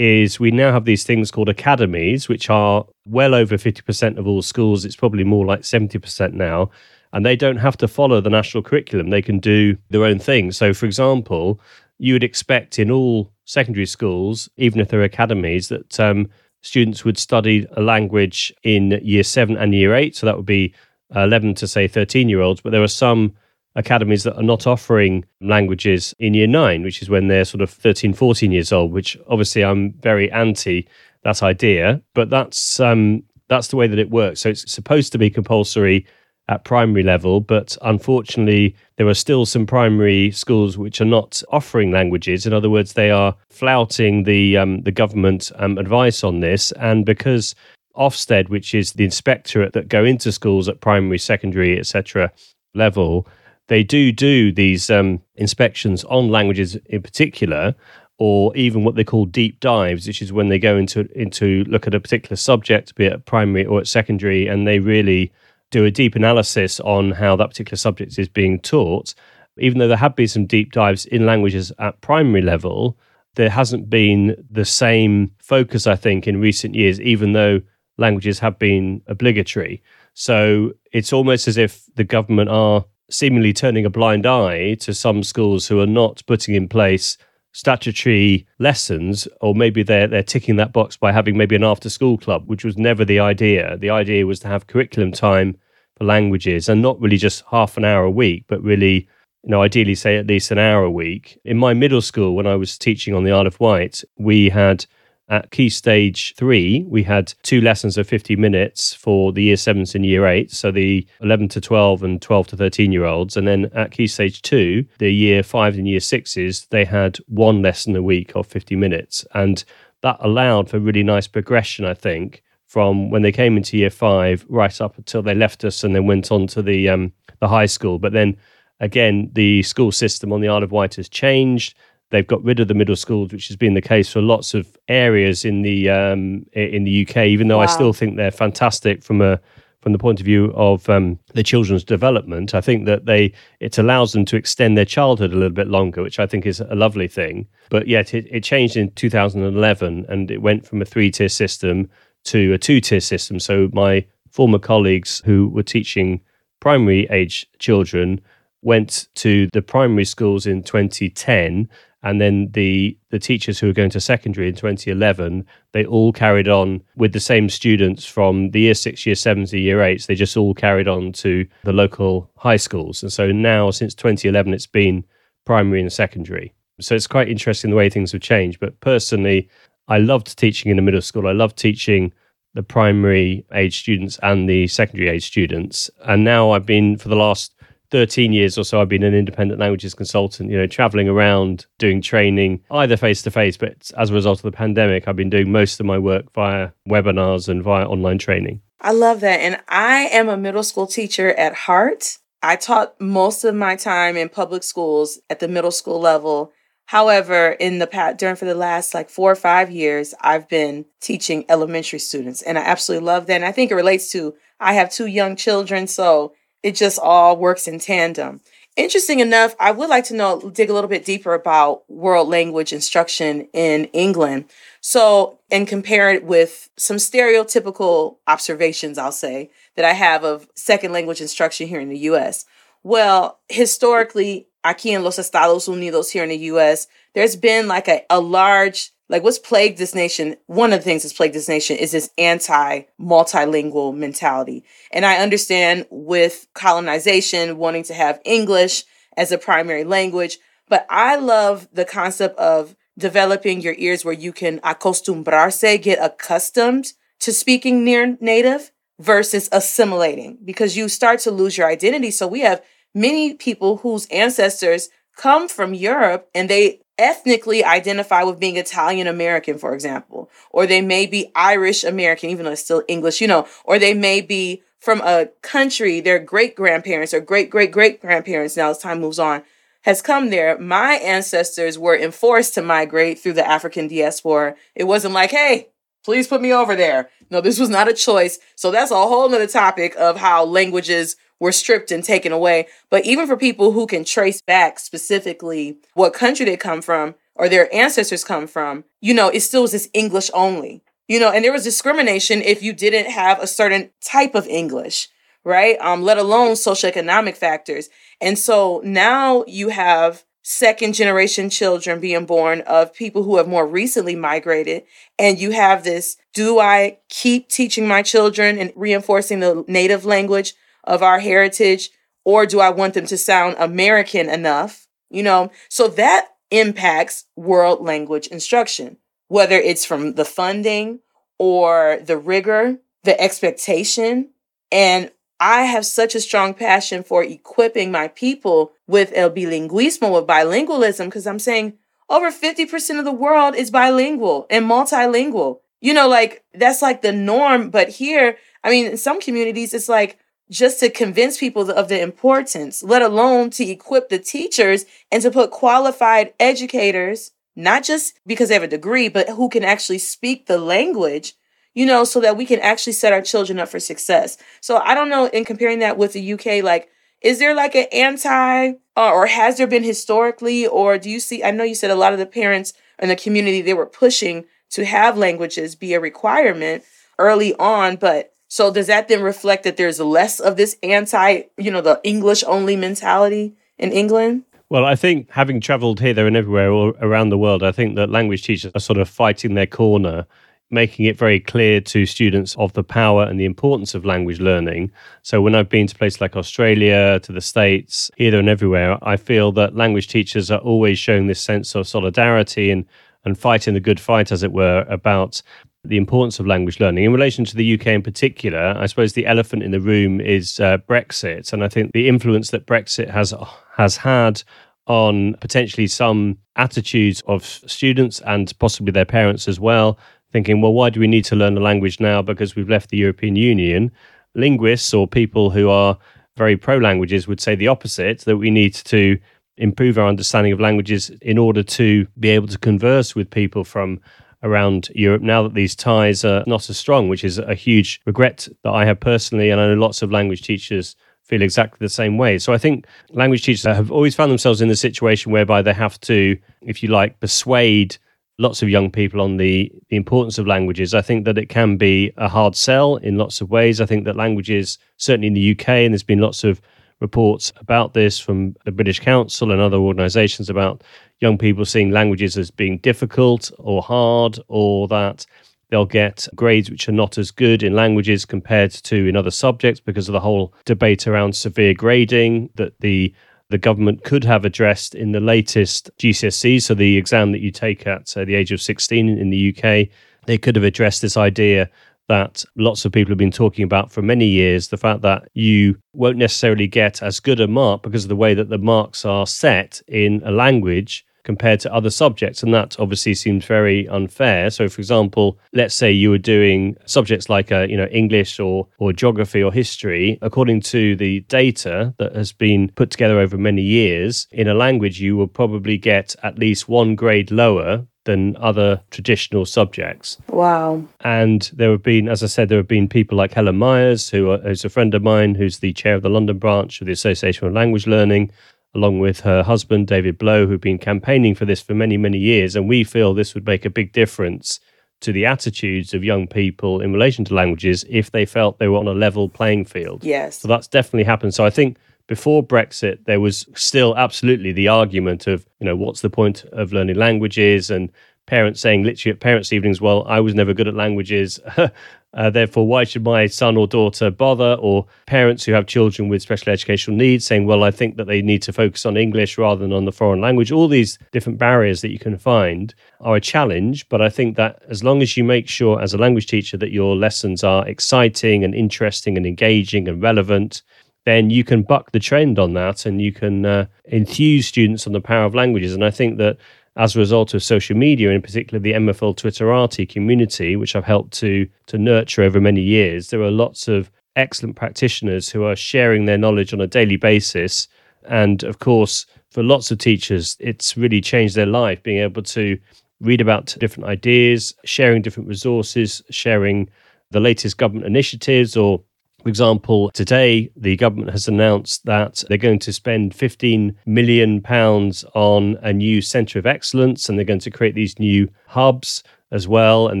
is 0.02 0.40
we 0.40 0.50
now 0.50 0.72
have 0.72 0.84
these 0.84 1.04
things 1.04 1.30
called 1.30 1.48
academies, 1.48 2.28
which 2.28 2.50
are 2.50 2.84
well 3.06 3.36
over 3.36 3.56
50% 3.56 4.18
of 4.18 4.26
all 4.26 4.42
schools. 4.42 4.84
It's 4.84 4.96
probably 4.96 5.22
more 5.22 5.46
like 5.46 5.60
70% 5.60 6.32
now. 6.32 6.70
And 7.12 7.24
they 7.24 7.36
don't 7.36 7.58
have 7.58 7.76
to 7.76 7.86
follow 7.86 8.20
the 8.20 8.28
national 8.28 8.64
curriculum, 8.64 9.10
they 9.10 9.22
can 9.22 9.38
do 9.38 9.76
their 9.90 10.04
own 10.04 10.18
thing. 10.18 10.50
So, 10.50 10.74
for 10.74 10.86
example, 10.86 11.60
you 11.98 12.14
would 12.14 12.24
expect 12.24 12.80
in 12.80 12.90
all 12.90 13.30
secondary 13.44 13.86
schools, 13.86 14.48
even 14.56 14.80
if 14.80 14.88
they're 14.88 15.02
academies, 15.02 15.68
that 15.68 16.00
um, 16.00 16.28
students 16.62 17.04
would 17.04 17.16
study 17.16 17.66
a 17.76 17.80
language 17.80 18.52
in 18.64 18.98
year 19.04 19.22
seven 19.22 19.56
and 19.56 19.72
year 19.72 19.94
eight. 19.94 20.16
So 20.16 20.26
that 20.26 20.36
would 20.36 20.46
be 20.46 20.74
11 21.14 21.54
to 21.56 21.68
say 21.68 21.86
13 21.86 22.28
year 22.28 22.40
olds, 22.40 22.60
but 22.60 22.72
there 22.72 22.82
are 22.82 22.88
some 22.88 23.36
academies 23.74 24.22
that 24.24 24.36
are 24.36 24.42
not 24.42 24.66
offering 24.66 25.24
languages 25.40 26.14
in 26.18 26.34
year 26.34 26.46
nine, 26.46 26.82
which 26.82 27.02
is 27.02 27.08
when 27.08 27.28
they're 27.28 27.44
sort 27.44 27.62
of 27.62 27.70
13, 27.70 28.12
14 28.12 28.52
years 28.52 28.72
old, 28.72 28.92
which 28.92 29.16
obviously 29.28 29.64
I'm 29.64 29.92
very 29.94 30.30
anti 30.30 30.86
that 31.24 31.42
idea, 31.42 32.02
but 32.14 32.30
that's 32.30 32.80
um, 32.80 33.22
that's 33.48 33.68
the 33.68 33.76
way 33.76 33.86
that 33.86 33.98
it 33.98 34.10
works. 34.10 34.40
So 34.40 34.48
it's 34.48 34.70
supposed 34.70 35.12
to 35.12 35.18
be 35.18 35.30
compulsory 35.30 36.06
at 36.48 36.64
primary 36.64 37.04
level, 37.04 37.40
but 37.40 37.76
unfortunately, 37.82 38.74
there 38.96 39.06
are 39.06 39.14
still 39.14 39.46
some 39.46 39.64
primary 39.64 40.32
schools 40.32 40.76
which 40.76 41.00
are 41.00 41.06
not 41.06 41.42
offering 41.50 41.92
languages. 41.92 42.46
In 42.46 42.52
other 42.52 42.68
words, 42.68 42.94
they 42.94 43.10
are 43.10 43.36
flouting 43.50 44.24
the 44.24 44.56
um, 44.56 44.82
the 44.82 44.92
government 44.92 45.52
um, 45.56 45.78
advice 45.78 46.24
on 46.24 46.40
this, 46.40 46.72
and 46.72 47.06
because 47.06 47.54
Ofsted, 47.96 48.48
which 48.48 48.74
is 48.74 48.94
the 48.94 49.04
inspectorate 49.04 49.74
that 49.74 49.88
go 49.88 50.04
into 50.04 50.32
schools 50.32 50.68
at 50.68 50.80
primary, 50.80 51.18
secondary, 51.18 51.78
etc. 51.78 52.32
level, 52.74 53.28
they 53.72 53.82
do 53.82 54.12
do 54.12 54.52
these 54.52 54.90
um, 54.90 55.22
inspections 55.36 56.04
on 56.04 56.28
languages 56.28 56.76
in 56.84 57.00
particular, 57.00 57.74
or 58.18 58.54
even 58.54 58.84
what 58.84 58.96
they 58.96 59.02
call 59.02 59.24
deep 59.24 59.60
dives, 59.60 60.06
which 60.06 60.20
is 60.20 60.30
when 60.30 60.50
they 60.50 60.58
go 60.58 60.76
into 60.76 61.08
into 61.18 61.64
look 61.64 61.86
at 61.86 61.94
a 61.94 62.00
particular 62.00 62.36
subject, 62.36 62.94
be 62.96 63.06
it 63.06 63.14
at 63.14 63.24
primary 63.24 63.64
or 63.64 63.80
at 63.80 63.88
secondary, 63.88 64.46
and 64.46 64.66
they 64.66 64.78
really 64.78 65.32
do 65.70 65.86
a 65.86 65.90
deep 65.90 66.14
analysis 66.14 66.80
on 66.80 67.12
how 67.12 67.34
that 67.34 67.48
particular 67.48 67.78
subject 67.78 68.18
is 68.18 68.28
being 68.28 68.60
taught. 68.60 69.14
Even 69.56 69.78
though 69.78 69.88
there 69.88 69.96
have 69.96 70.16
been 70.16 70.28
some 70.28 70.44
deep 70.44 70.72
dives 70.72 71.06
in 71.06 71.24
languages 71.24 71.72
at 71.78 71.98
primary 72.02 72.42
level, 72.42 72.98
there 73.36 73.48
hasn't 73.48 73.88
been 73.88 74.36
the 74.50 74.66
same 74.66 75.30
focus, 75.38 75.86
I 75.86 75.96
think, 75.96 76.28
in 76.28 76.42
recent 76.42 76.74
years, 76.74 77.00
even 77.00 77.32
though 77.32 77.62
languages 77.96 78.38
have 78.40 78.58
been 78.58 79.00
obligatory. 79.06 79.82
So 80.12 80.72
it's 80.92 81.14
almost 81.14 81.48
as 81.48 81.56
if 81.56 81.86
the 81.94 82.04
government 82.04 82.50
are 82.50 82.84
seemingly 83.12 83.52
turning 83.52 83.84
a 83.84 83.90
blind 83.90 84.26
eye 84.26 84.74
to 84.74 84.94
some 84.94 85.22
schools 85.22 85.66
who 85.68 85.80
are 85.80 85.86
not 85.86 86.22
putting 86.26 86.54
in 86.54 86.68
place 86.68 87.18
statutory 87.52 88.46
lessons, 88.58 89.28
or 89.40 89.54
maybe 89.54 89.82
they're 89.82 90.08
they're 90.08 90.22
ticking 90.22 90.56
that 90.56 90.72
box 90.72 90.96
by 90.96 91.12
having 91.12 91.36
maybe 91.36 91.54
an 91.54 91.64
after 91.64 91.90
school 91.90 92.16
club, 92.16 92.44
which 92.46 92.64
was 92.64 92.78
never 92.78 93.04
the 93.04 93.20
idea. 93.20 93.76
The 93.76 93.90
idea 93.90 94.26
was 94.26 94.40
to 94.40 94.48
have 94.48 94.66
curriculum 94.66 95.12
time 95.12 95.58
for 95.96 96.04
languages 96.04 96.68
and 96.68 96.80
not 96.80 97.00
really 97.00 97.18
just 97.18 97.44
half 97.50 97.76
an 97.76 97.84
hour 97.84 98.04
a 98.04 98.10
week, 98.10 98.44
but 98.48 98.62
really, 98.62 99.06
you 99.44 99.50
know, 99.50 99.62
ideally 99.62 99.94
say 99.94 100.16
at 100.16 100.26
least 100.26 100.50
an 100.50 100.58
hour 100.58 100.82
a 100.82 100.90
week. 100.90 101.38
In 101.44 101.58
my 101.58 101.74
middle 101.74 102.00
school, 102.00 102.34
when 102.34 102.46
I 102.46 102.56
was 102.56 102.78
teaching 102.78 103.14
on 103.14 103.24
the 103.24 103.32
Isle 103.32 103.46
of 103.46 103.60
Wight, 103.60 104.02
we 104.16 104.48
had 104.48 104.86
at 105.32 105.50
Key 105.50 105.70
Stage 105.70 106.34
3, 106.36 106.84
we 106.86 107.02
had 107.02 107.32
two 107.42 107.62
lessons 107.62 107.96
of 107.96 108.06
50 108.06 108.36
minutes 108.36 108.92
for 108.92 109.32
the 109.32 109.42
year 109.42 109.56
7s 109.56 109.94
and 109.94 110.04
year 110.04 110.26
8, 110.26 110.50
so 110.50 110.70
the 110.70 111.06
11 111.22 111.48
to 111.48 111.60
12 111.60 112.02
and 112.02 112.20
12 112.20 112.48
to 112.48 112.56
13 112.58 112.92
year 112.92 113.06
olds. 113.06 113.34
And 113.34 113.48
then 113.48 113.70
at 113.74 113.92
Key 113.92 114.08
Stage 114.08 114.42
2, 114.42 114.84
the 114.98 115.08
year 115.10 115.42
5 115.42 115.76
and 115.76 115.88
year 115.88 116.00
6s, 116.00 116.68
they 116.68 116.84
had 116.84 117.16
one 117.28 117.62
lesson 117.62 117.96
a 117.96 118.02
week 118.02 118.32
of 118.36 118.46
50 118.46 118.76
minutes. 118.76 119.24
And 119.32 119.64
that 120.02 120.18
allowed 120.20 120.68
for 120.68 120.78
really 120.78 121.02
nice 121.02 121.26
progression, 121.26 121.86
I 121.86 121.94
think, 121.94 122.42
from 122.66 123.08
when 123.08 123.22
they 123.22 123.32
came 123.32 123.56
into 123.56 123.78
year 123.78 123.88
5 123.88 124.44
right 124.50 124.80
up 124.82 124.98
until 124.98 125.22
they 125.22 125.34
left 125.34 125.64
us 125.64 125.82
and 125.82 125.96
then 125.96 126.06
went 126.06 126.30
on 126.30 126.46
to 126.48 126.60
the, 126.60 126.90
um, 126.90 127.10
the 127.40 127.48
high 127.48 127.66
school. 127.66 127.98
But 127.98 128.12
then 128.12 128.36
again, 128.80 129.30
the 129.32 129.62
school 129.62 129.92
system 129.92 130.30
on 130.30 130.42
the 130.42 130.48
Isle 130.48 130.64
of 130.64 130.72
Wight 130.72 130.96
has 130.96 131.08
changed 131.08 131.74
They've 132.12 132.26
got 132.26 132.44
rid 132.44 132.60
of 132.60 132.68
the 132.68 132.74
middle 132.74 132.94
schools, 132.94 133.32
which 133.32 133.48
has 133.48 133.56
been 133.56 133.72
the 133.72 133.80
case 133.80 134.12
for 134.12 134.20
lots 134.20 134.52
of 134.52 134.76
areas 134.88 135.46
in 135.46 135.62
the 135.62 135.88
um, 135.88 136.44
in 136.52 136.84
the 136.84 137.08
UK. 137.08 137.16
Even 137.24 137.48
though 137.48 137.56
wow. 137.56 137.64
I 137.64 137.66
still 137.66 137.94
think 137.94 138.16
they're 138.16 138.30
fantastic 138.30 139.02
from 139.02 139.22
a 139.22 139.40
from 139.80 139.92
the 139.92 139.98
point 139.98 140.20
of 140.20 140.26
view 140.26 140.52
of 140.54 140.88
um, 140.90 141.18
the 141.32 141.42
children's 141.42 141.82
development, 141.82 142.54
I 142.54 142.60
think 142.60 142.84
that 142.84 143.06
they 143.06 143.32
it 143.60 143.78
allows 143.78 144.12
them 144.12 144.26
to 144.26 144.36
extend 144.36 144.76
their 144.76 144.84
childhood 144.84 145.32
a 145.32 145.36
little 145.36 145.50
bit 145.54 145.68
longer, 145.68 146.02
which 146.02 146.18
I 146.18 146.26
think 146.26 146.44
is 146.44 146.60
a 146.60 146.74
lovely 146.74 147.08
thing. 147.08 147.48
But 147.70 147.88
yet 147.88 148.12
it, 148.12 148.26
it 148.30 148.44
changed 148.44 148.76
in 148.76 148.90
2011, 148.90 150.04
and 150.10 150.30
it 150.30 150.42
went 150.42 150.66
from 150.66 150.82
a 150.82 150.84
three 150.84 151.10
tier 151.10 151.30
system 151.30 151.88
to 152.24 152.52
a 152.52 152.58
two 152.58 152.82
tier 152.82 153.00
system. 153.00 153.40
So 153.40 153.70
my 153.72 154.04
former 154.30 154.58
colleagues 154.58 155.22
who 155.24 155.48
were 155.48 155.62
teaching 155.62 156.20
primary 156.60 157.06
age 157.10 157.46
children 157.58 158.20
went 158.60 159.08
to 159.14 159.48
the 159.52 159.62
primary 159.62 160.04
schools 160.04 160.46
in 160.46 160.62
2010 160.62 161.68
and 162.02 162.20
then 162.20 162.50
the 162.52 162.96
the 163.10 163.18
teachers 163.18 163.58
who 163.58 163.66
were 163.66 163.72
going 163.72 163.90
to 163.90 164.00
secondary 164.00 164.48
in 164.48 164.54
2011 164.54 165.46
they 165.72 165.84
all 165.84 166.12
carried 166.12 166.48
on 166.48 166.82
with 166.96 167.12
the 167.12 167.20
same 167.20 167.48
students 167.48 168.04
from 168.04 168.50
the 168.50 168.60
year 168.60 168.74
six 168.74 169.06
year 169.06 169.14
sevens 169.14 169.50
to 169.50 169.58
year 169.58 169.82
eights 169.82 170.06
they 170.06 170.14
just 170.14 170.36
all 170.36 170.54
carried 170.54 170.88
on 170.88 171.12
to 171.12 171.46
the 171.64 171.72
local 171.72 172.30
high 172.36 172.56
schools. 172.56 173.02
And 173.02 173.12
so 173.12 173.30
now 173.30 173.70
since 173.70 173.94
2011 173.94 174.52
it's 174.52 174.66
been 174.66 175.04
primary 175.44 175.80
and 175.80 175.92
secondary. 175.92 176.52
So 176.80 176.94
it's 176.94 177.06
quite 177.06 177.28
interesting 177.28 177.70
the 177.70 177.76
way 177.76 177.88
things 177.88 178.12
have 178.12 178.20
changed. 178.20 178.60
But 178.60 178.78
personally 178.80 179.48
i 179.88 179.98
loved 179.98 180.38
teaching 180.38 180.70
in 180.70 180.76
the 180.76 180.82
middle 180.82 181.02
school. 181.02 181.26
I 181.26 181.32
loved 181.32 181.56
teaching 181.56 182.12
the 182.54 182.62
primary 182.62 183.44
age 183.52 183.80
students 183.80 184.18
and 184.22 184.48
the 184.48 184.66
secondary 184.68 185.08
age 185.08 185.24
students. 185.26 185.90
And 186.04 186.24
now 186.24 186.50
i've 186.50 186.66
been 186.66 186.96
for 186.96 187.08
the 187.08 187.16
last 187.16 187.54
13 187.92 188.32
years 188.32 188.56
or 188.56 188.64
so 188.64 188.80
I've 188.80 188.88
been 188.88 189.02
an 189.02 189.14
independent 189.14 189.60
languages 189.60 189.92
consultant, 189.92 190.50
you 190.50 190.56
know, 190.56 190.66
traveling 190.66 191.08
around 191.08 191.66
doing 191.78 192.00
training 192.00 192.64
either 192.70 192.96
face 192.96 193.20
to 193.22 193.30
face, 193.30 193.58
but 193.58 193.90
as 193.98 194.10
a 194.10 194.14
result 194.14 194.38
of 194.38 194.42
the 194.44 194.56
pandemic, 194.56 195.06
I've 195.06 195.14
been 195.14 195.30
doing 195.30 195.52
most 195.52 195.78
of 195.78 195.84
my 195.84 195.98
work 195.98 196.32
via 196.32 196.70
webinars 196.88 197.48
and 197.48 197.62
via 197.62 197.86
online 197.86 198.16
training. 198.16 198.62
I 198.80 198.92
love 198.92 199.20
that. 199.20 199.40
And 199.40 199.60
I 199.68 200.08
am 200.10 200.30
a 200.30 200.38
middle 200.38 200.62
school 200.62 200.86
teacher 200.86 201.34
at 201.34 201.54
heart. 201.54 202.18
I 202.42 202.56
taught 202.56 202.98
most 202.98 203.44
of 203.44 203.54
my 203.54 203.76
time 203.76 204.16
in 204.16 204.30
public 204.30 204.64
schools 204.64 205.20
at 205.28 205.38
the 205.38 205.46
middle 205.46 205.70
school 205.70 206.00
level. 206.00 206.50
However, 206.86 207.50
in 207.50 207.78
the 207.78 207.86
past, 207.86 208.16
during 208.18 208.36
for 208.36 208.46
the 208.46 208.54
last 208.54 208.94
like 208.94 209.10
four 209.10 209.30
or 209.30 209.36
five 209.36 209.70
years, 209.70 210.14
I've 210.22 210.48
been 210.48 210.86
teaching 211.00 211.44
elementary 211.48 212.00
students, 212.00 212.42
and 212.42 212.58
I 212.58 212.62
absolutely 212.62 213.06
love 213.06 213.26
that. 213.26 213.34
And 213.34 213.44
I 213.44 213.52
think 213.52 213.70
it 213.70 213.76
relates 213.76 214.10
to 214.12 214.34
I 214.58 214.72
have 214.74 214.90
two 214.90 215.06
young 215.06 215.36
children, 215.36 215.86
so 215.86 216.32
it 216.62 216.74
just 216.74 216.98
all 216.98 217.36
works 217.36 217.66
in 217.66 217.78
tandem. 217.78 218.40
Interesting 218.74 219.20
enough, 219.20 219.54
I 219.60 219.70
would 219.70 219.90
like 219.90 220.04
to 220.04 220.14
know, 220.14 220.50
dig 220.50 220.70
a 220.70 220.72
little 220.72 220.88
bit 220.88 221.04
deeper 221.04 221.34
about 221.34 221.88
world 221.90 222.28
language 222.28 222.72
instruction 222.72 223.48
in 223.52 223.84
England. 223.86 224.46
So, 224.80 225.38
and 225.50 225.68
compare 225.68 226.10
it 226.10 226.24
with 226.24 226.70
some 226.78 226.96
stereotypical 226.96 228.16
observations, 228.26 228.96
I'll 228.96 229.12
say, 229.12 229.50
that 229.76 229.84
I 229.84 229.92
have 229.92 230.24
of 230.24 230.48
second 230.54 230.92
language 230.92 231.20
instruction 231.20 231.68
here 231.68 231.80
in 231.80 231.90
the 231.90 231.98
US. 231.98 232.46
Well, 232.82 233.38
historically, 233.50 234.48
aquí 234.64 234.92
en 234.92 235.04
los 235.04 235.18
Estados 235.18 235.68
Unidos, 235.68 236.10
here 236.10 236.22
in 236.22 236.30
the 236.30 236.50
US, 236.52 236.88
there's 237.14 237.36
been 237.36 237.68
like 237.68 237.88
a, 237.88 238.04
a 238.08 238.20
large, 238.20 238.90
like 239.12 239.22
what's 239.22 239.38
plagued 239.38 239.76
this 239.76 239.94
nation, 239.94 240.36
one 240.46 240.72
of 240.72 240.80
the 240.80 240.84
things 240.84 241.02
that's 241.02 241.12
plagued 241.12 241.34
this 241.34 241.48
nation 241.48 241.76
is 241.76 241.92
this 241.92 242.10
anti 242.16 242.84
multilingual 242.98 243.94
mentality. 243.94 244.64
And 244.90 245.04
I 245.04 245.18
understand 245.18 245.86
with 245.90 246.46
colonization, 246.54 247.58
wanting 247.58 247.82
to 247.84 247.94
have 247.94 248.22
English 248.24 248.84
as 249.18 249.30
a 249.30 249.36
primary 249.36 249.84
language, 249.84 250.38
but 250.66 250.86
I 250.88 251.16
love 251.16 251.68
the 251.74 251.84
concept 251.84 252.38
of 252.38 252.74
developing 252.96 253.60
your 253.60 253.74
ears 253.76 254.02
where 254.02 254.14
you 254.14 254.32
can 254.32 254.60
acostumbrarse, 254.60 255.82
get 255.82 255.98
accustomed 256.02 256.94
to 257.20 257.34
speaking 257.34 257.84
near 257.84 258.16
native 258.18 258.72
versus 258.98 259.46
assimilating 259.52 260.38
because 260.42 260.74
you 260.74 260.88
start 260.88 261.20
to 261.20 261.30
lose 261.30 261.58
your 261.58 261.68
identity. 261.68 262.10
So 262.10 262.26
we 262.26 262.40
have 262.40 262.62
many 262.94 263.34
people 263.34 263.78
whose 263.78 264.06
ancestors 264.06 264.88
come 265.16 265.48
from 265.48 265.74
Europe 265.74 266.28
and 266.34 266.48
they 266.48 266.80
ethnically 266.98 267.64
identify 267.64 268.22
with 268.22 268.38
being 268.38 268.56
Italian 268.56 269.06
American, 269.06 269.58
for 269.58 269.74
example, 269.74 270.30
or 270.50 270.66
they 270.66 270.80
may 270.80 271.06
be 271.06 271.30
Irish 271.34 271.84
American, 271.84 272.30
even 272.30 272.44
though 272.44 272.52
it's 272.52 272.62
still 272.62 272.84
English, 272.88 273.20
you 273.20 273.28
know, 273.28 273.46
or 273.64 273.78
they 273.78 273.94
may 273.94 274.20
be 274.20 274.62
from 274.78 275.00
a 275.00 275.28
country, 275.42 276.00
their 276.00 276.18
great 276.18 276.56
grandparents 276.56 277.14
or 277.14 277.20
great 277.20 277.50
great 277.50 277.70
great 277.70 278.00
grandparents, 278.00 278.56
now 278.56 278.70
as 278.70 278.78
time 278.78 279.00
moves 279.00 279.18
on, 279.18 279.42
has 279.82 280.02
come 280.02 280.30
there. 280.30 280.58
My 280.58 280.94
ancestors 280.94 281.78
were 281.78 281.96
enforced 281.96 282.54
to 282.54 282.62
migrate 282.62 283.18
through 283.18 283.34
the 283.34 283.46
African 283.46 283.88
diaspora. 283.88 284.56
It 284.74 284.84
wasn't 284.84 285.14
like, 285.14 285.30
hey, 285.30 285.68
please 286.04 286.26
put 286.26 286.42
me 286.42 286.52
over 286.52 286.76
there. 286.76 287.10
No, 287.30 287.40
this 287.40 287.58
was 287.58 287.68
not 287.68 287.88
a 287.88 287.94
choice. 287.94 288.38
So 288.56 288.70
that's 288.70 288.90
a 288.90 288.96
whole 288.96 289.28
nother 289.28 289.46
topic 289.46 289.94
of 289.96 290.16
how 290.16 290.44
languages 290.44 291.16
were 291.40 291.52
stripped 291.52 291.90
and 291.90 292.04
taken 292.04 292.30
away. 292.30 292.68
But 292.90 293.04
even 293.04 293.26
for 293.26 293.36
people 293.36 293.72
who 293.72 293.86
can 293.86 294.04
trace 294.04 294.40
back 294.40 294.78
specifically 294.78 295.78
what 295.94 296.14
country 296.14 296.46
they 296.46 296.56
come 296.56 296.82
from 296.82 297.16
or 297.34 297.48
their 297.48 297.74
ancestors 297.74 298.22
come 298.22 298.46
from, 298.46 298.84
you 299.00 299.12
know, 299.14 299.28
it 299.28 299.40
still 299.40 299.62
was 299.62 299.72
this 299.72 299.88
English 299.92 300.30
only. 300.34 300.82
You 301.08 301.18
know, 301.18 301.30
and 301.30 301.44
there 301.44 301.52
was 301.52 301.64
discrimination 301.64 302.42
if 302.42 302.62
you 302.62 302.72
didn't 302.72 303.10
have 303.10 303.40
a 303.40 303.46
certain 303.46 303.90
type 304.00 304.34
of 304.34 304.46
English, 304.46 305.08
right? 305.44 305.76
Um, 305.80 306.02
let 306.02 306.16
alone 306.16 306.52
socioeconomic 306.52 307.36
factors. 307.36 307.88
And 308.20 308.38
so 308.38 308.80
now 308.84 309.44
you 309.48 309.70
have 309.70 310.24
second 310.42 310.94
generation 310.94 311.48
children 311.48 312.00
being 312.00 312.26
born 312.26 312.60
of 312.62 312.92
people 312.92 313.22
who 313.22 313.36
have 313.36 313.48
more 313.48 313.66
recently 313.66 314.16
migrated. 314.16 314.82
And 315.18 315.38
you 315.38 315.52
have 315.52 315.84
this 315.84 316.16
do 316.34 316.58
I 316.58 316.98
keep 317.08 317.48
teaching 317.48 317.86
my 317.86 318.02
children 318.02 318.58
and 318.58 318.72
reinforcing 318.74 319.40
the 319.40 319.64
native 319.68 320.04
language 320.04 320.54
of 320.84 321.02
our 321.02 321.20
heritage, 321.20 321.90
or 322.24 322.46
do 322.46 322.60
I 322.60 322.70
want 322.70 322.94
them 322.94 323.06
to 323.06 323.18
sound 323.18 323.56
American 323.58 324.28
enough? 324.28 324.88
You 325.10 325.22
know, 325.22 325.52
so 325.68 325.88
that 325.88 326.28
impacts 326.50 327.26
world 327.36 327.82
language 327.82 328.26
instruction, 328.28 328.98
whether 329.28 329.56
it's 329.56 329.84
from 329.84 330.14
the 330.14 330.24
funding 330.24 331.00
or 331.38 331.98
the 332.02 332.16
rigor, 332.18 332.78
the 333.04 333.20
expectation. 333.20 334.30
And 334.70 335.10
I 335.44 335.62
have 335.62 335.84
such 335.84 336.14
a 336.14 336.20
strong 336.20 336.54
passion 336.54 337.02
for 337.02 337.24
equipping 337.24 337.90
my 337.90 338.06
people 338.06 338.74
with 338.86 339.10
el 339.12 339.28
bilingüismo, 339.28 340.14
with 340.14 340.24
bilingualism, 340.24 341.06
because 341.06 341.26
I'm 341.26 341.40
saying 341.40 341.72
over 342.08 342.30
50% 342.30 342.98
of 343.00 343.04
the 343.04 343.10
world 343.10 343.56
is 343.56 343.72
bilingual 343.72 344.46
and 344.48 344.70
multilingual. 344.70 345.58
You 345.80 345.94
know, 345.94 346.06
like 346.06 346.44
that's 346.54 346.80
like 346.80 347.02
the 347.02 347.10
norm. 347.10 347.70
But 347.70 347.88
here, 347.88 348.36
I 348.62 348.70
mean, 348.70 348.86
in 348.86 348.96
some 348.96 349.20
communities, 349.20 349.74
it's 349.74 349.88
like 349.88 350.16
just 350.48 350.78
to 350.78 350.88
convince 350.88 351.38
people 351.38 351.68
of 351.68 351.88
the 351.88 352.00
importance, 352.00 352.84
let 352.84 353.02
alone 353.02 353.50
to 353.50 353.68
equip 353.68 354.10
the 354.10 354.20
teachers 354.20 354.84
and 355.10 355.22
to 355.22 355.30
put 355.32 355.50
qualified 355.50 356.34
educators, 356.38 357.32
not 357.56 357.82
just 357.82 358.14
because 358.24 358.48
they 358.48 358.54
have 358.54 358.62
a 358.62 358.68
degree, 358.68 359.08
but 359.08 359.30
who 359.30 359.48
can 359.48 359.64
actually 359.64 359.98
speak 359.98 360.46
the 360.46 360.58
language, 360.58 361.34
you 361.74 361.86
know, 361.86 362.04
so 362.04 362.20
that 362.20 362.36
we 362.36 362.46
can 362.46 362.60
actually 362.60 362.92
set 362.92 363.12
our 363.12 363.22
children 363.22 363.58
up 363.58 363.68
for 363.68 363.80
success. 363.80 364.36
So 364.60 364.78
I 364.78 364.94
don't 364.94 365.08
know, 365.08 365.26
in 365.26 365.44
comparing 365.44 365.78
that 365.80 365.96
with 365.96 366.12
the 366.12 366.32
UK, 366.32 366.62
like, 366.62 366.88
is 367.20 367.38
there 367.38 367.54
like 367.54 367.74
an 367.74 367.86
anti, 367.92 368.72
uh, 368.96 369.12
or 369.12 369.26
has 369.26 369.56
there 369.56 369.66
been 369.66 369.84
historically, 369.84 370.66
or 370.66 370.98
do 370.98 371.08
you 371.08 371.20
see? 371.20 371.44
I 371.44 371.50
know 371.50 371.64
you 371.64 371.74
said 371.74 371.90
a 371.90 371.96
lot 371.96 372.12
of 372.12 372.18
the 372.18 372.26
parents 372.26 372.74
in 372.98 373.08
the 373.08 373.16
community 373.16 373.62
they 373.62 373.74
were 373.74 373.86
pushing 373.86 374.44
to 374.70 374.84
have 374.84 375.16
languages 375.16 375.74
be 375.74 375.94
a 375.94 376.00
requirement 376.00 376.82
early 377.18 377.54
on, 377.56 377.96
but 377.96 378.32
so 378.48 378.72
does 378.72 378.88
that 378.88 379.08
then 379.08 379.22
reflect 379.22 379.64
that 379.64 379.76
there's 379.76 380.00
less 380.00 380.40
of 380.40 380.56
this 380.56 380.76
anti, 380.82 381.44
you 381.56 381.70
know, 381.70 381.80
the 381.80 382.00
English 382.04 382.42
only 382.44 382.76
mentality 382.76 383.54
in 383.78 383.92
England? 383.92 384.44
Well, 384.68 384.84
I 384.84 384.94
think 384.94 385.30
having 385.30 385.60
traveled 385.60 386.00
here, 386.00 386.14
there, 386.14 386.26
and 386.26 386.36
everywhere 386.36 386.70
all 386.70 386.92
around 387.00 387.28
the 387.28 387.38
world, 387.38 387.62
I 387.62 387.72
think 387.72 387.94
that 387.96 388.10
language 388.10 388.42
teachers 388.42 388.72
are 388.74 388.80
sort 388.80 388.98
of 388.98 389.08
fighting 389.08 389.54
their 389.54 389.66
corner, 389.66 390.26
making 390.72 391.04
it 391.04 391.18
very 391.18 391.38
clear 391.38 391.80
to 391.80 392.06
students 392.06 392.56
of 392.56 392.72
the 392.72 392.82
power 392.82 393.24
and 393.24 393.38
the 393.38 393.44
importance 393.44 393.94
of 393.94 394.04
language 394.04 394.40
learning. 394.40 394.90
So 395.22 395.40
when 395.40 395.54
I've 395.54 395.68
been 395.68 395.86
to 395.86 395.94
places 395.94 396.20
like 396.20 396.36
Australia, 396.36 397.20
to 397.20 397.32
the 397.32 397.40
States, 397.40 398.10
here, 398.16 398.38
and 398.38 398.48
everywhere, 398.48 398.98
I 399.02 399.16
feel 399.16 399.52
that 399.52 399.76
language 399.76 400.08
teachers 400.08 400.50
are 400.50 400.60
always 400.60 400.98
showing 400.98 401.26
this 401.26 401.40
sense 401.40 401.74
of 401.74 401.86
solidarity 401.86 402.70
and 402.70 402.86
and 403.24 403.38
fighting 403.38 403.74
the 403.74 403.80
good 403.80 404.00
fight, 404.00 404.32
as 404.32 404.42
it 404.42 404.52
were, 404.52 404.84
about 404.88 405.42
the 405.84 405.96
importance 405.96 406.38
of 406.38 406.46
language 406.46 406.80
learning. 406.80 407.04
In 407.04 407.12
relation 407.12 407.44
to 407.44 407.56
the 407.56 407.74
UK 407.74 407.88
in 407.88 408.02
particular, 408.02 408.74
I 408.76 408.86
suppose 408.86 409.12
the 409.12 409.26
elephant 409.26 409.62
in 409.62 409.72
the 409.72 409.80
room 409.80 410.20
is 410.20 410.60
uh, 410.60 410.78
Brexit. 410.88 411.52
And 411.52 411.64
I 411.64 411.68
think 411.68 411.92
the 411.92 412.08
influence 412.08 412.50
that 412.50 412.66
Brexit 412.66 413.10
has, 413.10 413.34
has 413.76 413.96
had 413.96 414.42
on 414.86 415.34
potentially 415.34 415.86
some 415.86 416.38
attitudes 416.56 417.22
of 417.26 417.44
students 417.44 418.20
and 418.20 418.56
possibly 418.58 418.92
their 418.92 419.04
parents 419.04 419.48
as 419.48 419.58
well, 419.58 419.98
thinking, 420.32 420.60
well, 420.60 420.72
why 420.72 420.90
do 420.90 421.00
we 421.00 421.06
need 421.06 421.24
to 421.26 421.36
learn 421.36 421.54
the 421.54 421.60
language 421.60 422.00
now 422.00 422.22
because 422.22 422.56
we've 422.56 422.68
left 422.68 422.90
the 422.90 422.96
European 422.96 423.36
Union? 423.36 423.90
Linguists 424.34 424.94
or 424.94 425.06
people 425.06 425.50
who 425.50 425.68
are 425.68 425.98
very 426.36 426.56
pro 426.56 426.78
languages 426.78 427.28
would 427.28 427.40
say 427.40 427.54
the 427.54 427.68
opposite 427.68 428.20
that 428.20 428.38
we 428.38 428.50
need 428.50 428.74
to 428.74 429.18
improve 429.58 429.98
our 429.98 430.08
understanding 430.08 430.52
of 430.52 430.60
languages 430.60 431.10
in 431.20 431.36
order 431.38 431.62
to 431.62 432.06
be 432.18 432.30
able 432.30 432.48
to 432.48 432.58
converse 432.58 433.14
with 433.14 433.30
people 433.30 433.64
from 433.64 434.00
around 434.42 434.88
Europe 434.94 435.22
now 435.22 435.42
that 435.42 435.54
these 435.54 435.76
ties 435.76 436.24
are 436.24 436.42
not 436.46 436.68
as 436.68 436.78
strong, 436.78 437.08
which 437.08 437.22
is 437.22 437.38
a 437.38 437.54
huge 437.54 438.00
regret 438.06 438.48
that 438.64 438.72
I 438.72 438.84
have 438.84 438.98
personally. 438.98 439.50
And 439.50 439.60
I 439.60 439.68
know 439.68 439.74
lots 439.74 440.02
of 440.02 440.10
language 440.10 440.42
teachers 440.42 440.96
feel 441.22 441.42
exactly 441.42 441.78
the 441.80 441.88
same 441.88 442.18
way. 442.18 442.38
So 442.38 442.52
I 442.52 442.58
think 442.58 442.86
language 443.10 443.44
teachers 443.44 443.64
have 443.64 443.92
always 443.92 444.14
found 444.14 444.30
themselves 444.30 444.60
in 444.60 444.68
the 444.68 444.76
situation 444.76 445.30
whereby 445.30 445.62
they 445.62 445.72
have 445.72 446.00
to, 446.00 446.36
if 446.62 446.82
you 446.82 446.88
like, 446.88 447.20
persuade 447.20 447.96
lots 448.38 448.62
of 448.62 448.68
young 448.68 448.90
people 448.90 449.20
on 449.20 449.36
the, 449.36 449.70
the 449.88 449.96
importance 449.96 450.38
of 450.38 450.46
languages. 450.46 450.94
I 450.94 451.02
think 451.02 451.24
that 451.24 451.38
it 451.38 451.48
can 451.48 451.76
be 451.76 452.12
a 452.16 452.28
hard 452.28 452.56
sell 452.56 452.96
in 452.96 453.18
lots 453.18 453.40
of 453.40 453.50
ways. 453.50 453.80
I 453.80 453.86
think 453.86 454.04
that 454.04 454.16
languages, 454.16 454.78
certainly 454.96 455.28
in 455.28 455.34
the 455.34 455.52
UK, 455.52 455.68
and 455.68 455.92
there's 455.92 456.02
been 456.02 456.20
lots 456.20 456.44
of 456.44 456.60
reports 457.00 457.52
about 457.56 457.94
this 457.94 458.18
from 458.18 458.54
the 458.64 458.72
British 458.72 459.00
Council 459.00 459.50
and 459.50 459.60
other 459.60 459.76
organisations 459.76 460.48
about 460.48 460.82
young 461.20 461.36
people 461.36 461.64
seeing 461.64 461.90
languages 461.90 462.38
as 462.38 462.50
being 462.50 462.78
difficult 462.78 463.50
or 463.58 463.82
hard, 463.82 464.38
or 464.48 464.88
that 464.88 465.26
they'll 465.68 465.84
get 465.84 466.28
grades 466.34 466.70
which 466.70 466.88
are 466.88 466.92
not 466.92 467.18
as 467.18 467.30
good 467.30 467.62
in 467.62 467.74
languages 467.74 468.24
compared 468.24 468.70
to 468.70 469.08
in 469.08 469.16
other 469.16 469.30
subjects 469.30 469.80
because 469.80 470.08
of 470.08 470.12
the 470.12 470.20
whole 470.20 470.54
debate 470.64 471.06
around 471.06 471.34
severe 471.34 471.74
grading 471.74 472.50
that 472.54 472.78
the 472.80 473.12
the 473.52 473.58
government 473.58 474.02
could 474.02 474.24
have 474.24 474.46
addressed 474.46 474.94
in 474.94 475.12
the 475.12 475.20
latest 475.20 475.90
GCSE, 475.98 476.62
so 476.62 476.72
the 476.72 476.96
exam 476.96 477.32
that 477.32 477.42
you 477.42 477.50
take 477.50 477.86
at 477.86 478.16
uh, 478.16 478.24
the 478.24 478.34
age 478.34 478.50
of 478.50 478.62
16 478.62 479.18
in 479.18 479.28
the 479.28 479.54
UK. 479.54 479.88
They 480.24 480.38
could 480.38 480.56
have 480.56 480.64
addressed 480.64 481.02
this 481.02 481.18
idea 481.18 481.68
that 482.08 482.44
lots 482.56 482.86
of 482.86 482.92
people 482.92 483.10
have 483.10 483.18
been 483.18 483.30
talking 483.30 483.62
about 483.62 483.92
for 483.92 484.00
many 484.00 484.24
years 484.24 484.68
the 484.68 484.78
fact 484.78 485.02
that 485.02 485.28
you 485.34 485.76
won't 485.92 486.16
necessarily 486.16 486.66
get 486.66 487.02
as 487.02 487.20
good 487.20 487.40
a 487.40 487.46
mark 487.46 487.82
because 487.82 488.04
of 488.04 488.08
the 488.08 488.16
way 488.16 488.32
that 488.32 488.48
the 488.48 488.58
marks 488.58 489.04
are 489.04 489.26
set 489.26 489.82
in 489.86 490.22
a 490.24 490.30
language 490.30 491.04
compared 491.24 491.60
to 491.60 491.72
other 491.72 491.90
subjects 491.90 492.42
and 492.42 492.52
that 492.52 492.78
obviously 492.78 493.14
seems 493.14 493.44
very 493.44 493.88
unfair 493.88 494.50
so 494.50 494.68
for 494.68 494.80
example 494.80 495.38
let's 495.52 495.74
say 495.74 495.90
you 495.90 496.10
were 496.10 496.18
doing 496.18 496.76
subjects 496.84 497.28
like 497.28 497.52
uh, 497.52 497.66
you 497.68 497.76
know 497.76 497.86
english 497.86 498.40
or 498.40 498.66
or 498.78 498.92
geography 498.92 499.42
or 499.42 499.52
history 499.52 500.18
according 500.22 500.60
to 500.60 500.96
the 500.96 501.20
data 501.28 501.94
that 501.98 502.14
has 502.14 502.32
been 502.32 502.68
put 502.70 502.90
together 502.90 503.18
over 503.18 503.36
many 503.36 503.62
years 503.62 504.26
in 504.32 504.48
a 504.48 504.54
language 504.54 505.00
you 505.00 505.16
will 505.16 505.28
probably 505.28 505.78
get 505.78 506.14
at 506.22 506.38
least 506.38 506.68
one 506.68 506.94
grade 506.94 507.30
lower 507.30 507.86
than 508.04 508.36
other 508.38 508.80
traditional 508.90 509.46
subjects. 509.46 510.18
Wow. 510.28 510.84
And 511.00 511.50
there 511.54 511.70
have 511.70 511.82
been, 511.82 512.08
as 512.08 512.22
I 512.22 512.26
said, 512.26 512.48
there 512.48 512.58
have 512.58 512.68
been 512.68 512.88
people 512.88 513.16
like 513.16 513.32
Helen 513.32 513.58
Myers, 513.58 514.08
who's 514.08 514.64
a 514.64 514.68
friend 514.68 514.94
of 514.94 515.02
mine, 515.02 515.34
who's 515.34 515.58
the 515.58 515.72
chair 515.72 515.94
of 515.94 516.02
the 516.02 516.10
London 516.10 516.38
branch 516.38 516.80
of 516.80 516.86
the 516.86 516.92
Association 516.92 517.46
of 517.46 517.54
Language 517.54 517.86
Learning, 517.86 518.30
along 518.74 519.00
with 519.00 519.20
her 519.20 519.42
husband, 519.42 519.86
David 519.86 520.18
Blow, 520.18 520.46
who've 520.46 520.60
been 520.60 520.78
campaigning 520.78 521.34
for 521.34 521.44
this 521.44 521.60
for 521.60 521.74
many, 521.74 521.96
many 521.96 522.18
years. 522.18 522.56
And 522.56 522.68
we 522.68 522.84
feel 522.84 523.12
this 523.12 523.34
would 523.34 523.46
make 523.46 523.64
a 523.64 523.70
big 523.70 523.92
difference 523.92 524.60
to 525.00 525.12
the 525.12 525.26
attitudes 525.26 525.92
of 525.94 526.04
young 526.04 526.26
people 526.26 526.80
in 526.80 526.92
relation 526.92 527.24
to 527.26 527.34
languages 527.34 527.84
if 527.88 528.12
they 528.12 528.24
felt 528.24 528.58
they 528.58 528.68
were 528.68 528.78
on 528.78 528.86
a 528.86 528.92
level 528.92 529.28
playing 529.28 529.64
field. 529.64 530.04
Yes. 530.04 530.40
So 530.40 530.48
that's 530.48 530.68
definitely 530.68 531.04
happened. 531.04 531.34
So 531.34 531.44
I 531.44 531.50
think 531.50 531.76
before 532.06 532.42
Brexit, 532.42 533.04
there 533.04 533.20
was 533.20 533.46
still 533.54 533.96
absolutely 533.96 534.52
the 534.52 534.68
argument 534.68 535.26
of, 535.26 535.46
you 535.60 535.66
know, 535.66 535.76
what's 535.76 536.00
the 536.00 536.10
point 536.10 536.44
of 536.52 536.72
learning 536.72 536.96
languages 536.96 537.70
and 537.70 537.90
parents 538.26 538.60
saying 538.60 538.84
literally 538.84 539.12
at 539.12 539.20
parents' 539.20 539.52
evenings, 539.52 539.80
well, 539.80 540.04
I 540.06 540.20
was 540.20 540.34
never 540.34 540.54
good 540.54 540.68
at 540.68 540.74
languages. 540.74 541.40
Uh, 542.14 542.28
therefore, 542.28 542.66
why 542.66 542.84
should 542.84 543.04
my 543.04 543.26
son 543.26 543.56
or 543.56 543.66
daughter 543.66 544.10
bother? 544.10 544.56
Or 544.60 544.86
parents 545.06 545.44
who 545.44 545.52
have 545.52 545.66
children 545.66 546.08
with 546.08 546.22
special 546.22 546.52
educational 546.52 546.96
needs 546.96 547.24
saying, 547.24 547.46
well, 547.46 547.64
I 547.64 547.70
think 547.70 547.96
that 547.96 548.06
they 548.06 548.20
need 548.22 548.42
to 548.42 548.52
focus 548.52 548.84
on 548.84 548.96
English 548.96 549.38
rather 549.38 549.60
than 549.60 549.72
on 549.72 549.84
the 549.84 549.92
foreign 549.92 550.20
language. 550.20 550.52
All 550.52 550.68
these 550.68 550.98
different 551.12 551.38
barriers 551.38 551.80
that 551.80 551.90
you 551.90 551.98
can 551.98 552.18
find 552.18 552.74
are 553.00 553.16
a 553.16 553.20
challenge. 553.20 553.88
But 553.88 554.02
I 554.02 554.10
think 554.10 554.36
that 554.36 554.62
as 554.68 554.84
long 554.84 555.00
as 555.02 555.16
you 555.16 555.24
make 555.24 555.48
sure, 555.48 555.80
as 555.80 555.94
a 555.94 555.98
language 555.98 556.26
teacher, 556.26 556.56
that 556.58 556.72
your 556.72 556.94
lessons 556.94 557.42
are 557.42 557.66
exciting 557.66 558.44
and 558.44 558.54
interesting 558.54 559.16
and 559.16 559.26
engaging 559.26 559.88
and 559.88 560.02
relevant, 560.02 560.62
then 561.04 561.30
you 561.30 561.44
can 561.44 561.62
buck 561.62 561.90
the 561.92 561.98
trend 561.98 562.38
on 562.38 562.54
that 562.54 562.86
and 562.86 563.00
you 563.00 563.12
can 563.12 563.44
uh, 563.44 563.66
enthuse 563.86 564.46
students 564.46 564.86
on 564.86 564.92
the 564.92 565.00
power 565.00 565.24
of 565.24 565.34
languages. 565.34 565.74
And 565.74 565.84
I 565.84 565.90
think 565.90 566.18
that 566.18 566.36
as 566.76 566.96
a 566.96 566.98
result 566.98 567.34
of 567.34 567.42
social 567.42 567.76
media, 567.76 568.10
in 568.10 568.22
particular 568.22 568.58
the 568.58 568.72
MFL 568.72 569.16
Twitterati 569.16 569.88
community, 569.88 570.56
which 570.56 570.74
I've 570.74 570.84
helped 570.84 571.12
to 571.14 571.46
to 571.66 571.78
nurture 571.78 572.22
over 572.22 572.40
many 572.40 572.62
years, 572.62 573.08
there 573.08 573.22
are 573.22 573.30
lots 573.30 573.68
of 573.68 573.90
excellent 574.16 574.56
practitioners 574.56 575.28
who 575.28 575.44
are 575.44 575.56
sharing 575.56 576.04
their 576.04 576.18
knowledge 576.18 576.52
on 576.52 576.60
a 576.60 576.66
daily 576.66 576.96
basis. 576.96 577.68
And 578.08 578.42
of 578.44 578.58
course, 578.58 579.06
for 579.30 579.42
lots 579.42 579.70
of 579.70 579.78
teachers, 579.78 580.36
it's 580.40 580.76
really 580.76 581.00
changed 581.00 581.34
their 581.34 581.46
life 581.46 581.82
being 581.82 581.98
able 581.98 582.22
to 582.22 582.58
read 583.00 583.20
about 583.20 583.54
different 583.58 583.88
ideas, 583.88 584.54
sharing 584.64 585.02
different 585.02 585.28
resources, 585.28 586.02
sharing 586.10 586.68
the 587.10 587.20
latest 587.20 587.58
government 587.58 587.86
initiatives 587.86 588.56
or 588.56 588.82
for 589.22 589.28
example, 589.28 589.90
today 589.90 590.50
the 590.56 590.76
government 590.76 591.10
has 591.10 591.28
announced 591.28 591.84
that 591.86 592.24
they're 592.28 592.38
going 592.38 592.58
to 592.60 592.72
spend 592.72 593.14
15 593.14 593.76
million 593.86 594.40
pounds 594.40 595.04
on 595.14 595.56
a 595.62 595.72
new 595.72 596.02
centre 596.02 596.38
of 596.38 596.46
excellence 596.46 597.08
and 597.08 597.16
they're 597.16 597.24
going 597.24 597.38
to 597.40 597.50
create 597.50 597.74
these 597.74 597.98
new 597.98 598.28
hubs 598.48 599.04
as 599.30 599.46
well 599.46 599.88
and 599.88 600.00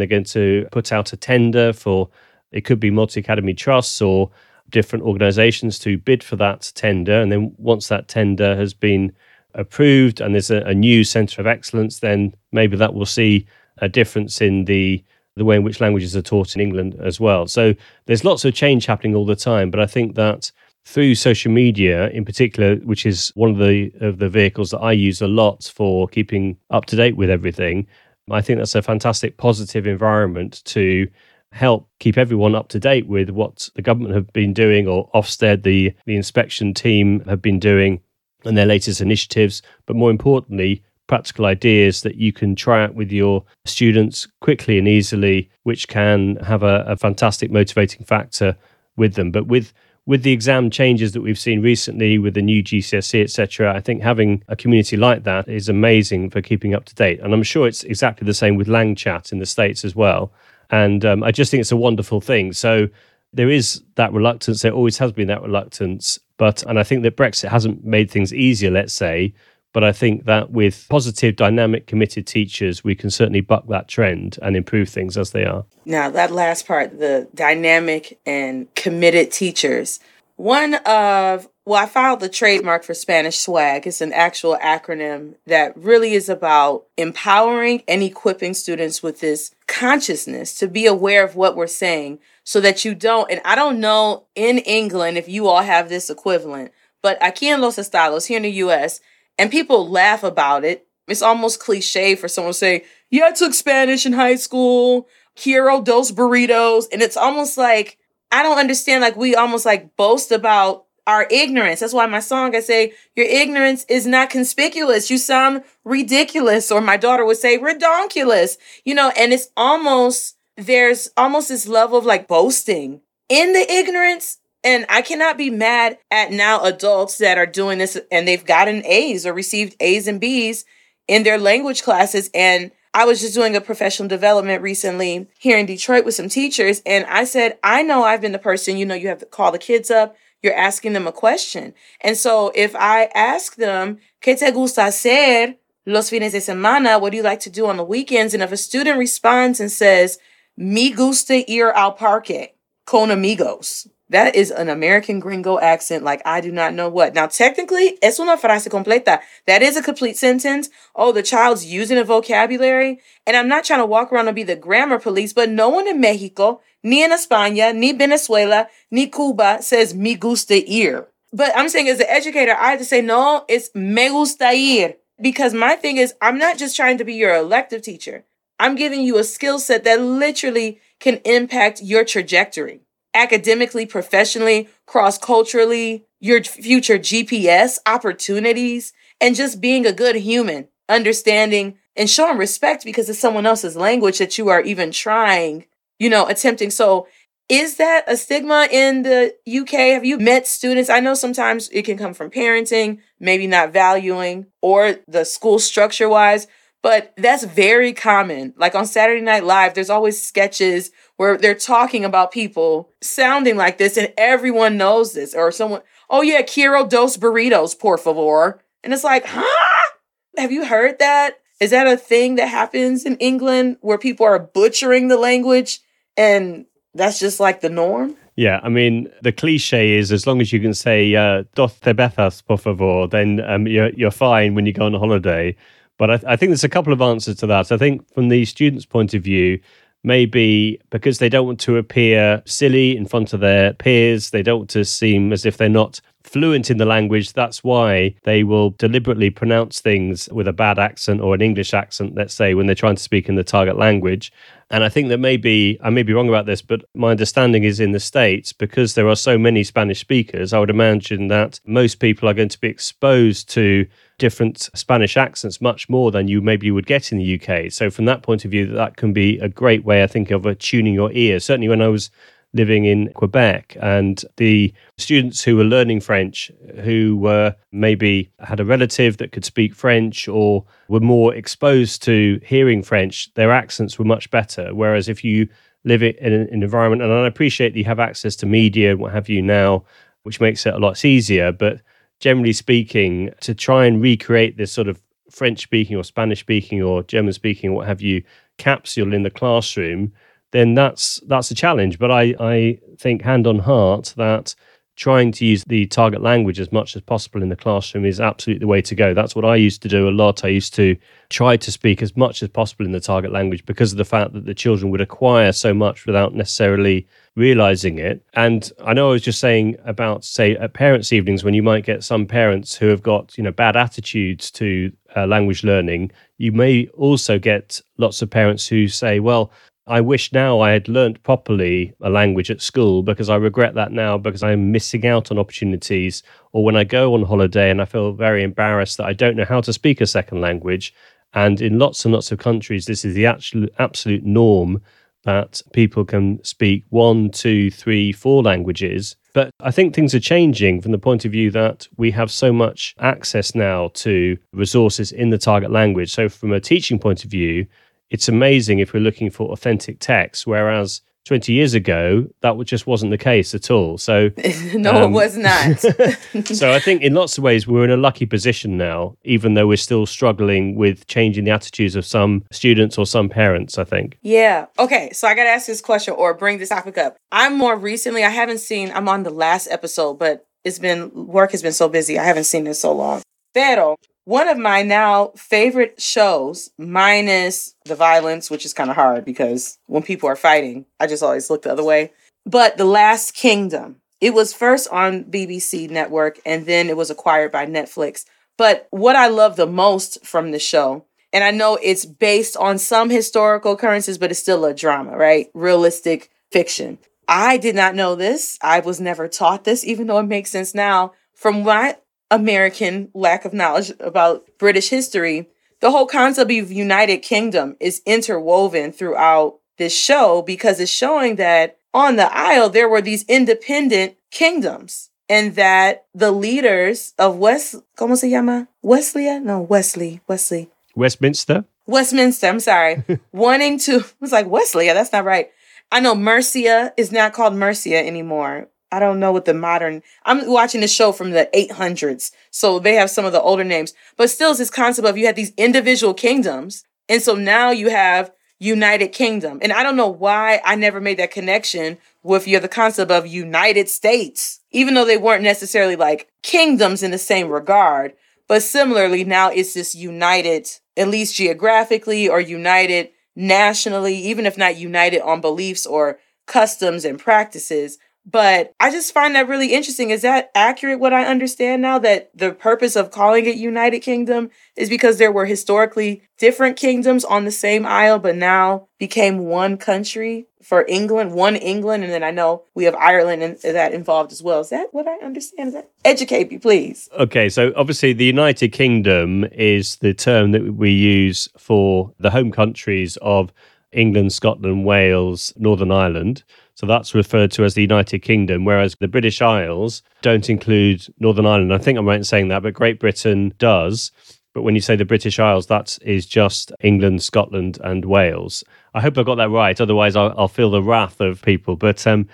they're 0.00 0.08
going 0.08 0.24
to 0.24 0.66
put 0.72 0.92
out 0.92 1.12
a 1.12 1.16
tender 1.16 1.72
for 1.72 2.08
it 2.50 2.62
could 2.62 2.80
be 2.80 2.90
multi 2.90 3.20
academy 3.20 3.54
trusts 3.54 4.02
or 4.02 4.30
different 4.70 5.04
organizations 5.04 5.78
to 5.78 5.98
bid 5.98 6.24
for 6.24 6.36
that 6.36 6.72
tender. 6.74 7.20
And 7.20 7.30
then 7.30 7.54
once 7.58 7.88
that 7.88 8.08
tender 8.08 8.56
has 8.56 8.74
been 8.74 9.12
approved 9.54 10.20
and 10.20 10.34
there's 10.34 10.50
a, 10.50 10.62
a 10.62 10.74
new 10.74 11.04
centre 11.04 11.40
of 11.40 11.46
excellence 11.46 11.98
then 12.00 12.34
maybe 12.52 12.76
that 12.76 12.94
will 12.94 13.06
see 13.06 13.46
a 13.78 13.88
difference 13.88 14.40
in 14.40 14.64
the 14.64 15.04
the 15.36 15.44
way 15.44 15.56
in 15.56 15.62
which 15.62 15.80
languages 15.80 16.14
are 16.16 16.22
taught 16.22 16.54
in 16.54 16.60
England 16.60 16.96
as 17.02 17.18
well. 17.18 17.46
So 17.46 17.74
there's 18.06 18.24
lots 18.24 18.44
of 18.44 18.54
change 18.54 18.86
happening 18.86 19.14
all 19.14 19.26
the 19.26 19.36
time, 19.36 19.70
but 19.70 19.80
I 19.80 19.86
think 19.86 20.14
that 20.16 20.50
through 20.84 21.14
social 21.14 21.52
media 21.52 22.08
in 22.10 22.24
particular, 22.24 22.76
which 22.76 23.06
is 23.06 23.32
one 23.34 23.50
of 23.50 23.58
the 23.58 23.92
of 24.00 24.18
the 24.18 24.28
vehicles 24.28 24.70
that 24.70 24.80
I 24.80 24.92
use 24.92 25.22
a 25.22 25.28
lot 25.28 25.70
for 25.74 26.08
keeping 26.08 26.56
up 26.70 26.86
to 26.86 26.96
date 26.96 27.16
with 27.16 27.30
everything, 27.30 27.86
I 28.30 28.40
think 28.40 28.58
that's 28.58 28.74
a 28.74 28.82
fantastic 28.82 29.36
positive 29.36 29.86
environment 29.86 30.62
to 30.66 31.08
help 31.52 31.88
keep 32.00 32.16
everyone 32.16 32.54
up 32.54 32.68
to 32.68 32.80
date 32.80 33.06
with 33.06 33.28
what 33.30 33.68
the 33.74 33.82
government 33.82 34.14
have 34.14 34.32
been 34.32 34.52
doing 34.54 34.88
or 34.88 35.10
Ofsted, 35.12 35.62
the 35.62 35.92
the 36.06 36.16
inspection 36.16 36.74
team 36.74 37.20
have 37.28 37.42
been 37.42 37.58
doing 37.58 38.00
and 38.44 38.56
their 38.56 38.66
latest 38.66 39.00
initiatives, 39.00 39.62
but 39.86 39.96
more 39.96 40.10
importantly, 40.10 40.82
practical 41.06 41.46
ideas 41.46 42.02
that 42.02 42.16
you 42.16 42.32
can 42.32 42.54
try 42.54 42.82
out 42.82 42.94
with 42.94 43.12
your 43.12 43.44
students 43.64 44.28
quickly 44.40 44.78
and 44.78 44.88
easily, 44.88 45.50
which 45.64 45.88
can 45.88 46.36
have 46.36 46.62
a, 46.62 46.84
a 46.86 46.96
fantastic 46.96 47.50
motivating 47.50 48.04
factor 48.04 48.56
with 48.96 49.14
them. 49.14 49.30
But 49.30 49.46
with 49.46 49.72
with 50.04 50.24
the 50.24 50.32
exam 50.32 50.68
changes 50.68 51.12
that 51.12 51.20
we've 51.20 51.38
seen 51.38 51.62
recently 51.62 52.18
with 52.18 52.34
the 52.34 52.42
new 52.42 52.62
GCSE, 52.62 53.22
etc., 53.22 53.72
I 53.72 53.80
think 53.80 54.02
having 54.02 54.42
a 54.48 54.56
community 54.56 54.96
like 54.96 55.22
that 55.24 55.48
is 55.48 55.68
amazing 55.68 56.30
for 56.30 56.42
keeping 56.42 56.74
up 56.74 56.84
to 56.86 56.94
date. 56.94 57.20
And 57.20 57.32
I'm 57.32 57.44
sure 57.44 57.68
it's 57.68 57.84
exactly 57.84 58.24
the 58.24 58.34
same 58.34 58.56
with 58.56 58.66
LangChat 58.66 59.30
in 59.30 59.38
the 59.38 59.46
States 59.46 59.84
as 59.84 59.94
well. 59.94 60.32
And 60.70 61.04
um, 61.04 61.22
I 61.22 61.30
just 61.30 61.50
think 61.50 61.60
it's 61.60 61.70
a 61.70 61.76
wonderful 61.76 62.20
thing. 62.20 62.52
So 62.52 62.88
there 63.32 63.48
is 63.48 63.82
that 63.94 64.12
reluctance. 64.12 64.62
There 64.62 64.72
always 64.72 64.98
has 64.98 65.12
been 65.12 65.28
that 65.28 65.42
reluctance. 65.42 66.18
But, 66.36 66.64
and 66.64 66.80
I 66.80 66.82
think 66.82 67.04
that 67.04 67.16
Brexit 67.16 67.50
hasn't 67.50 67.84
made 67.84 68.10
things 68.10 68.34
easier, 68.34 68.72
let's 68.72 68.92
say, 68.92 69.32
but 69.72 69.82
I 69.82 69.92
think 69.92 70.24
that 70.26 70.50
with 70.50 70.86
positive, 70.88 71.36
dynamic, 71.36 71.86
committed 71.86 72.26
teachers, 72.26 72.84
we 72.84 72.94
can 72.94 73.10
certainly 73.10 73.40
buck 73.40 73.66
that 73.68 73.88
trend 73.88 74.38
and 74.42 74.56
improve 74.56 74.88
things 74.88 75.16
as 75.16 75.30
they 75.30 75.44
are. 75.44 75.64
Now, 75.84 76.10
that 76.10 76.30
last 76.30 76.66
part, 76.66 76.98
the 76.98 77.28
dynamic 77.34 78.18
and 78.26 78.72
committed 78.74 79.32
teachers. 79.32 79.98
One 80.36 80.74
of, 80.74 81.48
well, 81.64 81.82
I 81.82 81.86
filed 81.86 82.20
the 82.20 82.28
trademark 82.28 82.84
for 82.84 82.94
Spanish 82.94 83.38
swag. 83.38 83.86
It's 83.86 84.00
an 84.00 84.12
actual 84.12 84.58
acronym 84.62 85.34
that 85.46 85.76
really 85.76 86.14
is 86.14 86.28
about 86.28 86.84
empowering 86.96 87.82
and 87.86 88.02
equipping 88.02 88.54
students 88.54 89.02
with 89.02 89.20
this 89.20 89.54
consciousness 89.68 90.58
to 90.58 90.68
be 90.68 90.86
aware 90.86 91.24
of 91.24 91.36
what 91.36 91.56
we're 91.56 91.66
saying 91.66 92.18
so 92.44 92.60
that 92.60 92.84
you 92.84 92.94
don't, 92.94 93.30
and 93.30 93.40
I 93.44 93.54
don't 93.54 93.78
know 93.78 94.24
in 94.34 94.58
England 94.58 95.16
if 95.16 95.28
you 95.28 95.46
all 95.46 95.62
have 95.62 95.88
this 95.88 96.10
equivalent, 96.10 96.72
but 97.02 97.20
aquí 97.20 97.44
en 97.44 97.60
los 97.60 97.78
estados, 97.78 98.26
here 98.26 98.38
in 98.38 98.42
the 98.42 98.50
US, 98.50 99.00
and 99.38 99.50
people 99.50 99.88
laugh 99.88 100.22
about 100.22 100.64
it. 100.64 100.86
It's 101.08 101.22
almost 101.22 101.60
cliche 101.60 102.14
for 102.14 102.28
someone 102.28 102.52
to 102.52 102.58
say, 102.58 102.84
Yeah, 103.10 103.26
I 103.26 103.32
took 103.32 103.54
Spanish 103.54 104.06
in 104.06 104.12
high 104.12 104.36
school, 104.36 105.08
quiero 105.40 105.82
dos 105.82 106.12
burritos. 106.12 106.86
And 106.92 107.02
it's 107.02 107.16
almost 107.16 107.58
like, 107.58 107.98
I 108.30 108.42
don't 108.42 108.58
understand, 108.58 109.02
like, 109.02 109.16
we 109.16 109.34
almost 109.34 109.66
like 109.66 109.96
boast 109.96 110.32
about 110.32 110.86
our 111.06 111.26
ignorance. 111.30 111.80
That's 111.80 111.92
why 111.92 112.06
my 112.06 112.20
song, 112.20 112.54
I 112.54 112.60
say, 112.60 112.94
Your 113.16 113.26
ignorance 113.26 113.84
is 113.88 114.06
not 114.06 114.30
conspicuous. 114.30 115.10
You 115.10 115.18
sound 115.18 115.64
ridiculous. 115.84 116.70
Or 116.70 116.80
my 116.80 116.96
daughter 116.96 117.24
would 117.24 117.38
say, 117.38 117.58
redonkulous. 117.58 118.56
You 118.84 118.94
know, 118.94 119.12
and 119.16 119.32
it's 119.32 119.48
almost, 119.56 120.36
there's 120.56 121.10
almost 121.16 121.48
this 121.48 121.66
level 121.66 121.98
of 121.98 122.04
like 122.04 122.28
boasting 122.28 123.00
in 123.28 123.52
the 123.52 123.70
ignorance 123.70 124.38
and 124.64 124.86
I 124.88 125.02
cannot 125.02 125.36
be 125.36 125.50
mad 125.50 125.98
at 126.10 126.30
now 126.30 126.62
adults 126.62 127.18
that 127.18 127.38
are 127.38 127.46
doing 127.46 127.78
this 127.78 127.98
and 128.10 128.26
they've 128.26 128.44
gotten 128.44 128.84
A's 128.86 129.26
or 129.26 129.32
received 129.32 129.76
A's 129.80 130.06
and 130.06 130.20
B's 130.20 130.64
in 131.08 131.24
their 131.24 131.38
language 131.38 131.82
classes. 131.82 132.30
And 132.32 132.70
I 132.94 133.04
was 133.04 133.20
just 133.20 133.34
doing 133.34 133.56
a 133.56 133.60
professional 133.60 134.08
development 134.08 134.62
recently 134.62 135.26
here 135.38 135.58
in 135.58 135.66
Detroit 135.66 136.04
with 136.04 136.14
some 136.14 136.28
teachers. 136.28 136.80
And 136.86 137.06
I 137.06 137.24
said, 137.24 137.58
I 137.62 137.82
know 137.82 138.04
I've 138.04 138.20
been 138.20 138.32
the 138.32 138.38
person, 138.38 138.76
you 138.76 138.86
know, 138.86 138.94
you 138.94 139.08
have 139.08 139.18
to 139.18 139.26
call 139.26 139.50
the 139.50 139.58
kids 139.58 139.90
up, 139.90 140.14
you're 140.42 140.54
asking 140.54 140.92
them 140.92 141.06
a 141.06 141.12
question. 141.12 141.74
And 142.00 142.16
so 142.16 142.52
if 142.54 142.76
I 142.76 143.10
ask 143.14 143.56
them, 143.56 143.98
¿Qué 144.20 144.38
te 144.38 144.52
gusta 144.52 144.82
hacer 144.82 145.56
los 145.86 146.10
fines 146.10 146.32
de 146.32 146.38
semana? 146.40 147.00
What 147.00 147.10
do 147.10 147.16
you 147.16 147.24
like 147.24 147.40
to 147.40 147.50
do 147.50 147.66
on 147.66 147.76
the 147.76 147.84
weekends? 147.84 148.34
And 148.34 148.42
if 148.42 148.52
a 148.52 148.56
student 148.56 148.98
responds 148.98 149.58
and 149.58 149.72
says, 149.72 150.18
Me 150.56 150.92
gusta 150.92 151.50
ir 151.50 151.72
al 151.74 151.92
parque 151.94 152.54
con 152.84 153.10
amigos 153.10 153.88
that 154.12 154.36
is 154.36 154.50
an 154.50 154.68
American 154.68 155.20
gringo 155.20 155.58
accent, 155.58 156.04
like 156.04 156.20
I 156.24 156.40
do 156.40 156.52
not 156.52 156.74
know 156.74 156.88
what. 156.88 157.14
Now, 157.14 157.26
technically, 157.26 157.98
es 158.02 158.20
una 158.20 158.36
frase 158.36 158.68
completa. 158.68 159.20
That 159.46 159.62
is 159.62 159.76
a 159.76 159.82
complete 159.82 160.16
sentence. 160.16 160.68
Oh, 160.94 161.12
the 161.12 161.22
child's 161.22 161.64
using 161.64 161.98
a 161.98 162.04
vocabulary. 162.04 163.00
And 163.26 163.36
I'm 163.36 163.48
not 163.48 163.64
trying 163.64 163.80
to 163.80 163.86
walk 163.86 164.12
around 164.12 164.28
and 164.28 164.36
be 164.36 164.42
the 164.42 164.56
grammar 164.56 164.98
police, 164.98 165.32
but 165.32 165.48
no 165.48 165.70
one 165.70 165.88
in 165.88 166.00
Mexico, 166.00 166.60
ni 166.82 167.02
in 167.02 167.10
España, 167.10 167.74
ni 167.74 167.92
Venezuela, 167.92 168.68
ni 168.90 169.06
Cuba 169.08 169.62
says 169.62 169.94
me 169.94 170.14
gusta 170.14 170.62
ir. 170.70 171.08
But 171.32 171.52
I'm 171.56 171.70
saying 171.70 171.88
as 171.88 172.00
an 172.00 172.06
educator, 172.08 172.54
I 172.54 172.70
have 172.70 172.78
to 172.80 172.84
say, 172.84 173.00
no, 173.00 173.44
it's 173.48 173.74
me 173.74 174.10
gusta 174.10 174.52
ir. 174.52 174.96
Because 175.20 175.54
my 175.54 175.76
thing 175.76 175.96
is, 175.96 176.14
I'm 176.20 176.38
not 176.38 176.58
just 176.58 176.76
trying 176.76 176.98
to 176.98 177.04
be 177.04 177.14
your 177.14 177.34
elective 177.34 177.82
teacher. 177.82 178.24
I'm 178.58 178.74
giving 178.74 179.00
you 179.00 179.16
a 179.18 179.24
skill 179.24 179.58
set 179.58 179.84
that 179.84 180.00
literally 180.00 180.80
can 181.00 181.20
impact 181.24 181.82
your 181.82 182.04
trajectory 182.04 182.82
academically, 183.14 183.86
professionally, 183.86 184.68
cross 184.86 185.18
culturally, 185.18 186.06
your 186.20 186.42
future 186.42 186.98
GPS 186.98 187.78
opportunities, 187.86 188.92
and 189.20 189.36
just 189.36 189.60
being 189.60 189.86
a 189.86 189.92
good 189.92 190.16
human, 190.16 190.68
understanding 190.88 191.78
and 191.96 192.08
showing 192.08 192.38
respect 192.38 192.84
because 192.84 193.08
it's 193.08 193.18
someone 193.18 193.46
else's 193.46 193.76
language 193.76 194.18
that 194.18 194.38
you 194.38 194.48
are 194.48 194.62
even 194.62 194.90
trying, 194.90 195.66
you 195.98 196.08
know, 196.08 196.26
attempting. 196.26 196.70
So, 196.70 197.06
is 197.48 197.76
that 197.76 198.04
a 198.06 198.16
stigma 198.16 198.66
in 198.70 199.02
the 199.02 199.34
UK? 199.46 199.72
Have 199.92 200.04
you 200.04 200.18
met 200.18 200.46
students? 200.46 200.88
I 200.88 201.00
know 201.00 201.12
sometimes 201.12 201.68
it 201.70 201.84
can 201.84 201.98
come 201.98 202.14
from 202.14 202.30
parenting, 202.30 203.00
maybe 203.20 203.46
not 203.46 203.72
valuing, 203.72 204.46
or 204.62 204.96
the 205.06 205.24
school 205.24 205.58
structure 205.58 206.08
wise, 206.08 206.46
but 206.82 207.12
that's 207.16 207.44
very 207.44 207.92
common. 207.92 208.54
Like 208.56 208.74
on 208.74 208.86
Saturday 208.86 209.20
Night 209.20 209.44
Live, 209.44 209.74
there's 209.74 209.90
always 209.90 210.24
sketches 210.24 210.92
where 211.22 211.38
they're 211.38 211.54
talking 211.54 212.04
about 212.04 212.32
people 212.32 212.90
sounding 213.00 213.56
like 213.56 213.78
this, 213.78 213.96
and 213.96 214.12
everyone 214.18 214.76
knows 214.76 215.12
this. 215.12 215.36
Or 215.36 215.52
someone, 215.52 215.82
oh 216.10 216.20
yeah, 216.20 216.42
quiero 216.42 216.84
dos 216.84 217.16
burritos, 217.16 217.78
por 217.78 217.96
favor. 217.96 218.60
And 218.82 218.92
it's 218.92 219.04
like, 219.04 219.24
huh? 219.24 219.92
Have 220.36 220.50
you 220.50 220.66
heard 220.66 220.98
that? 220.98 221.38
Is 221.60 221.70
that 221.70 221.86
a 221.86 221.96
thing 221.96 222.34
that 222.34 222.48
happens 222.48 223.04
in 223.04 223.16
England 223.18 223.76
where 223.82 223.98
people 223.98 224.26
are 224.26 224.40
butchering 224.40 225.06
the 225.06 225.16
language 225.16 225.78
and 226.16 226.66
that's 226.92 227.20
just 227.20 227.38
like 227.38 227.60
the 227.60 227.70
norm? 227.70 228.16
Yeah, 228.34 228.58
I 228.64 228.68
mean, 228.68 229.08
the 229.22 229.30
cliche 229.30 229.92
is 229.96 230.10
as 230.10 230.26
long 230.26 230.40
as 230.40 230.52
you 230.52 230.58
can 230.58 230.74
say 230.74 231.14
uh, 231.14 231.44
"dos 231.54 231.78
cervezas, 231.78 232.44
por 232.44 232.58
favor," 232.58 233.06
then 233.06 233.40
um, 233.46 233.68
you're 233.68 233.90
you're 233.90 234.10
fine 234.10 234.56
when 234.56 234.66
you 234.66 234.72
go 234.72 234.86
on 234.86 234.94
a 234.96 234.98
holiday. 234.98 235.54
But 235.98 236.10
I, 236.10 236.32
I 236.32 236.36
think 236.36 236.50
there's 236.50 236.64
a 236.64 236.68
couple 236.68 236.92
of 236.92 237.00
answers 237.00 237.36
to 237.36 237.46
that. 237.46 237.70
I 237.70 237.76
think 237.76 238.12
from 238.12 238.28
the 238.28 238.44
student's 238.44 238.86
point 238.86 239.14
of 239.14 239.22
view, 239.22 239.60
maybe 240.04 240.80
because 240.90 241.18
they 241.18 241.28
don't 241.28 241.46
want 241.46 241.60
to 241.60 241.76
appear 241.76 242.42
silly 242.44 242.96
in 242.96 243.06
front 243.06 243.32
of 243.32 243.40
their 243.40 243.72
peers, 243.74 244.30
they 244.30 244.42
don't 244.42 244.60
want 244.60 244.70
to 244.70 244.84
seem 244.84 245.32
as 245.32 245.46
if 245.46 245.56
they're 245.56 245.68
not 245.68 246.00
fluent 246.22 246.70
in 246.70 246.78
the 246.78 246.84
language. 246.84 247.32
That's 247.32 247.62
why 247.62 248.14
they 248.24 248.44
will 248.44 248.70
deliberately 248.70 249.30
pronounce 249.30 249.80
things 249.80 250.28
with 250.30 250.48
a 250.48 250.52
bad 250.52 250.78
accent 250.78 251.20
or 251.20 251.34
an 251.34 251.42
English 251.42 251.74
accent, 251.74 252.14
let's 252.14 252.34
say, 252.34 252.54
when 252.54 252.66
they're 252.66 252.74
trying 252.74 252.96
to 252.96 253.02
speak 253.02 253.28
in 253.28 253.34
the 253.34 253.44
target 253.44 253.76
language. 253.76 254.32
And 254.70 254.82
I 254.82 254.88
think 254.88 255.08
that 255.08 255.18
maybe, 255.18 255.78
I 255.82 255.90
may 255.90 256.02
be 256.02 256.14
wrong 256.14 256.28
about 256.28 256.46
this, 256.46 256.62
but 256.62 256.84
my 256.94 257.10
understanding 257.10 257.64
is 257.64 257.80
in 257.80 257.92
the 257.92 258.00
States, 258.00 258.52
because 258.52 258.94
there 258.94 259.08
are 259.08 259.16
so 259.16 259.36
many 259.36 259.62
Spanish 259.64 260.00
speakers, 260.00 260.52
I 260.52 260.58
would 260.58 260.70
imagine 260.70 261.28
that 261.28 261.60
most 261.66 261.96
people 261.96 262.28
are 262.28 262.34
going 262.34 262.48
to 262.48 262.60
be 262.60 262.68
exposed 262.68 263.50
to 263.50 263.86
different 264.22 264.70
Spanish 264.72 265.16
accents 265.16 265.60
much 265.60 265.88
more 265.88 266.12
than 266.12 266.28
you 266.28 266.40
maybe 266.40 266.70
would 266.70 266.86
get 266.86 267.10
in 267.10 267.18
the 267.18 267.40
UK. 267.40 267.72
So, 267.72 267.90
from 267.90 268.04
that 268.04 268.22
point 268.22 268.44
of 268.44 268.52
view, 268.52 268.68
that 268.68 268.96
can 268.96 269.12
be 269.12 269.36
a 269.40 269.48
great 269.48 269.84
way, 269.84 270.04
I 270.04 270.06
think, 270.06 270.30
of 270.30 270.46
tuning 270.60 270.94
your 270.94 271.10
ear. 271.10 271.40
Certainly, 271.40 271.68
when 271.68 271.82
I 271.82 271.88
was 271.88 272.08
living 272.54 272.84
in 272.84 273.12
Quebec, 273.14 273.76
and 273.80 274.24
the 274.36 274.72
students 274.96 275.42
who 275.42 275.56
were 275.56 275.64
learning 275.64 276.02
French, 276.02 276.52
who 276.84 277.16
were 277.16 277.52
maybe 277.72 278.30
had 278.38 278.60
a 278.60 278.64
relative 278.64 279.16
that 279.16 279.32
could 279.32 279.44
speak 279.44 279.74
French 279.74 280.28
or 280.28 280.64
were 280.86 281.00
more 281.00 281.34
exposed 281.34 282.00
to 282.04 282.38
hearing 282.44 282.80
French, 282.84 283.34
their 283.34 283.50
accents 283.50 283.98
were 283.98 284.04
much 284.04 284.30
better. 284.30 284.72
Whereas 284.72 285.08
if 285.08 285.24
you 285.24 285.48
live 285.82 286.04
in 286.04 286.32
an 286.32 286.62
environment, 286.62 287.02
and 287.02 287.12
I 287.12 287.26
appreciate 287.26 287.72
that 287.72 287.78
you 287.78 287.86
have 287.86 287.98
access 287.98 288.36
to 288.36 288.46
media 288.46 288.92
and 288.92 289.00
what 289.00 289.12
have 289.12 289.28
you 289.28 289.42
now, 289.42 289.84
which 290.22 290.40
makes 290.40 290.64
it 290.64 290.74
a 290.74 290.78
lot 290.78 291.04
easier, 291.04 291.50
but 291.50 291.80
generally 292.22 292.54
speaking, 292.54 293.30
to 293.42 293.54
try 293.54 293.84
and 293.84 294.00
recreate 294.00 294.56
this 294.56 294.72
sort 294.72 294.88
of 294.88 294.98
French 295.30 295.62
speaking 295.62 295.96
or 295.96 296.04
Spanish 296.04 296.40
speaking 296.40 296.82
or 296.82 297.02
German 297.02 297.34
speaking, 297.34 297.74
what 297.74 297.86
have 297.86 298.00
you, 298.00 298.22
capsule 298.56 299.12
in 299.12 299.22
the 299.22 299.30
classroom 299.30 300.12
then 300.52 300.74
that's 300.74 301.18
that's 301.26 301.50
a 301.50 301.54
challenge. 301.54 301.98
But 301.98 302.10
I, 302.10 302.34
I 302.38 302.78
think 302.98 303.22
hand 303.22 303.46
on 303.46 303.58
heart 303.58 304.14
that 304.16 304.54
trying 305.02 305.32
to 305.32 305.44
use 305.44 305.64
the 305.64 305.84
target 305.86 306.22
language 306.22 306.60
as 306.60 306.70
much 306.70 306.94
as 306.94 307.02
possible 307.02 307.42
in 307.42 307.48
the 307.48 307.56
classroom 307.56 308.04
is 308.04 308.20
absolutely 308.20 308.60
the 308.60 308.68
way 308.68 308.80
to 308.80 308.94
go. 308.94 309.12
That's 309.12 309.34
what 309.34 309.44
I 309.44 309.56
used 309.56 309.82
to 309.82 309.88
do 309.88 310.08
a 310.08 310.10
lot. 310.10 310.44
I 310.44 310.48
used 310.48 310.74
to 310.74 310.96
try 311.28 311.56
to 311.56 311.72
speak 311.72 312.02
as 312.02 312.16
much 312.16 312.40
as 312.40 312.48
possible 312.48 312.86
in 312.86 312.92
the 312.92 313.00
target 313.00 313.32
language 313.32 313.66
because 313.66 313.90
of 313.90 313.98
the 313.98 314.04
fact 314.04 314.32
that 314.32 314.44
the 314.44 314.54
children 314.54 314.92
would 314.92 315.00
acquire 315.00 315.50
so 315.50 315.74
much 315.74 316.06
without 316.06 316.36
necessarily 316.36 317.08
realizing 317.34 317.98
it. 317.98 318.24
And 318.34 318.70
I 318.84 318.92
know 318.92 319.08
I 319.08 319.12
was 319.14 319.22
just 319.22 319.40
saying 319.40 319.76
about, 319.84 320.24
say, 320.24 320.54
at 320.54 320.72
parents' 320.72 321.12
evenings 321.12 321.42
when 321.42 321.54
you 321.54 321.64
might 321.64 321.84
get 321.84 322.04
some 322.04 322.24
parents 322.24 322.76
who 322.76 322.86
have 322.86 323.02
got, 323.02 323.36
you 323.36 323.42
know, 323.42 323.50
bad 323.50 323.76
attitudes 323.76 324.52
to 324.52 324.92
uh, 325.16 325.26
language 325.26 325.64
learning. 325.64 326.12
You 326.38 326.52
may 326.52 326.86
also 326.94 327.40
get 327.40 327.80
lots 327.98 328.22
of 328.22 328.30
parents 328.30 328.68
who 328.68 328.86
say, 328.86 329.18
well, 329.18 329.50
I 329.86 330.00
wish 330.00 330.32
now 330.32 330.60
I 330.60 330.70
had 330.70 330.88
learnt 330.88 331.22
properly 331.24 331.92
a 332.00 332.08
language 332.08 332.50
at 332.50 332.62
school 332.62 333.02
because 333.02 333.28
I 333.28 333.36
regret 333.36 333.74
that 333.74 333.90
now 333.90 334.16
because 334.16 334.42
I'm 334.42 334.70
missing 334.70 335.06
out 335.06 335.30
on 335.30 335.38
opportunities. 335.38 336.22
Or 336.52 336.64
when 336.64 336.76
I 336.76 336.84
go 336.84 337.14
on 337.14 337.24
holiday 337.24 337.70
and 337.70 337.82
I 337.82 337.84
feel 337.84 338.12
very 338.12 338.44
embarrassed 338.44 338.96
that 338.98 339.06
I 339.06 339.12
don't 339.12 339.36
know 339.36 339.44
how 339.44 339.60
to 339.60 339.72
speak 339.72 340.00
a 340.00 340.06
second 340.06 340.40
language. 340.40 340.94
And 341.34 341.60
in 341.60 341.78
lots 341.78 342.04
and 342.04 342.14
lots 342.14 342.30
of 342.30 342.38
countries, 342.38 342.86
this 342.86 343.04
is 343.04 343.14
the 343.14 343.26
absolute, 343.26 343.72
absolute 343.78 344.24
norm 344.24 344.82
that 345.24 345.62
people 345.72 346.04
can 346.04 346.42
speak 346.44 346.84
one, 346.90 347.30
two, 347.30 347.70
three, 347.70 348.12
four 348.12 348.42
languages. 348.42 349.16
But 349.34 349.50
I 349.60 349.70
think 349.70 349.94
things 349.94 350.14
are 350.14 350.20
changing 350.20 350.82
from 350.82 350.92
the 350.92 350.98
point 350.98 351.24
of 351.24 351.32
view 351.32 351.50
that 351.52 351.88
we 351.96 352.10
have 352.10 352.30
so 352.30 352.52
much 352.52 352.94
access 352.98 353.54
now 353.54 353.88
to 353.94 354.36
resources 354.52 355.10
in 355.10 355.30
the 355.30 355.38
target 355.38 355.70
language. 355.70 356.12
So, 356.12 356.28
from 356.28 356.52
a 356.52 356.60
teaching 356.60 356.98
point 356.98 357.24
of 357.24 357.30
view, 357.30 357.66
it's 358.12 358.28
amazing 358.28 358.78
if 358.78 358.92
we're 358.92 359.00
looking 359.00 359.30
for 359.30 359.50
authentic 359.50 359.98
text, 359.98 360.46
whereas 360.46 361.00
20 361.24 361.52
years 361.52 361.72
ago, 361.72 362.26
that 362.42 362.62
just 362.64 362.86
wasn't 362.86 363.10
the 363.10 363.16
case 363.18 363.54
at 363.54 363.70
all. 363.70 363.96
So, 363.96 364.30
no, 364.74 364.90
um, 364.90 365.02
it 365.02 365.14
was 365.14 365.36
not. 365.36 365.78
so, 366.44 366.72
I 366.72 366.78
think 366.78 367.00
in 367.02 367.14
lots 367.14 367.38
of 367.38 367.44
ways, 367.44 367.66
we're 367.66 367.84
in 367.84 367.90
a 367.90 367.96
lucky 367.96 368.26
position 368.26 368.76
now, 368.76 369.16
even 369.24 369.54
though 369.54 369.66
we're 369.66 369.76
still 369.76 370.04
struggling 370.04 370.74
with 370.74 371.06
changing 371.06 371.44
the 371.44 371.52
attitudes 371.52 371.96
of 371.96 372.04
some 372.04 372.44
students 372.50 372.98
or 372.98 373.06
some 373.06 373.30
parents, 373.30 373.78
I 373.78 373.84
think. 373.84 374.18
Yeah. 374.20 374.66
Okay. 374.78 375.10
So, 375.12 375.26
I 375.26 375.34
got 375.34 375.44
to 375.44 375.50
ask 375.50 375.66
this 375.66 375.80
question 375.80 376.14
or 376.14 376.34
bring 376.34 376.58
this 376.58 376.68
topic 376.68 376.98
up. 376.98 377.16
I'm 377.30 377.56
more 377.56 377.76
recently, 377.76 378.24
I 378.24 378.30
haven't 378.30 378.58
seen, 378.58 378.90
I'm 378.92 379.08
on 379.08 379.22
the 379.22 379.30
last 379.30 379.68
episode, 379.70 380.18
but 380.18 380.46
it's 380.64 380.78
been, 380.78 381.10
work 381.14 381.52
has 381.52 381.62
been 381.62 381.72
so 381.72 381.88
busy. 381.88 382.18
I 382.18 382.24
haven't 382.24 382.44
seen 382.44 382.64
this 382.64 382.80
so 382.80 382.92
long. 382.92 383.22
Pero 383.54 383.96
one 384.24 384.48
of 384.48 384.58
my 384.58 384.82
now 384.82 385.32
favorite 385.36 386.00
shows, 386.00 386.70
minus 386.78 387.74
the 387.84 387.94
violence, 387.94 388.50
which 388.50 388.64
is 388.64 388.74
kind 388.74 388.90
of 388.90 388.96
hard 388.96 389.24
because 389.24 389.78
when 389.86 390.02
people 390.02 390.28
are 390.28 390.36
fighting, 390.36 390.86
I 391.00 391.06
just 391.06 391.22
always 391.22 391.50
look 391.50 391.62
the 391.62 391.72
other 391.72 391.84
way. 391.84 392.12
But 392.46 392.76
The 392.76 392.84
Last 392.84 393.34
Kingdom. 393.34 393.96
It 394.20 394.34
was 394.34 394.52
first 394.52 394.88
on 394.90 395.24
BBC 395.24 395.90
Network 395.90 396.38
and 396.46 396.66
then 396.66 396.88
it 396.88 396.96
was 396.96 397.10
acquired 397.10 397.50
by 397.50 397.66
Netflix. 397.66 398.24
But 398.56 398.86
what 398.90 399.16
I 399.16 399.26
love 399.26 399.56
the 399.56 399.66
most 399.66 400.24
from 400.24 400.52
the 400.52 400.60
show, 400.60 401.04
and 401.32 401.42
I 401.42 401.50
know 401.50 401.78
it's 401.82 402.04
based 402.04 402.56
on 402.56 402.78
some 402.78 403.10
historical 403.10 403.72
occurrences, 403.72 404.18
but 404.18 404.30
it's 404.30 404.38
still 404.38 404.64
a 404.64 404.74
drama, 404.74 405.16
right? 405.16 405.48
Realistic 405.54 406.30
fiction. 406.52 406.98
I 407.26 407.56
did 407.56 407.74
not 407.74 407.94
know 407.94 408.14
this. 408.14 408.58
I 408.62 408.80
was 408.80 409.00
never 409.00 409.26
taught 409.26 409.64
this, 409.64 409.84
even 409.84 410.06
though 410.06 410.18
it 410.18 410.24
makes 410.24 410.50
sense 410.50 410.74
now. 410.74 411.12
From 411.34 411.64
my 411.64 411.96
American 412.32 413.10
lack 413.12 413.44
of 413.44 413.52
knowledge 413.52 413.92
about 414.00 414.46
British 414.58 414.88
history, 414.88 415.48
the 415.80 415.90
whole 415.90 416.06
concept 416.06 416.50
of 416.50 416.72
United 416.72 417.18
Kingdom 417.18 417.76
is 417.78 418.00
interwoven 418.06 418.90
throughout 418.90 419.58
this 419.76 419.94
show 419.94 420.40
because 420.42 420.80
it's 420.80 420.90
showing 420.90 421.36
that 421.36 421.76
on 421.92 422.16
the 422.16 422.34
Isle 422.34 422.70
there 422.70 422.88
were 422.88 423.02
these 423.02 423.24
independent 423.24 424.16
kingdoms 424.30 425.10
and 425.28 425.54
that 425.56 426.06
the 426.14 426.32
leaders 426.32 427.12
of 427.18 427.36
West, 427.36 427.76
¿cómo 427.98 428.16
se 428.16 428.30
llama? 428.30 428.66
Wesleyan? 428.80 429.44
No, 429.44 429.60
Wesley, 429.60 430.20
Wesley. 430.26 430.70
Westminster? 430.96 431.66
Westminster, 431.86 432.46
I'm 432.46 432.60
sorry. 432.60 433.04
wanting 433.32 433.78
to, 433.80 433.96
it 433.96 434.14
was 434.20 434.32
like 434.32 434.46
Wesleyan, 434.46 434.94
that's 434.94 435.12
not 435.12 435.24
right. 435.24 435.50
I 435.90 436.00
know 436.00 436.14
Mercia 436.14 436.94
is 436.96 437.12
not 437.12 437.34
called 437.34 437.54
Mercia 437.54 437.98
anymore. 437.98 438.68
I 438.92 438.98
don't 438.98 439.18
know 439.18 439.32
what 439.32 439.46
the 439.46 439.54
modern. 439.54 440.02
I'm 440.24 440.46
watching 440.46 440.82
the 440.82 440.86
show 440.86 441.12
from 441.12 441.30
the 441.30 441.48
800s, 441.54 442.30
so 442.50 442.78
they 442.78 442.94
have 442.94 443.10
some 443.10 443.24
of 443.24 443.32
the 443.32 443.40
older 443.40 443.64
names, 443.64 443.94
but 444.18 444.30
still, 444.30 444.50
it's 444.50 444.58
this 444.58 444.70
concept 444.70 445.08
of 445.08 445.16
you 445.16 445.26
had 445.26 445.34
these 445.34 445.54
individual 445.56 446.12
kingdoms, 446.12 446.84
and 447.08 447.22
so 447.22 447.34
now 447.34 447.70
you 447.70 447.88
have 447.88 448.32
United 448.58 449.08
Kingdom, 449.08 449.58
and 449.62 449.72
I 449.72 449.82
don't 449.82 449.96
know 449.96 450.08
why 450.08 450.60
I 450.64 450.76
never 450.76 451.00
made 451.00 451.18
that 451.18 451.32
connection 451.32 451.96
with 452.22 452.46
you 452.46 452.60
the 452.60 452.68
concept 452.68 453.10
of 453.10 453.26
United 453.26 453.88
States, 453.88 454.60
even 454.70 454.94
though 454.94 455.06
they 455.06 455.16
weren't 455.16 455.42
necessarily 455.42 455.96
like 455.96 456.28
kingdoms 456.42 457.02
in 457.02 457.10
the 457.10 457.18
same 457.18 457.48
regard, 457.48 458.12
but 458.46 458.62
similarly 458.62 459.24
now 459.24 459.50
it's 459.50 459.72
this 459.74 459.94
united, 459.94 460.68
at 460.98 461.08
least 461.08 461.34
geographically, 461.34 462.28
or 462.28 462.40
united 462.40 463.08
nationally, 463.34 464.14
even 464.14 464.44
if 464.44 464.58
not 464.58 464.76
united 464.76 465.22
on 465.22 465.40
beliefs 465.40 465.86
or 465.86 466.18
customs 466.46 467.04
and 467.04 467.18
practices 467.18 467.98
but 468.24 468.74
I 468.78 468.90
just 468.90 469.12
find 469.12 469.34
that 469.34 469.48
really 469.48 469.72
interesting. 469.72 470.10
Is 470.10 470.22
that 470.22 470.50
accurate 470.54 471.00
what 471.00 471.12
I 471.12 471.24
understand 471.24 471.82
now? 471.82 471.98
That 471.98 472.30
the 472.34 472.52
purpose 472.52 472.94
of 472.94 473.10
calling 473.10 473.46
it 473.46 473.56
United 473.56 474.00
Kingdom 474.00 474.50
is 474.76 474.88
because 474.88 475.18
there 475.18 475.32
were 475.32 475.46
historically 475.46 476.22
different 476.38 476.76
kingdoms 476.76 477.24
on 477.24 477.44
the 477.44 477.50
same 477.50 477.84
isle, 477.84 478.18
but 478.18 478.36
now 478.36 478.88
became 478.98 479.38
one 479.38 479.76
country 479.76 480.46
for 480.62 480.84
England, 480.88 481.32
one 481.32 481.56
England. 481.56 482.04
And 482.04 482.12
then 482.12 482.22
I 482.22 482.30
know 482.30 482.62
we 482.74 482.84
have 482.84 482.94
Ireland 482.94 483.42
and 483.42 483.58
that 483.58 483.92
involved 483.92 484.30
as 484.30 484.42
well. 484.42 484.60
Is 484.60 484.70
that 484.70 484.88
what 484.92 485.08
I 485.08 485.16
understand? 485.16 485.68
Is 485.68 485.74
that 485.74 485.90
educate 486.04 486.50
me, 486.50 486.58
please? 486.58 487.08
Okay. 487.18 487.48
So 487.48 487.72
obviously, 487.76 488.12
the 488.12 488.24
United 488.24 488.68
Kingdom 488.68 489.44
is 489.52 489.96
the 489.96 490.14
term 490.14 490.52
that 490.52 490.74
we 490.74 490.90
use 490.90 491.48
for 491.58 492.12
the 492.18 492.30
home 492.30 492.52
countries 492.52 493.18
of 493.20 493.52
England, 493.90 494.32
Scotland, 494.32 494.84
Wales, 494.84 495.52
Northern 495.56 495.90
Ireland. 495.90 496.44
So 496.82 496.88
that's 496.88 497.14
referred 497.14 497.52
to 497.52 497.64
as 497.64 497.74
the 497.74 497.82
United 497.82 498.20
Kingdom, 498.22 498.64
whereas 498.64 498.96
the 498.98 499.06
British 499.06 499.40
Isles 499.40 500.02
don't 500.20 500.50
include 500.50 501.06
Northern 501.20 501.46
Ireland. 501.46 501.72
I 501.72 501.78
think 501.78 501.96
I'm 501.96 502.08
right 502.08 502.16
in 502.16 502.24
saying 502.24 502.48
that, 502.48 502.64
but 502.64 502.74
Great 502.74 502.98
Britain 502.98 503.54
does. 503.58 504.10
But 504.52 504.62
when 504.62 504.74
you 504.74 504.80
say 504.80 504.96
the 504.96 505.04
British 505.04 505.38
Isles, 505.38 505.68
that 505.68 505.96
is 506.02 506.26
just 506.26 506.72
England, 506.80 507.22
Scotland, 507.22 507.78
and 507.84 508.04
Wales. 508.04 508.64
I 508.94 509.00
hope 509.00 509.16
I 509.16 509.22
got 509.22 509.36
that 509.36 509.48
right. 509.48 509.80
Otherwise, 509.80 510.16
I'll, 510.16 510.34
I'll 510.36 510.48
feel 510.48 510.72
the 510.72 510.82
wrath 510.82 511.20
of 511.20 511.40
people. 511.42 511.76
But 511.76 512.04
um, 512.04 512.28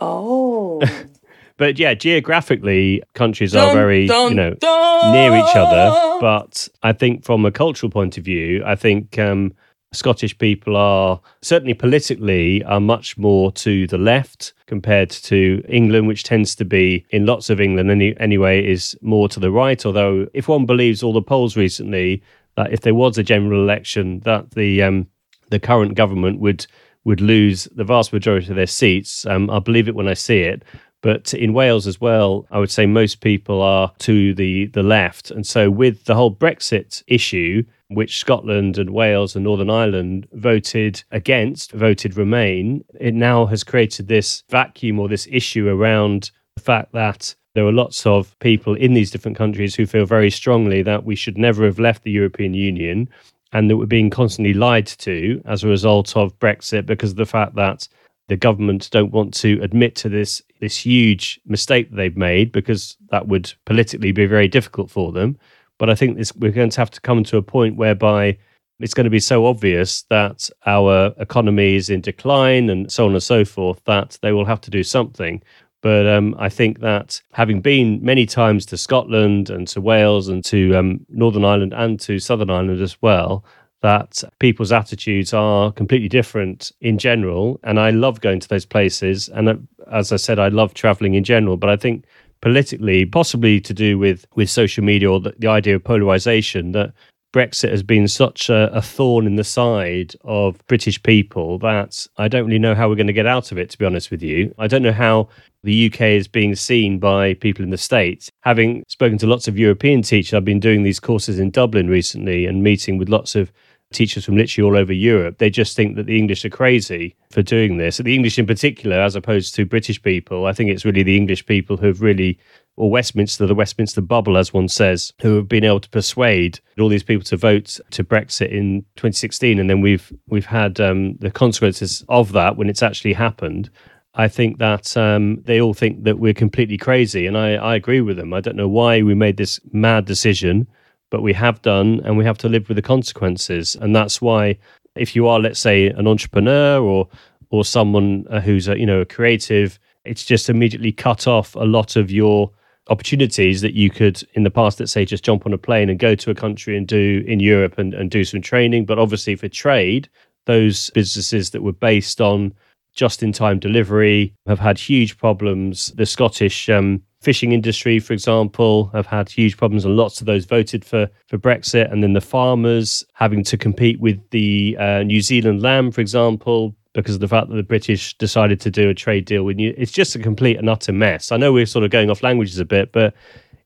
oh. 0.00 0.82
but 1.56 1.78
yeah, 1.78 1.94
geographically, 1.94 3.04
countries 3.14 3.52
dun, 3.52 3.68
are 3.68 3.72
very 3.72 4.08
dun, 4.08 4.30
you 4.30 4.34
know 4.34 4.54
dun. 4.54 5.12
near 5.12 5.36
each 5.36 5.54
other. 5.54 6.18
But 6.20 6.68
I 6.82 6.92
think 6.92 7.24
from 7.24 7.44
a 7.44 7.52
cultural 7.52 7.88
point 7.88 8.18
of 8.18 8.24
view, 8.24 8.64
I 8.66 8.74
think 8.74 9.16
um, 9.20 9.54
Scottish 9.92 10.36
people 10.38 10.76
are 10.76 11.20
certainly 11.42 11.74
politically 11.74 12.64
are 12.64 12.80
much 12.80 13.18
more 13.18 13.52
to 13.52 13.86
the 13.86 13.98
left 13.98 14.54
compared 14.66 15.10
to 15.10 15.62
England, 15.68 16.08
which 16.08 16.24
tends 16.24 16.54
to 16.56 16.64
be 16.64 17.04
in 17.10 17.26
lots 17.26 17.50
of 17.50 17.60
England 17.60 17.90
any, 17.90 18.18
anyway 18.18 18.64
is 18.66 18.96
more 19.02 19.28
to 19.28 19.38
the 19.38 19.50
right. 19.50 19.84
Although, 19.84 20.26
if 20.32 20.48
one 20.48 20.64
believes 20.64 21.02
all 21.02 21.12
the 21.12 21.20
polls 21.20 21.56
recently, 21.56 22.22
that 22.56 22.72
if 22.72 22.80
there 22.80 22.94
was 22.94 23.18
a 23.18 23.22
general 23.22 23.62
election, 23.62 24.20
that 24.20 24.52
the 24.52 24.82
um, 24.82 25.06
the 25.50 25.60
current 25.60 25.94
government 25.94 26.40
would 26.40 26.66
would 27.04 27.20
lose 27.20 27.64
the 27.74 27.84
vast 27.84 28.12
majority 28.12 28.48
of 28.48 28.56
their 28.56 28.66
seats. 28.66 29.26
Um, 29.26 29.50
I'll 29.50 29.60
believe 29.60 29.88
it 29.88 29.94
when 29.94 30.08
I 30.08 30.14
see 30.14 30.40
it. 30.40 30.62
But 31.02 31.34
in 31.34 31.52
Wales 31.52 31.88
as 31.88 32.00
well, 32.00 32.46
I 32.52 32.60
would 32.60 32.70
say 32.70 32.86
most 32.86 33.20
people 33.20 33.60
are 33.60 33.92
to 33.98 34.34
the, 34.34 34.66
the 34.66 34.84
left. 34.84 35.32
And 35.32 35.44
so, 35.44 35.68
with 35.68 36.04
the 36.04 36.14
whole 36.14 36.34
Brexit 36.34 37.02
issue, 37.08 37.64
which 37.94 38.18
Scotland 38.18 38.78
and 38.78 38.90
Wales 38.90 39.34
and 39.34 39.44
Northern 39.44 39.70
Ireland 39.70 40.28
voted 40.32 41.02
against, 41.10 41.72
voted 41.72 42.16
Remain, 42.16 42.84
it 43.00 43.14
now 43.14 43.46
has 43.46 43.64
created 43.64 44.08
this 44.08 44.44
vacuum 44.48 44.98
or 44.98 45.08
this 45.08 45.28
issue 45.30 45.68
around 45.68 46.30
the 46.56 46.62
fact 46.62 46.92
that 46.92 47.34
there 47.54 47.66
are 47.66 47.72
lots 47.72 48.06
of 48.06 48.38
people 48.38 48.74
in 48.74 48.94
these 48.94 49.10
different 49.10 49.36
countries 49.36 49.74
who 49.74 49.86
feel 49.86 50.06
very 50.06 50.30
strongly 50.30 50.82
that 50.82 51.04
we 51.04 51.14
should 51.14 51.36
never 51.36 51.64
have 51.64 51.78
left 51.78 52.02
the 52.02 52.10
European 52.10 52.54
Union 52.54 53.08
and 53.52 53.68
that 53.68 53.76
we're 53.76 53.86
being 53.86 54.10
constantly 54.10 54.54
lied 54.54 54.86
to 54.86 55.42
as 55.44 55.62
a 55.62 55.68
result 55.68 56.16
of 56.16 56.38
Brexit 56.38 56.86
because 56.86 57.10
of 57.10 57.16
the 57.16 57.26
fact 57.26 57.54
that 57.56 57.86
the 58.28 58.36
government 58.36 58.88
don't 58.90 59.12
want 59.12 59.34
to 59.34 59.58
admit 59.62 59.94
to 59.96 60.08
this 60.08 60.40
this 60.60 60.76
huge 60.76 61.40
mistake 61.44 61.90
they've 61.90 62.16
made 62.16 62.52
because 62.52 62.96
that 63.10 63.28
would 63.28 63.52
politically 63.66 64.12
be 64.12 64.26
very 64.26 64.48
difficult 64.48 64.90
for 64.90 65.12
them. 65.12 65.36
But 65.78 65.90
I 65.90 65.94
think 65.94 66.16
this, 66.16 66.34
we're 66.36 66.52
going 66.52 66.70
to 66.70 66.80
have 66.80 66.90
to 66.92 67.00
come 67.00 67.24
to 67.24 67.36
a 67.36 67.42
point 67.42 67.76
whereby 67.76 68.38
it's 68.80 68.94
going 68.94 69.04
to 69.04 69.10
be 69.10 69.20
so 69.20 69.46
obvious 69.46 70.02
that 70.10 70.50
our 70.66 71.14
economy 71.18 71.76
is 71.76 71.88
in 71.88 72.00
decline 72.00 72.68
and 72.68 72.90
so 72.90 73.06
on 73.06 73.12
and 73.12 73.22
so 73.22 73.44
forth 73.44 73.80
that 73.84 74.18
they 74.22 74.32
will 74.32 74.44
have 74.44 74.60
to 74.62 74.70
do 74.70 74.82
something. 74.82 75.42
But 75.82 76.06
um, 76.06 76.34
I 76.38 76.48
think 76.48 76.80
that 76.80 77.20
having 77.32 77.60
been 77.60 78.02
many 78.02 78.24
times 78.24 78.64
to 78.66 78.78
Scotland 78.78 79.50
and 79.50 79.66
to 79.68 79.80
Wales 79.80 80.28
and 80.28 80.44
to 80.44 80.76
um, 80.76 81.04
Northern 81.08 81.44
Ireland 81.44 81.74
and 81.74 81.98
to 82.00 82.18
Southern 82.20 82.50
Ireland 82.50 82.80
as 82.80 83.00
well, 83.02 83.44
that 83.82 84.22
people's 84.38 84.70
attitudes 84.70 85.34
are 85.34 85.72
completely 85.72 86.08
different 86.08 86.70
in 86.80 86.98
general. 86.98 87.58
And 87.64 87.80
I 87.80 87.90
love 87.90 88.20
going 88.20 88.38
to 88.38 88.48
those 88.48 88.64
places. 88.64 89.28
And 89.28 89.48
uh, 89.48 89.56
as 89.90 90.12
I 90.12 90.16
said, 90.16 90.38
I 90.38 90.48
love 90.48 90.72
traveling 90.72 91.14
in 91.14 91.24
general. 91.24 91.56
But 91.56 91.70
I 91.70 91.76
think 91.76 92.04
politically, 92.42 93.06
possibly 93.06 93.60
to 93.60 93.72
do 93.72 93.98
with, 93.98 94.26
with 94.34 94.50
social 94.50 94.84
media 94.84 95.10
or 95.10 95.20
the, 95.20 95.34
the 95.38 95.48
idea 95.48 95.76
of 95.76 95.84
polarization, 95.84 96.72
that 96.72 96.92
Brexit 97.32 97.70
has 97.70 97.82
been 97.82 98.08
such 98.08 98.50
a, 98.50 98.70
a, 98.74 98.82
thorn 98.82 99.26
in 99.26 99.36
the 99.36 99.44
side 99.44 100.14
of 100.22 100.58
British 100.66 101.02
people 101.02 101.58
that 101.60 102.06
I 102.18 102.28
don't 102.28 102.44
really 102.44 102.58
know 102.58 102.74
how 102.74 102.90
we're 102.90 102.96
going 102.96 103.06
to 103.06 103.14
get 103.14 103.26
out 103.26 103.52
of 103.52 103.58
it, 103.58 103.70
to 103.70 103.78
be 103.78 103.86
honest 103.86 104.10
with 104.10 104.22
you. 104.22 104.54
I 104.58 104.66
don't 104.66 104.82
know 104.82 104.92
how 104.92 105.28
the 105.62 105.86
UK 105.86 106.00
is 106.02 106.28
being 106.28 106.54
seen 106.54 106.98
by 106.98 107.32
people 107.34 107.64
in 107.64 107.70
the 107.70 107.78
States. 107.78 108.30
Having 108.42 108.84
spoken 108.88 109.16
to 109.18 109.26
lots 109.26 109.48
of 109.48 109.58
European 109.58 110.02
teachers, 110.02 110.34
I've 110.34 110.44
been 110.44 110.60
doing 110.60 110.82
these 110.82 111.00
courses 111.00 111.38
in 111.38 111.50
Dublin 111.50 111.88
recently 111.88 112.44
and 112.44 112.62
meeting 112.62 112.98
with 112.98 113.08
lots 113.08 113.34
of 113.34 113.50
teachers 113.92 114.24
from 114.24 114.36
literally 114.36 114.68
all 114.68 114.76
over 114.76 114.92
Europe. 114.92 115.38
They 115.38 115.50
just 115.50 115.76
think 115.76 115.96
that 115.96 116.06
the 116.06 116.18
English 116.18 116.44
are 116.44 116.50
crazy 116.50 117.16
for 117.30 117.42
doing 117.42 117.76
this. 117.76 117.98
The 117.98 118.14
English 118.14 118.38
in 118.38 118.46
particular, 118.46 118.98
as 118.98 119.14
opposed 119.14 119.54
to 119.54 119.66
British 119.66 120.02
people, 120.02 120.46
I 120.46 120.52
think 120.52 120.70
it's 120.70 120.84
really 120.84 121.02
the 121.02 121.16
English 121.16 121.46
people 121.46 121.76
who've 121.76 122.00
really 122.00 122.38
or 122.76 122.90
Westminster, 122.90 123.46
the 123.46 123.54
Westminster 123.54 124.00
bubble, 124.00 124.36
as 124.36 124.52
one 124.52 124.68
says, 124.68 125.12
who 125.20 125.36
have 125.36 125.48
been 125.48 125.64
able 125.64 125.80
to 125.80 125.90
persuade 125.90 126.58
all 126.80 126.88
these 126.88 127.02
people 127.02 127.24
to 127.24 127.36
vote 127.36 127.78
to 127.90 128.02
Brexit 128.02 128.50
in 128.50 128.80
2016, 128.96 129.58
and 129.58 129.68
then 129.68 129.80
we've 129.80 130.12
we've 130.28 130.46
had 130.46 130.80
um, 130.80 131.16
the 131.16 131.30
consequences 131.30 132.04
of 132.08 132.32
that 132.32 132.56
when 132.56 132.70
it's 132.70 132.82
actually 132.82 133.12
happened. 133.12 133.68
I 134.14 134.28
think 134.28 134.58
that 134.58 134.94
um, 134.96 135.40
they 135.44 135.60
all 135.60 135.74
think 135.74 136.04
that 136.04 136.18
we're 136.18 136.34
completely 136.34 136.78
crazy, 136.78 137.26
and 137.26 137.36
I, 137.36 137.54
I 137.54 137.74
agree 137.74 138.00
with 138.00 138.16
them. 138.16 138.32
I 138.32 138.40
don't 138.40 138.56
know 138.56 138.68
why 138.68 139.02
we 139.02 139.14
made 139.14 139.36
this 139.36 139.60
mad 139.72 140.04
decision, 140.04 140.66
but 141.12 141.22
we 141.22 141.34
have 141.34 141.60
done, 141.60 142.00
and 142.04 142.16
we 142.16 142.24
have 142.24 142.38
to 142.38 142.48
live 142.48 142.68
with 142.68 142.76
the 142.76 142.82
consequences. 142.82 143.76
And 143.76 143.94
that's 143.94 144.22
why, 144.22 144.56
if 144.96 145.14
you 145.14 145.28
are, 145.28 145.38
let's 145.38 145.60
say, 145.60 145.88
an 145.88 146.08
entrepreneur 146.08 146.80
or 146.80 147.06
or 147.50 147.66
someone 147.66 148.24
uh, 148.30 148.40
who's 148.40 148.66
a 148.66 148.76
you 148.78 148.86
know 148.86 149.02
a 149.02 149.04
creative, 149.04 149.78
it's 150.04 150.24
just 150.24 150.48
immediately 150.48 150.90
cut 150.90 151.26
off 151.26 151.54
a 151.54 151.64
lot 151.64 151.96
of 151.96 152.10
your 152.10 152.50
opportunities 152.88 153.60
that 153.60 153.74
you 153.74 153.90
could 153.90 154.20
in 154.34 154.42
the 154.42 154.50
past 154.50 154.80
let's 154.80 154.90
say 154.90 155.04
just 155.04 155.24
jump 155.24 155.46
on 155.46 155.52
a 155.52 155.58
plane 155.58 155.88
and 155.88 156.00
go 156.00 156.16
to 156.16 156.32
a 156.32 156.34
country 156.34 156.76
and 156.76 156.88
do 156.88 157.22
in 157.28 157.38
Europe 157.38 157.78
and, 157.78 157.94
and 157.94 158.10
do 158.10 158.24
some 158.24 158.42
training 158.42 158.84
but 158.84 158.98
obviously 158.98 159.36
for 159.36 159.48
trade 159.48 160.10
those 160.46 160.90
businesses 160.90 161.50
that 161.50 161.62
were 161.62 161.72
based 161.72 162.20
on 162.20 162.52
just 162.92 163.22
in 163.22 163.30
time 163.30 163.60
delivery 163.60 164.34
have 164.48 164.58
had 164.58 164.76
huge 164.80 165.16
problems 165.16 165.92
the 165.94 166.04
Scottish 166.04 166.68
um, 166.68 167.00
fishing 167.22 167.52
industry 167.52 167.98
for 167.98 168.12
example 168.12 168.88
have 168.88 169.06
had 169.06 169.28
huge 169.28 169.56
problems 169.56 169.84
and 169.84 169.96
lots 169.96 170.20
of 170.20 170.26
those 170.26 170.44
voted 170.44 170.84
for 170.84 171.08
for 171.26 171.38
Brexit 171.38 171.90
and 171.92 172.02
then 172.02 172.12
the 172.12 172.20
farmers 172.20 173.04
having 173.14 173.44
to 173.44 173.56
compete 173.56 174.00
with 174.00 174.18
the 174.30 174.76
uh, 174.78 175.02
New 175.02 175.20
Zealand 175.20 175.62
lamb 175.62 175.90
for 175.90 176.00
example 176.00 176.74
because 176.94 177.14
of 177.14 177.20
the 177.20 177.28
fact 177.28 177.48
that 177.48 177.56
the 177.56 177.62
British 177.62 178.16
decided 178.18 178.60
to 178.60 178.70
do 178.70 178.90
a 178.90 178.94
trade 178.94 179.24
deal 179.24 179.44
with 179.44 179.58
you. 179.58 179.74
It's 179.76 179.92
just 179.92 180.14
a 180.14 180.18
complete 180.18 180.58
and 180.58 180.68
utter 180.68 180.92
mess. 180.92 181.32
I 181.32 181.36
know 181.36 181.52
we're 181.52 181.66
sort 181.66 181.84
of 181.84 181.90
going 181.90 182.10
off 182.10 182.22
languages 182.22 182.58
a 182.58 182.64
bit, 182.64 182.92
but 182.92 183.14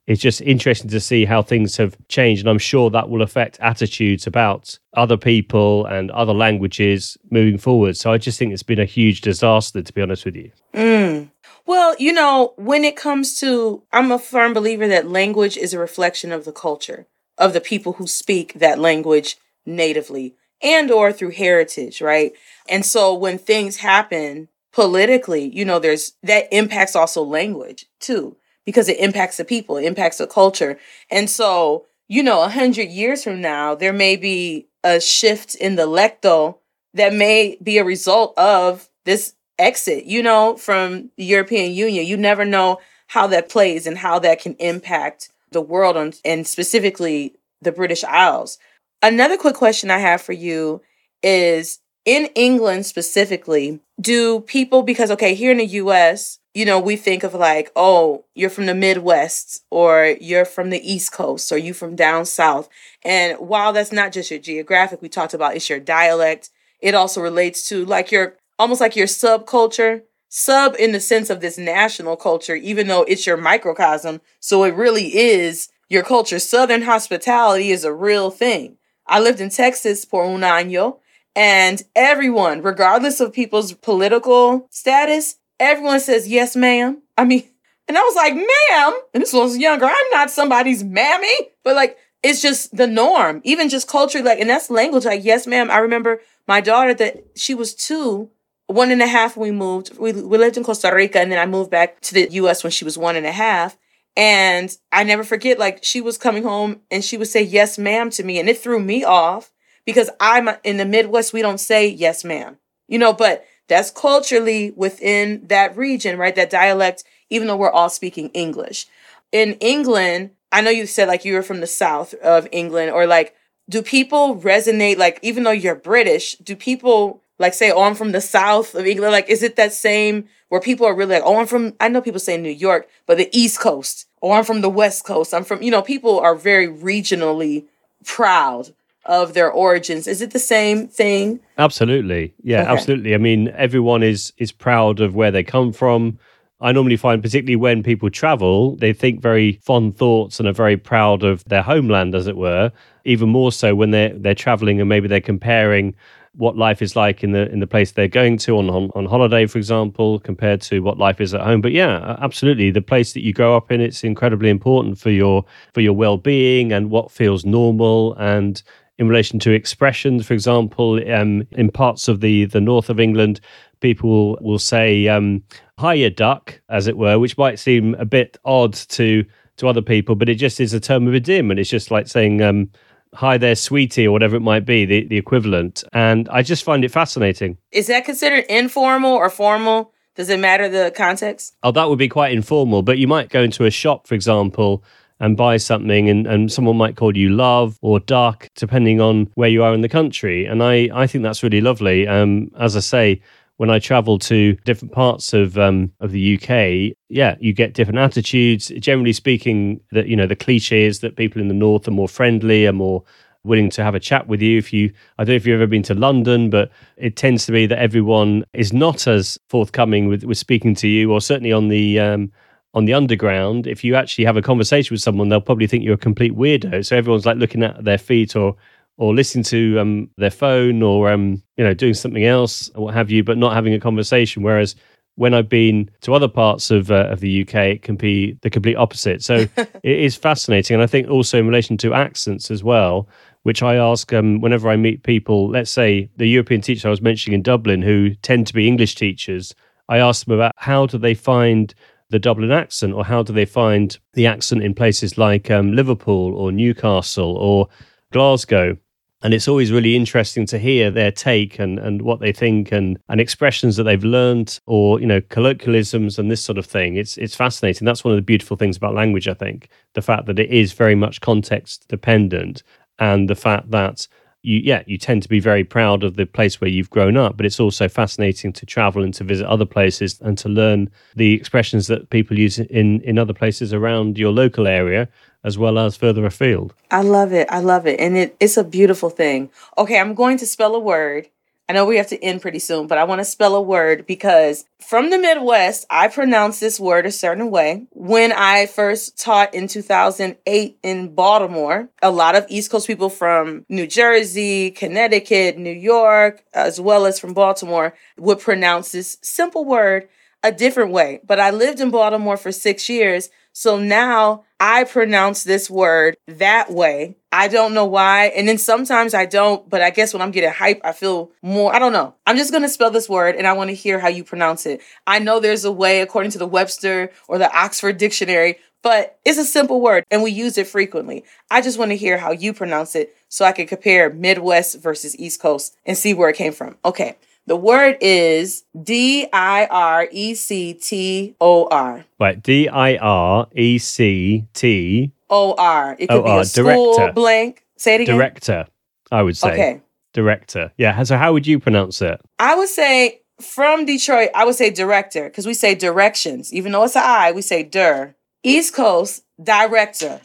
it's 0.06 0.22
just 0.22 0.40
interesting 0.42 0.88
to 0.90 1.00
see 1.00 1.24
how 1.24 1.42
things 1.42 1.76
have 1.76 1.96
changed. 2.08 2.42
And 2.42 2.50
I'm 2.50 2.58
sure 2.58 2.90
that 2.90 3.08
will 3.08 3.22
affect 3.22 3.58
attitudes 3.60 4.26
about 4.26 4.78
other 4.94 5.16
people 5.16 5.84
and 5.86 6.10
other 6.12 6.32
languages 6.32 7.18
moving 7.30 7.58
forward. 7.58 7.96
So 7.96 8.12
I 8.12 8.18
just 8.18 8.38
think 8.38 8.52
it's 8.52 8.62
been 8.62 8.78
a 8.78 8.84
huge 8.84 9.20
disaster, 9.20 9.82
to 9.82 9.92
be 9.92 10.00
honest 10.00 10.24
with 10.24 10.36
you. 10.36 10.52
Mm. 10.74 11.30
Well, 11.66 11.96
you 11.98 12.12
know, 12.12 12.54
when 12.56 12.84
it 12.84 12.96
comes 12.96 13.34
to, 13.40 13.82
I'm 13.92 14.12
a 14.12 14.18
firm 14.18 14.54
believer 14.54 14.86
that 14.88 15.10
language 15.10 15.56
is 15.56 15.74
a 15.74 15.78
reflection 15.78 16.30
of 16.32 16.44
the 16.44 16.52
culture 16.52 17.06
of 17.38 17.52
the 17.52 17.60
people 17.60 17.94
who 17.94 18.06
speak 18.06 18.54
that 18.54 18.78
language 18.78 19.36
natively 19.66 20.34
and 20.62 20.90
or 20.90 21.12
through 21.12 21.30
heritage, 21.30 22.00
right? 22.00 22.32
And 22.68 22.86
so 22.86 23.12
when 23.14 23.36
things 23.36 23.78
happen 23.78 24.48
politically, 24.72 25.48
you 25.54 25.64
know, 25.64 25.78
there's 25.78 26.12
that 26.22 26.46
impacts 26.52 26.94
also 26.94 27.22
language 27.22 27.86
too, 28.00 28.36
because 28.64 28.88
it 28.88 28.98
impacts 28.98 29.36
the 29.36 29.44
people, 29.44 29.76
it 29.76 29.84
impacts 29.84 30.18
the 30.18 30.26
culture. 30.26 30.78
And 31.10 31.28
so, 31.28 31.86
you 32.08 32.22
know, 32.22 32.42
a 32.42 32.48
hundred 32.48 32.88
years 32.90 33.24
from 33.24 33.40
now, 33.40 33.74
there 33.74 33.92
may 33.92 34.16
be 34.16 34.68
a 34.84 35.00
shift 35.00 35.54
in 35.56 35.74
the 35.74 35.86
lecto 35.86 36.58
that 36.94 37.12
may 37.12 37.58
be 37.62 37.78
a 37.78 37.84
result 37.84 38.38
of 38.38 38.88
this 39.04 39.34
exit, 39.58 40.04
you 40.04 40.22
know, 40.22 40.56
from 40.56 41.10
the 41.16 41.24
European 41.24 41.72
Union. 41.72 42.06
You 42.06 42.16
never 42.16 42.44
know 42.44 42.78
how 43.08 43.26
that 43.28 43.48
plays 43.48 43.86
and 43.86 43.98
how 43.98 44.18
that 44.20 44.40
can 44.40 44.54
impact 44.58 45.30
the 45.52 45.60
world 45.60 45.96
on, 45.96 46.12
and 46.24 46.46
specifically 46.46 47.34
the 47.62 47.72
British 47.72 48.04
Isles. 48.04 48.58
Another 49.02 49.36
quick 49.36 49.54
question 49.54 49.90
I 49.90 49.98
have 49.98 50.20
for 50.20 50.32
you 50.32 50.82
is 51.22 51.78
in 52.04 52.26
England 52.34 52.86
specifically, 52.86 53.80
do 54.00 54.40
people, 54.40 54.82
because, 54.82 55.10
okay, 55.10 55.34
here 55.34 55.50
in 55.50 55.58
the 55.58 55.66
US, 55.66 56.38
you 56.54 56.64
know, 56.64 56.80
we 56.80 56.96
think 56.96 57.22
of 57.22 57.34
like, 57.34 57.70
oh, 57.76 58.24
you're 58.34 58.48
from 58.48 58.66
the 58.66 58.74
Midwest 58.74 59.62
or 59.70 60.16
you're 60.20 60.44
from 60.44 60.70
the 60.70 60.80
East 60.90 61.12
Coast 61.12 61.52
or 61.52 61.58
you 61.58 61.74
from 61.74 61.96
down 61.96 62.24
south. 62.24 62.68
And 63.04 63.36
while 63.38 63.72
that's 63.72 63.92
not 63.92 64.12
just 64.12 64.30
your 64.30 64.40
geographic, 64.40 65.02
we 65.02 65.08
talked 65.08 65.34
about 65.34 65.54
it's 65.54 65.68
your 65.68 65.80
dialect, 65.80 66.50
it 66.80 66.94
also 66.94 67.20
relates 67.20 67.68
to 67.68 67.84
like 67.84 68.10
your 68.10 68.36
almost 68.58 68.80
like 68.80 68.96
your 68.96 69.06
subculture. 69.06 70.02
Sub 70.28 70.74
in 70.78 70.92
the 70.92 71.00
sense 71.00 71.30
of 71.30 71.40
this 71.40 71.56
national 71.56 72.16
culture, 72.16 72.56
even 72.56 72.88
though 72.88 73.02
it's 73.02 73.26
your 73.26 73.36
microcosm. 73.36 74.20
So 74.40 74.64
it 74.64 74.74
really 74.74 75.16
is 75.16 75.68
your 75.88 76.02
culture. 76.02 76.38
Southern 76.38 76.82
hospitality 76.82 77.70
is 77.70 77.84
a 77.84 77.92
real 77.92 78.30
thing. 78.30 78.76
I 79.06 79.20
lived 79.20 79.40
in 79.40 79.50
Texas 79.50 80.04
por 80.04 80.24
un 80.24 80.40
año, 80.40 80.98
and 81.34 81.82
everyone, 81.94 82.62
regardless 82.62 83.20
of 83.20 83.32
people's 83.32 83.72
political 83.72 84.66
status, 84.70 85.36
everyone 85.60 86.00
says, 86.00 86.28
Yes, 86.28 86.56
ma'am. 86.56 87.02
I 87.16 87.24
mean, 87.24 87.44
and 87.88 87.96
I 87.96 88.00
was 88.00 88.16
like, 88.16 88.34
Ma'am, 88.34 89.00
and 89.14 89.22
this 89.22 89.32
was 89.32 89.56
younger. 89.58 89.86
I'm 89.86 90.10
not 90.10 90.30
somebody's 90.30 90.82
mammy, 90.82 91.34
but 91.62 91.76
like, 91.76 91.96
it's 92.22 92.42
just 92.42 92.76
the 92.76 92.88
norm, 92.88 93.40
even 93.44 93.68
just 93.68 93.86
culture, 93.86 94.22
like, 94.22 94.40
and 94.40 94.50
that's 94.50 94.70
language, 94.70 95.04
like, 95.04 95.24
yes, 95.24 95.46
ma'am. 95.46 95.70
I 95.70 95.78
remember 95.78 96.20
my 96.48 96.60
daughter 96.60 96.94
that 96.94 97.24
she 97.36 97.54
was 97.54 97.74
two, 97.74 98.30
one 98.66 98.90
and 98.90 99.02
a 99.02 99.06
half 99.06 99.36
we 99.36 99.50
moved. 99.50 99.96
We, 99.98 100.12
we 100.12 100.38
lived 100.38 100.56
in 100.56 100.64
Costa 100.64 100.92
Rica, 100.94 101.20
and 101.20 101.30
then 101.30 101.38
I 101.38 101.46
moved 101.46 101.70
back 101.70 102.00
to 102.02 102.14
the 102.14 102.28
US 102.32 102.64
when 102.64 102.70
she 102.70 102.84
was 102.84 102.98
one 102.98 103.16
and 103.16 103.26
a 103.26 103.32
half. 103.32 103.76
And 104.16 104.74
I 104.92 105.04
never 105.04 105.24
forget, 105.24 105.58
like, 105.58 105.84
she 105.84 106.00
was 106.00 106.16
coming 106.16 106.42
home 106.42 106.80
and 106.90 107.04
she 107.04 107.18
would 107.18 107.28
say, 107.28 107.42
Yes, 107.42 107.78
ma'am, 107.78 108.10
to 108.10 108.22
me. 108.24 108.38
And 108.38 108.48
it 108.48 108.58
threw 108.58 108.80
me 108.80 109.04
off 109.04 109.52
because 109.84 110.10
I'm 110.20 110.48
in 110.64 110.78
the 110.78 110.84
Midwest, 110.84 111.32
we 111.32 111.42
don't 111.42 111.60
say 111.60 111.86
yes, 111.86 112.24
ma'am. 112.24 112.58
You 112.88 112.98
know, 112.98 113.12
but 113.12 113.44
that's 113.68 113.90
culturally 113.90 114.72
within 114.72 115.46
that 115.46 115.76
region, 115.76 116.18
right? 116.18 116.34
That 116.34 116.50
dialect, 116.50 117.04
even 117.30 117.46
though 117.46 117.56
we're 117.56 117.70
all 117.70 117.88
speaking 117.88 118.30
English. 118.30 118.86
In 119.32 119.54
England, 119.54 120.30
I 120.52 120.60
know 120.60 120.70
you 120.70 120.86
said 120.86 121.08
like 121.08 121.24
you 121.24 121.34
were 121.34 121.42
from 121.42 121.60
the 121.60 121.66
south 121.66 122.14
of 122.14 122.48
England, 122.52 122.90
or 122.90 123.06
like 123.06 123.34
do 123.68 123.82
people 123.82 124.36
resonate 124.36 124.98
like 124.98 125.18
even 125.22 125.42
though 125.42 125.50
you're 125.50 125.74
British, 125.74 126.36
do 126.36 126.54
people 126.54 127.22
like 127.38 127.54
say, 127.54 127.70
oh, 127.70 127.82
I'm 127.82 127.94
from 127.94 128.12
the 128.12 128.20
south 128.20 128.74
of 128.74 128.86
England? 128.86 129.12
Like, 129.12 129.28
is 129.28 129.42
it 129.42 129.56
that 129.56 129.72
same 129.72 130.28
where 130.48 130.60
people 130.60 130.86
are 130.86 130.94
really 130.94 131.14
like, 131.14 131.24
oh, 131.24 131.38
I'm 131.38 131.46
from, 131.46 131.74
I 131.80 131.88
know 131.88 132.00
people 132.00 132.20
say 132.20 132.36
New 132.36 132.50
York, 132.50 132.88
but 133.06 133.18
the 133.18 133.28
East 133.32 133.60
Coast, 133.60 134.06
or 134.20 134.34
oh, 134.34 134.38
I'm 134.38 134.44
from 134.44 134.60
the 134.60 134.70
West 134.70 135.04
Coast. 135.04 135.34
I'm 135.34 135.44
from, 135.44 135.62
you 135.62 135.70
know, 135.70 135.82
people 135.82 136.18
are 136.20 136.34
very 136.34 136.68
regionally 136.68 137.66
proud 138.04 138.72
of 139.06 139.34
their 139.34 139.50
origins. 139.50 140.06
Is 140.06 140.20
it 140.20 140.32
the 140.32 140.38
same 140.38 140.88
thing? 140.88 141.40
Absolutely. 141.58 142.34
Yeah, 142.42 142.62
okay. 142.62 142.70
absolutely. 142.70 143.14
I 143.14 143.18
mean, 143.18 143.48
everyone 143.56 144.02
is 144.02 144.32
is 144.36 144.52
proud 144.52 145.00
of 145.00 145.14
where 145.14 145.30
they 145.30 145.42
come 145.42 145.72
from. 145.72 146.18
I 146.60 146.72
normally 146.72 146.96
find, 146.96 147.22
particularly 147.22 147.56
when 147.56 147.82
people 147.82 148.08
travel, 148.08 148.76
they 148.76 148.92
think 148.92 149.20
very 149.20 149.60
fond 149.62 149.96
thoughts 149.96 150.38
and 150.40 150.48
are 150.48 150.54
very 150.54 150.76
proud 150.76 151.22
of 151.22 151.44
their 151.44 151.62
homeland, 151.62 152.14
as 152.14 152.26
it 152.26 152.36
were. 152.36 152.72
Even 153.04 153.28
more 153.28 153.52
so 153.52 153.74
when 153.74 153.90
they're 153.90 154.14
they're 154.14 154.34
traveling 154.34 154.80
and 154.80 154.88
maybe 154.88 155.08
they're 155.08 155.20
comparing 155.20 155.94
what 156.36 156.56
life 156.56 156.82
is 156.82 156.94
like 156.94 157.24
in 157.24 157.32
the 157.32 157.50
in 157.50 157.60
the 157.60 157.66
place 157.66 157.92
they're 157.92 158.08
going 158.08 158.36
to 158.38 158.58
on, 158.58 158.68
on, 158.68 158.90
on 158.94 159.06
holiday, 159.06 159.46
for 159.46 159.58
example, 159.58 160.18
compared 160.20 160.60
to 160.62 160.80
what 160.80 160.98
life 160.98 161.20
is 161.20 161.34
at 161.34 161.40
home. 161.40 161.60
But 161.60 161.72
yeah, 161.72 162.16
absolutely, 162.20 162.70
the 162.70 162.82
place 162.82 163.12
that 163.14 163.22
you 163.22 163.32
grow 163.32 163.56
up 163.56 163.72
in, 163.72 163.80
it's 163.80 164.04
incredibly 164.04 164.50
important 164.50 164.98
for 164.98 165.10
your 165.10 165.44
for 165.72 165.80
your 165.80 165.94
well 165.94 166.18
being 166.18 166.72
and 166.72 166.90
what 166.90 167.10
feels 167.10 167.44
normal 167.44 168.14
and 168.14 168.62
in 168.98 169.08
relation 169.08 169.38
to 169.38 169.52
expressions, 169.52 170.26
for 170.26 170.32
example, 170.32 170.98
um, 171.12 171.46
in 171.52 171.70
parts 171.70 172.08
of 172.08 172.20
the, 172.20 172.46
the 172.46 172.60
north 172.60 172.88
of 172.88 172.98
England, 172.98 173.40
people 173.80 174.38
will 174.40 174.58
say 174.58 175.06
um, 175.08 175.42
"hiya 175.78 176.10
duck," 176.10 176.60
as 176.68 176.86
it 176.86 176.96
were, 176.96 177.18
which 177.18 177.36
might 177.36 177.58
seem 177.58 177.94
a 177.96 178.04
bit 178.04 178.38
odd 178.44 178.72
to 178.72 179.24
to 179.58 179.68
other 179.68 179.82
people, 179.82 180.14
but 180.14 180.28
it 180.28 180.34
just 180.34 180.60
is 180.60 180.72
a 180.74 180.80
term 180.80 181.06
of 181.06 181.14
endearment. 181.14 181.58
It's 181.58 181.70
just 181.70 181.90
like 181.90 182.06
saying 182.06 182.42
um, 182.42 182.70
"hi 183.14 183.38
there, 183.38 183.54
sweetie" 183.54 184.06
or 184.06 184.12
whatever 184.12 184.36
it 184.36 184.40
might 184.40 184.64
be, 184.64 184.84
the, 184.84 185.06
the 185.06 185.16
equivalent. 185.16 185.84
And 185.92 186.28
I 186.28 186.42
just 186.42 186.64
find 186.64 186.84
it 186.84 186.90
fascinating. 186.90 187.58
Is 187.72 187.86
that 187.88 188.04
considered 188.04 188.44
informal 188.48 189.14
or 189.14 189.30
formal? 189.30 189.92
Does 190.14 190.30
it 190.30 190.40
matter 190.40 190.68
the 190.68 190.92
context? 190.96 191.56
Oh, 191.62 191.72
that 191.72 191.88
would 191.88 191.98
be 191.98 192.08
quite 192.08 192.32
informal. 192.32 192.82
But 192.82 192.98
you 192.98 193.06
might 193.06 193.28
go 193.28 193.42
into 193.42 193.64
a 193.64 193.70
shop, 193.70 194.06
for 194.06 194.14
example, 194.14 194.82
and 195.20 195.36
buy 195.36 195.56
something 195.56 196.08
and, 196.08 196.26
and 196.26 196.52
someone 196.52 196.76
might 196.76 196.96
call 196.96 197.16
you 197.16 197.30
love 197.30 197.78
or 197.80 198.00
duck 198.00 198.48
depending 198.54 199.00
on 199.00 199.30
where 199.34 199.48
you 199.48 199.62
are 199.62 199.72
in 199.72 199.80
the 199.80 199.88
country 199.88 200.44
and 200.44 200.62
i, 200.62 200.90
I 200.92 201.06
think 201.06 201.24
that's 201.24 201.42
really 201.42 201.60
lovely 201.60 202.06
um, 202.06 202.50
as 202.58 202.76
i 202.76 202.80
say 202.80 203.22
when 203.58 203.70
I 203.70 203.78
travel 203.78 204.18
to 204.20 204.54
different 204.64 204.92
parts 204.92 205.32
of 205.32 205.58
um, 205.58 205.92
of 206.00 206.12
the 206.12 206.36
UK, 206.36 206.96
yeah, 207.08 207.36
you 207.40 207.52
get 207.52 207.74
different 207.74 207.98
attitudes. 207.98 208.68
Generally 208.78 209.14
speaking, 209.14 209.80
that 209.92 210.08
you 210.08 210.16
know 210.16 210.26
the 210.26 210.36
cliche 210.36 210.84
is 210.84 211.00
that 211.00 211.16
people 211.16 211.40
in 211.40 211.48
the 211.48 211.54
north 211.54 211.88
are 211.88 211.92
more 211.92 212.08
friendly, 212.08 212.66
are 212.66 212.72
more 212.72 213.02
willing 213.44 213.70
to 213.70 213.82
have 213.82 213.94
a 213.94 214.00
chat 214.00 214.26
with 214.26 214.42
you. 214.42 214.58
If 214.58 214.72
you, 214.72 214.92
I 215.18 215.24
don't 215.24 215.32
know 215.32 215.36
if 215.36 215.46
you've 215.46 215.54
ever 215.54 215.68
been 215.68 215.84
to 215.84 215.94
London, 215.94 216.50
but 216.50 216.70
it 216.96 217.16
tends 217.16 217.46
to 217.46 217.52
be 217.52 217.66
that 217.66 217.78
everyone 217.78 218.44
is 218.52 218.72
not 218.72 219.06
as 219.06 219.38
forthcoming 219.48 220.08
with, 220.08 220.24
with 220.24 220.36
speaking 220.36 220.74
to 220.76 220.88
you, 220.88 221.12
or 221.12 221.20
certainly 221.20 221.52
on 221.52 221.68
the 221.68 221.98
um, 222.00 222.32
on 222.76 222.84
the 222.84 222.92
underground, 222.92 223.66
if 223.66 223.82
you 223.82 223.94
actually 223.94 224.26
have 224.26 224.36
a 224.36 224.42
conversation 224.42 224.92
with 224.92 225.00
someone, 225.00 225.30
they'll 225.30 225.40
probably 225.40 225.66
think 225.66 225.82
you're 225.82 225.94
a 225.94 225.98
complete 225.98 226.34
weirdo. 226.34 226.84
So 226.84 226.94
everyone's 226.94 227.24
like 227.24 227.38
looking 227.38 227.62
at 227.62 227.82
their 227.82 227.96
feet 227.96 228.36
or 228.36 228.54
or 228.98 229.14
listening 229.14 229.44
to 229.44 229.78
um, 229.78 230.10
their 230.16 230.30
phone 230.30 230.82
or 230.82 231.10
um, 231.10 231.42
you 231.56 231.64
know 231.64 231.74
doing 231.74 231.94
something 231.94 232.24
else 232.24 232.70
or 232.74 232.84
what 232.84 232.94
have 232.94 233.10
you, 233.10 233.22
but 233.22 233.38
not 233.38 233.54
having 233.54 233.74
a 233.74 233.80
conversation. 233.80 234.42
Whereas 234.42 234.74
when 235.16 235.34
I've 235.34 235.48
been 235.48 235.90
to 236.02 236.14
other 236.14 236.28
parts 236.28 236.70
of 236.70 236.90
uh, 236.90 237.08
of 237.10 237.20
the 237.20 237.42
UK, 237.42 237.54
it 237.54 237.82
can 237.82 237.96
be 237.96 238.38
the 238.42 238.50
complete 238.50 238.76
opposite. 238.76 239.22
So 239.22 239.34
it 239.56 239.80
is 239.82 240.16
fascinating, 240.16 240.74
and 240.74 240.82
I 240.82 240.86
think 240.86 241.08
also 241.08 241.38
in 241.38 241.46
relation 241.46 241.76
to 241.78 241.94
accents 241.94 242.50
as 242.50 242.62
well, 242.62 243.08
which 243.42 243.62
I 243.62 243.76
ask 243.76 244.12
um, 244.12 244.40
whenever 244.40 244.68
I 244.68 244.76
meet 244.76 245.02
people. 245.02 245.48
Let's 245.48 245.70
say 245.70 246.10
the 246.16 246.28
European 246.28 246.60
teacher 246.60 246.88
I 246.88 246.90
was 246.90 247.02
mentioning 247.02 247.34
in 247.34 247.42
Dublin, 247.42 247.82
who 247.82 248.14
tend 248.16 248.46
to 248.46 248.54
be 248.54 248.68
English 248.68 248.94
teachers. 248.94 249.54
I 249.88 249.98
ask 249.98 250.26
them 250.26 250.34
about 250.34 250.52
how 250.56 250.86
do 250.86 250.98
they 250.98 251.14
find 251.14 251.74
the 252.10 252.18
Dublin 252.18 252.52
accent, 252.52 252.94
or 252.94 253.04
how 253.04 253.22
do 253.22 253.32
they 253.32 253.46
find 253.46 253.98
the 254.12 254.26
accent 254.26 254.62
in 254.62 254.74
places 254.74 255.18
like 255.18 255.50
um, 255.50 255.72
Liverpool 255.72 256.34
or 256.34 256.52
Newcastle 256.52 257.36
or 257.36 257.68
Glasgow? 258.12 258.76
And 259.22 259.32
it's 259.32 259.48
always 259.48 259.72
really 259.72 259.96
interesting 259.96 260.44
to 260.46 260.58
hear 260.58 260.90
their 260.90 261.10
take 261.10 261.58
and, 261.58 261.78
and 261.78 262.02
what 262.02 262.20
they 262.20 262.32
think 262.32 262.70
and, 262.70 262.98
and 263.08 263.20
expressions 263.20 263.76
that 263.76 263.84
they've 263.84 264.04
learned 264.04 264.60
or, 264.66 265.00
you 265.00 265.06
know, 265.06 265.22
colloquialisms 265.22 266.18
and 266.18 266.30
this 266.30 266.44
sort 266.44 266.58
of 266.58 266.66
thing. 266.66 266.96
It's 266.96 267.16
it's 267.16 267.34
fascinating. 267.34 267.86
That's 267.86 268.04
one 268.04 268.12
of 268.12 268.18
the 268.18 268.22
beautiful 268.22 268.56
things 268.56 268.76
about 268.76 268.94
language, 268.94 269.26
I 269.26 269.34
think. 269.34 269.68
The 269.94 270.02
fact 270.02 270.26
that 270.26 270.38
it 270.38 270.50
is 270.50 270.74
very 270.74 270.94
much 270.94 271.22
context 271.22 271.88
dependent 271.88 272.62
and 272.98 273.28
the 273.28 273.34
fact 273.34 273.70
that 273.70 274.06
you 274.46 274.60
yeah 274.64 274.82
you 274.86 274.96
tend 274.96 275.22
to 275.22 275.28
be 275.28 275.40
very 275.40 275.64
proud 275.64 276.04
of 276.04 276.16
the 276.16 276.24
place 276.24 276.60
where 276.60 276.70
you've 276.70 276.90
grown 276.90 277.16
up 277.16 277.36
but 277.36 277.44
it's 277.44 277.60
also 277.60 277.88
fascinating 277.88 278.52
to 278.52 278.64
travel 278.64 279.02
and 279.02 279.12
to 279.12 279.24
visit 279.24 279.46
other 279.46 279.66
places 279.66 280.20
and 280.20 280.38
to 280.38 280.48
learn 280.48 280.88
the 281.16 281.34
expressions 281.34 281.88
that 281.88 282.08
people 282.10 282.38
use 282.38 282.58
in 282.58 283.00
in 283.02 283.18
other 283.18 283.34
places 283.34 283.74
around 283.74 284.16
your 284.16 284.32
local 284.32 284.66
area 284.66 285.08
as 285.44 285.56
well 285.56 285.78
as 285.78 285.96
further 285.96 286.26
afield. 286.26 286.74
I 286.90 287.02
love 287.02 287.32
it. 287.32 287.46
I 287.52 287.60
love 287.60 287.86
it. 287.86 288.00
And 288.00 288.16
it, 288.16 288.36
it's 288.40 288.56
a 288.56 288.64
beautiful 288.64 289.10
thing. 289.10 289.50
Okay 289.78 289.98
i'm 289.98 290.14
going 290.14 290.38
to 290.38 290.46
spell 290.46 290.74
a 290.74 290.80
word 290.80 291.28
I 291.68 291.72
know 291.72 291.84
we 291.84 291.96
have 291.96 292.06
to 292.08 292.22
end 292.22 292.42
pretty 292.42 292.60
soon, 292.60 292.86
but 292.86 292.96
I 292.96 293.04
want 293.04 293.20
to 293.20 293.24
spell 293.24 293.56
a 293.56 293.60
word 293.60 294.06
because 294.06 294.64
from 294.78 295.10
the 295.10 295.18
Midwest, 295.18 295.84
I 295.90 296.06
pronounce 296.06 296.60
this 296.60 296.78
word 296.78 297.06
a 297.06 297.10
certain 297.10 297.50
way. 297.50 297.86
When 297.90 298.30
I 298.30 298.66
first 298.66 299.20
taught 299.20 299.52
in 299.52 299.66
2008 299.66 300.78
in 300.84 301.14
Baltimore, 301.14 301.88
a 302.00 302.10
lot 302.12 302.36
of 302.36 302.46
East 302.48 302.70
Coast 302.70 302.86
people 302.86 303.10
from 303.10 303.66
New 303.68 303.88
Jersey, 303.88 304.70
Connecticut, 304.70 305.58
New 305.58 305.72
York, 305.72 306.44
as 306.54 306.80
well 306.80 307.04
as 307.04 307.18
from 307.18 307.34
Baltimore 307.34 307.94
would 308.16 308.38
pronounce 308.38 308.92
this 308.92 309.18
simple 309.22 309.64
word 309.64 310.08
a 310.44 310.52
different 310.52 310.92
way. 310.92 311.20
But 311.26 311.40
I 311.40 311.50
lived 311.50 311.80
in 311.80 311.90
Baltimore 311.90 312.36
for 312.36 312.52
six 312.52 312.88
years. 312.88 313.28
So 313.58 313.78
now 313.78 314.44
I 314.60 314.84
pronounce 314.84 315.42
this 315.42 315.70
word 315.70 316.18
that 316.28 316.70
way. 316.70 317.16
I 317.32 317.48
don't 317.48 317.72
know 317.72 317.86
why. 317.86 318.26
And 318.26 318.46
then 318.46 318.58
sometimes 318.58 319.14
I 319.14 319.24
don't, 319.24 319.66
but 319.70 319.80
I 319.80 319.88
guess 319.88 320.12
when 320.12 320.20
I'm 320.20 320.30
getting 320.30 320.50
hype, 320.50 320.82
I 320.84 320.92
feel 320.92 321.30
more, 321.40 321.74
I 321.74 321.78
don't 321.78 321.94
know. 321.94 322.14
I'm 322.26 322.36
just 322.36 322.50
going 322.50 322.64
to 322.64 322.68
spell 322.68 322.90
this 322.90 323.08
word 323.08 323.34
and 323.34 323.46
I 323.46 323.54
want 323.54 323.70
to 323.70 323.74
hear 323.74 323.98
how 323.98 324.08
you 324.08 324.24
pronounce 324.24 324.66
it. 324.66 324.82
I 325.06 325.20
know 325.20 325.40
there's 325.40 325.64
a 325.64 325.72
way 325.72 326.02
according 326.02 326.32
to 326.32 326.38
the 326.38 326.46
Webster 326.46 327.10
or 327.28 327.38
the 327.38 327.50
Oxford 327.50 327.96
Dictionary, 327.96 328.58
but 328.82 329.18
it's 329.24 329.38
a 329.38 329.44
simple 329.44 329.80
word 329.80 330.04
and 330.10 330.22
we 330.22 330.32
use 330.32 330.58
it 330.58 330.66
frequently. 330.66 331.24
I 331.50 331.62
just 331.62 331.78
want 331.78 331.92
to 331.92 331.96
hear 331.96 332.18
how 332.18 332.32
you 332.32 332.52
pronounce 332.52 332.94
it 332.94 333.16
so 333.30 333.46
I 333.46 333.52
can 333.52 333.66
compare 333.66 334.12
Midwest 334.12 334.82
versus 334.82 335.18
East 335.18 335.40
Coast 335.40 335.74
and 335.86 335.96
see 335.96 336.12
where 336.12 336.28
it 336.28 336.36
came 336.36 336.52
from. 336.52 336.76
Okay. 336.84 337.16
The 337.48 337.56
word 337.56 337.98
is 338.00 338.64
D 338.80 339.28
I 339.32 339.66
R 339.66 340.08
E 340.10 340.34
C 340.34 340.74
T 340.74 341.36
O 341.40 341.68
R. 341.68 342.04
Right, 342.18 342.42
D 342.42 342.68
I 342.68 342.96
R 342.96 343.46
E 343.54 343.78
C 343.78 344.46
T 344.52 345.12
O 345.30 345.54
R. 345.56 345.96
It 345.98 346.08
could 346.08 346.18
O-R, 346.18 346.38
be 346.38 346.40
a 346.40 346.44
school 346.44 346.96
director. 346.96 347.12
blank. 347.12 347.64
Say 347.76 347.94
it 347.96 348.00
again. 348.02 348.16
Director, 348.16 348.66
I 349.12 349.22
would 349.22 349.36
say. 349.36 349.52
Okay. 349.52 349.80
Director. 350.12 350.72
Yeah. 350.76 351.00
So 351.04 351.16
how 351.16 351.32
would 351.32 351.46
you 351.46 351.60
pronounce 351.60 352.02
it? 352.02 352.20
I 352.40 352.56
would 352.56 352.68
say 352.68 353.20
from 353.40 353.84
Detroit, 353.84 354.30
I 354.34 354.44
would 354.44 354.56
say 354.56 354.70
director 354.70 355.28
because 355.28 355.46
we 355.46 355.54
say 355.54 355.76
directions. 355.76 356.52
Even 356.52 356.72
though 356.72 356.82
it's 356.82 356.96
an 356.96 357.02
I, 357.04 357.30
we 357.30 357.42
say 357.42 357.62
der. 357.62 358.16
East 358.42 358.74
Coast, 358.74 359.24
director. 359.42 360.20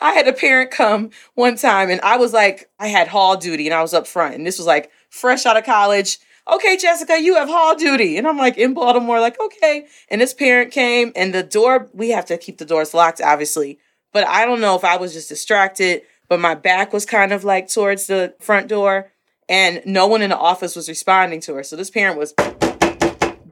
I 0.00 0.12
had 0.12 0.28
a 0.28 0.32
parent 0.32 0.70
come 0.70 1.10
one 1.34 1.56
time 1.56 1.90
and 1.90 2.00
I 2.02 2.18
was 2.18 2.34
like, 2.34 2.68
I 2.78 2.88
had 2.88 3.08
hall 3.08 3.36
duty 3.36 3.66
and 3.66 3.74
I 3.74 3.80
was 3.80 3.94
up 3.94 4.06
front. 4.06 4.34
And 4.34 4.46
this 4.46 4.58
was 4.58 4.66
like 4.66 4.90
fresh 5.08 5.46
out 5.46 5.56
of 5.56 5.64
college 5.64 6.18
okay, 6.52 6.76
Jessica, 6.76 7.20
you 7.20 7.34
have 7.34 7.48
hall 7.48 7.74
duty. 7.74 8.16
And 8.16 8.26
I'm 8.26 8.38
like 8.38 8.56
in 8.58 8.74
Baltimore, 8.74 9.20
like, 9.20 9.40
okay. 9.40 9.86
And 10.08 10.20
this 10.20 10.34
parent 10.34 10.72
came 10.72 11.12
and 11.16 11.34
the 11.34 11.42
door, 11.42 11.88
we 11.92 12.10
have 12.10 12.26
to 12.26 12.38
keep 12.38 12.58
the 12.58 12.64
doors 12.64 12.94
locked, 12.94 13.20
obviously. 13.20 13.78
But 14.12 14.26
I 14.26 14.44
don't 14.46 14.60
know 14.60 14.76
if 14.76 14.84
I 14.84 14.96
was 14.96 15.12
just 15.12 15.28
distracted, 15.28 16.02
but 16.28 16.40
my 16.40 16.54
back 16.54 16.92
was 16.92 17.04
kind 17.04 17.32
of 17.32 17.44
like 17.44 17.68
towards 17.68 18.06
the 18.06 18.34
front 18.40 18.68
door 18.68 19.12
and 19.48 19.82
no 19.84 20.06
one 20.06 20.22
in 20.22 20.30
the 20.30 20.38
office 20.38 20.74
was 20.74 20.88
responding 20.88 21.40
to 21.42 21.54
her. 21.54 21.62
So 21.62 21.76
this 21.76 21.90
parent 21.90 22.18
was 22.18 22.32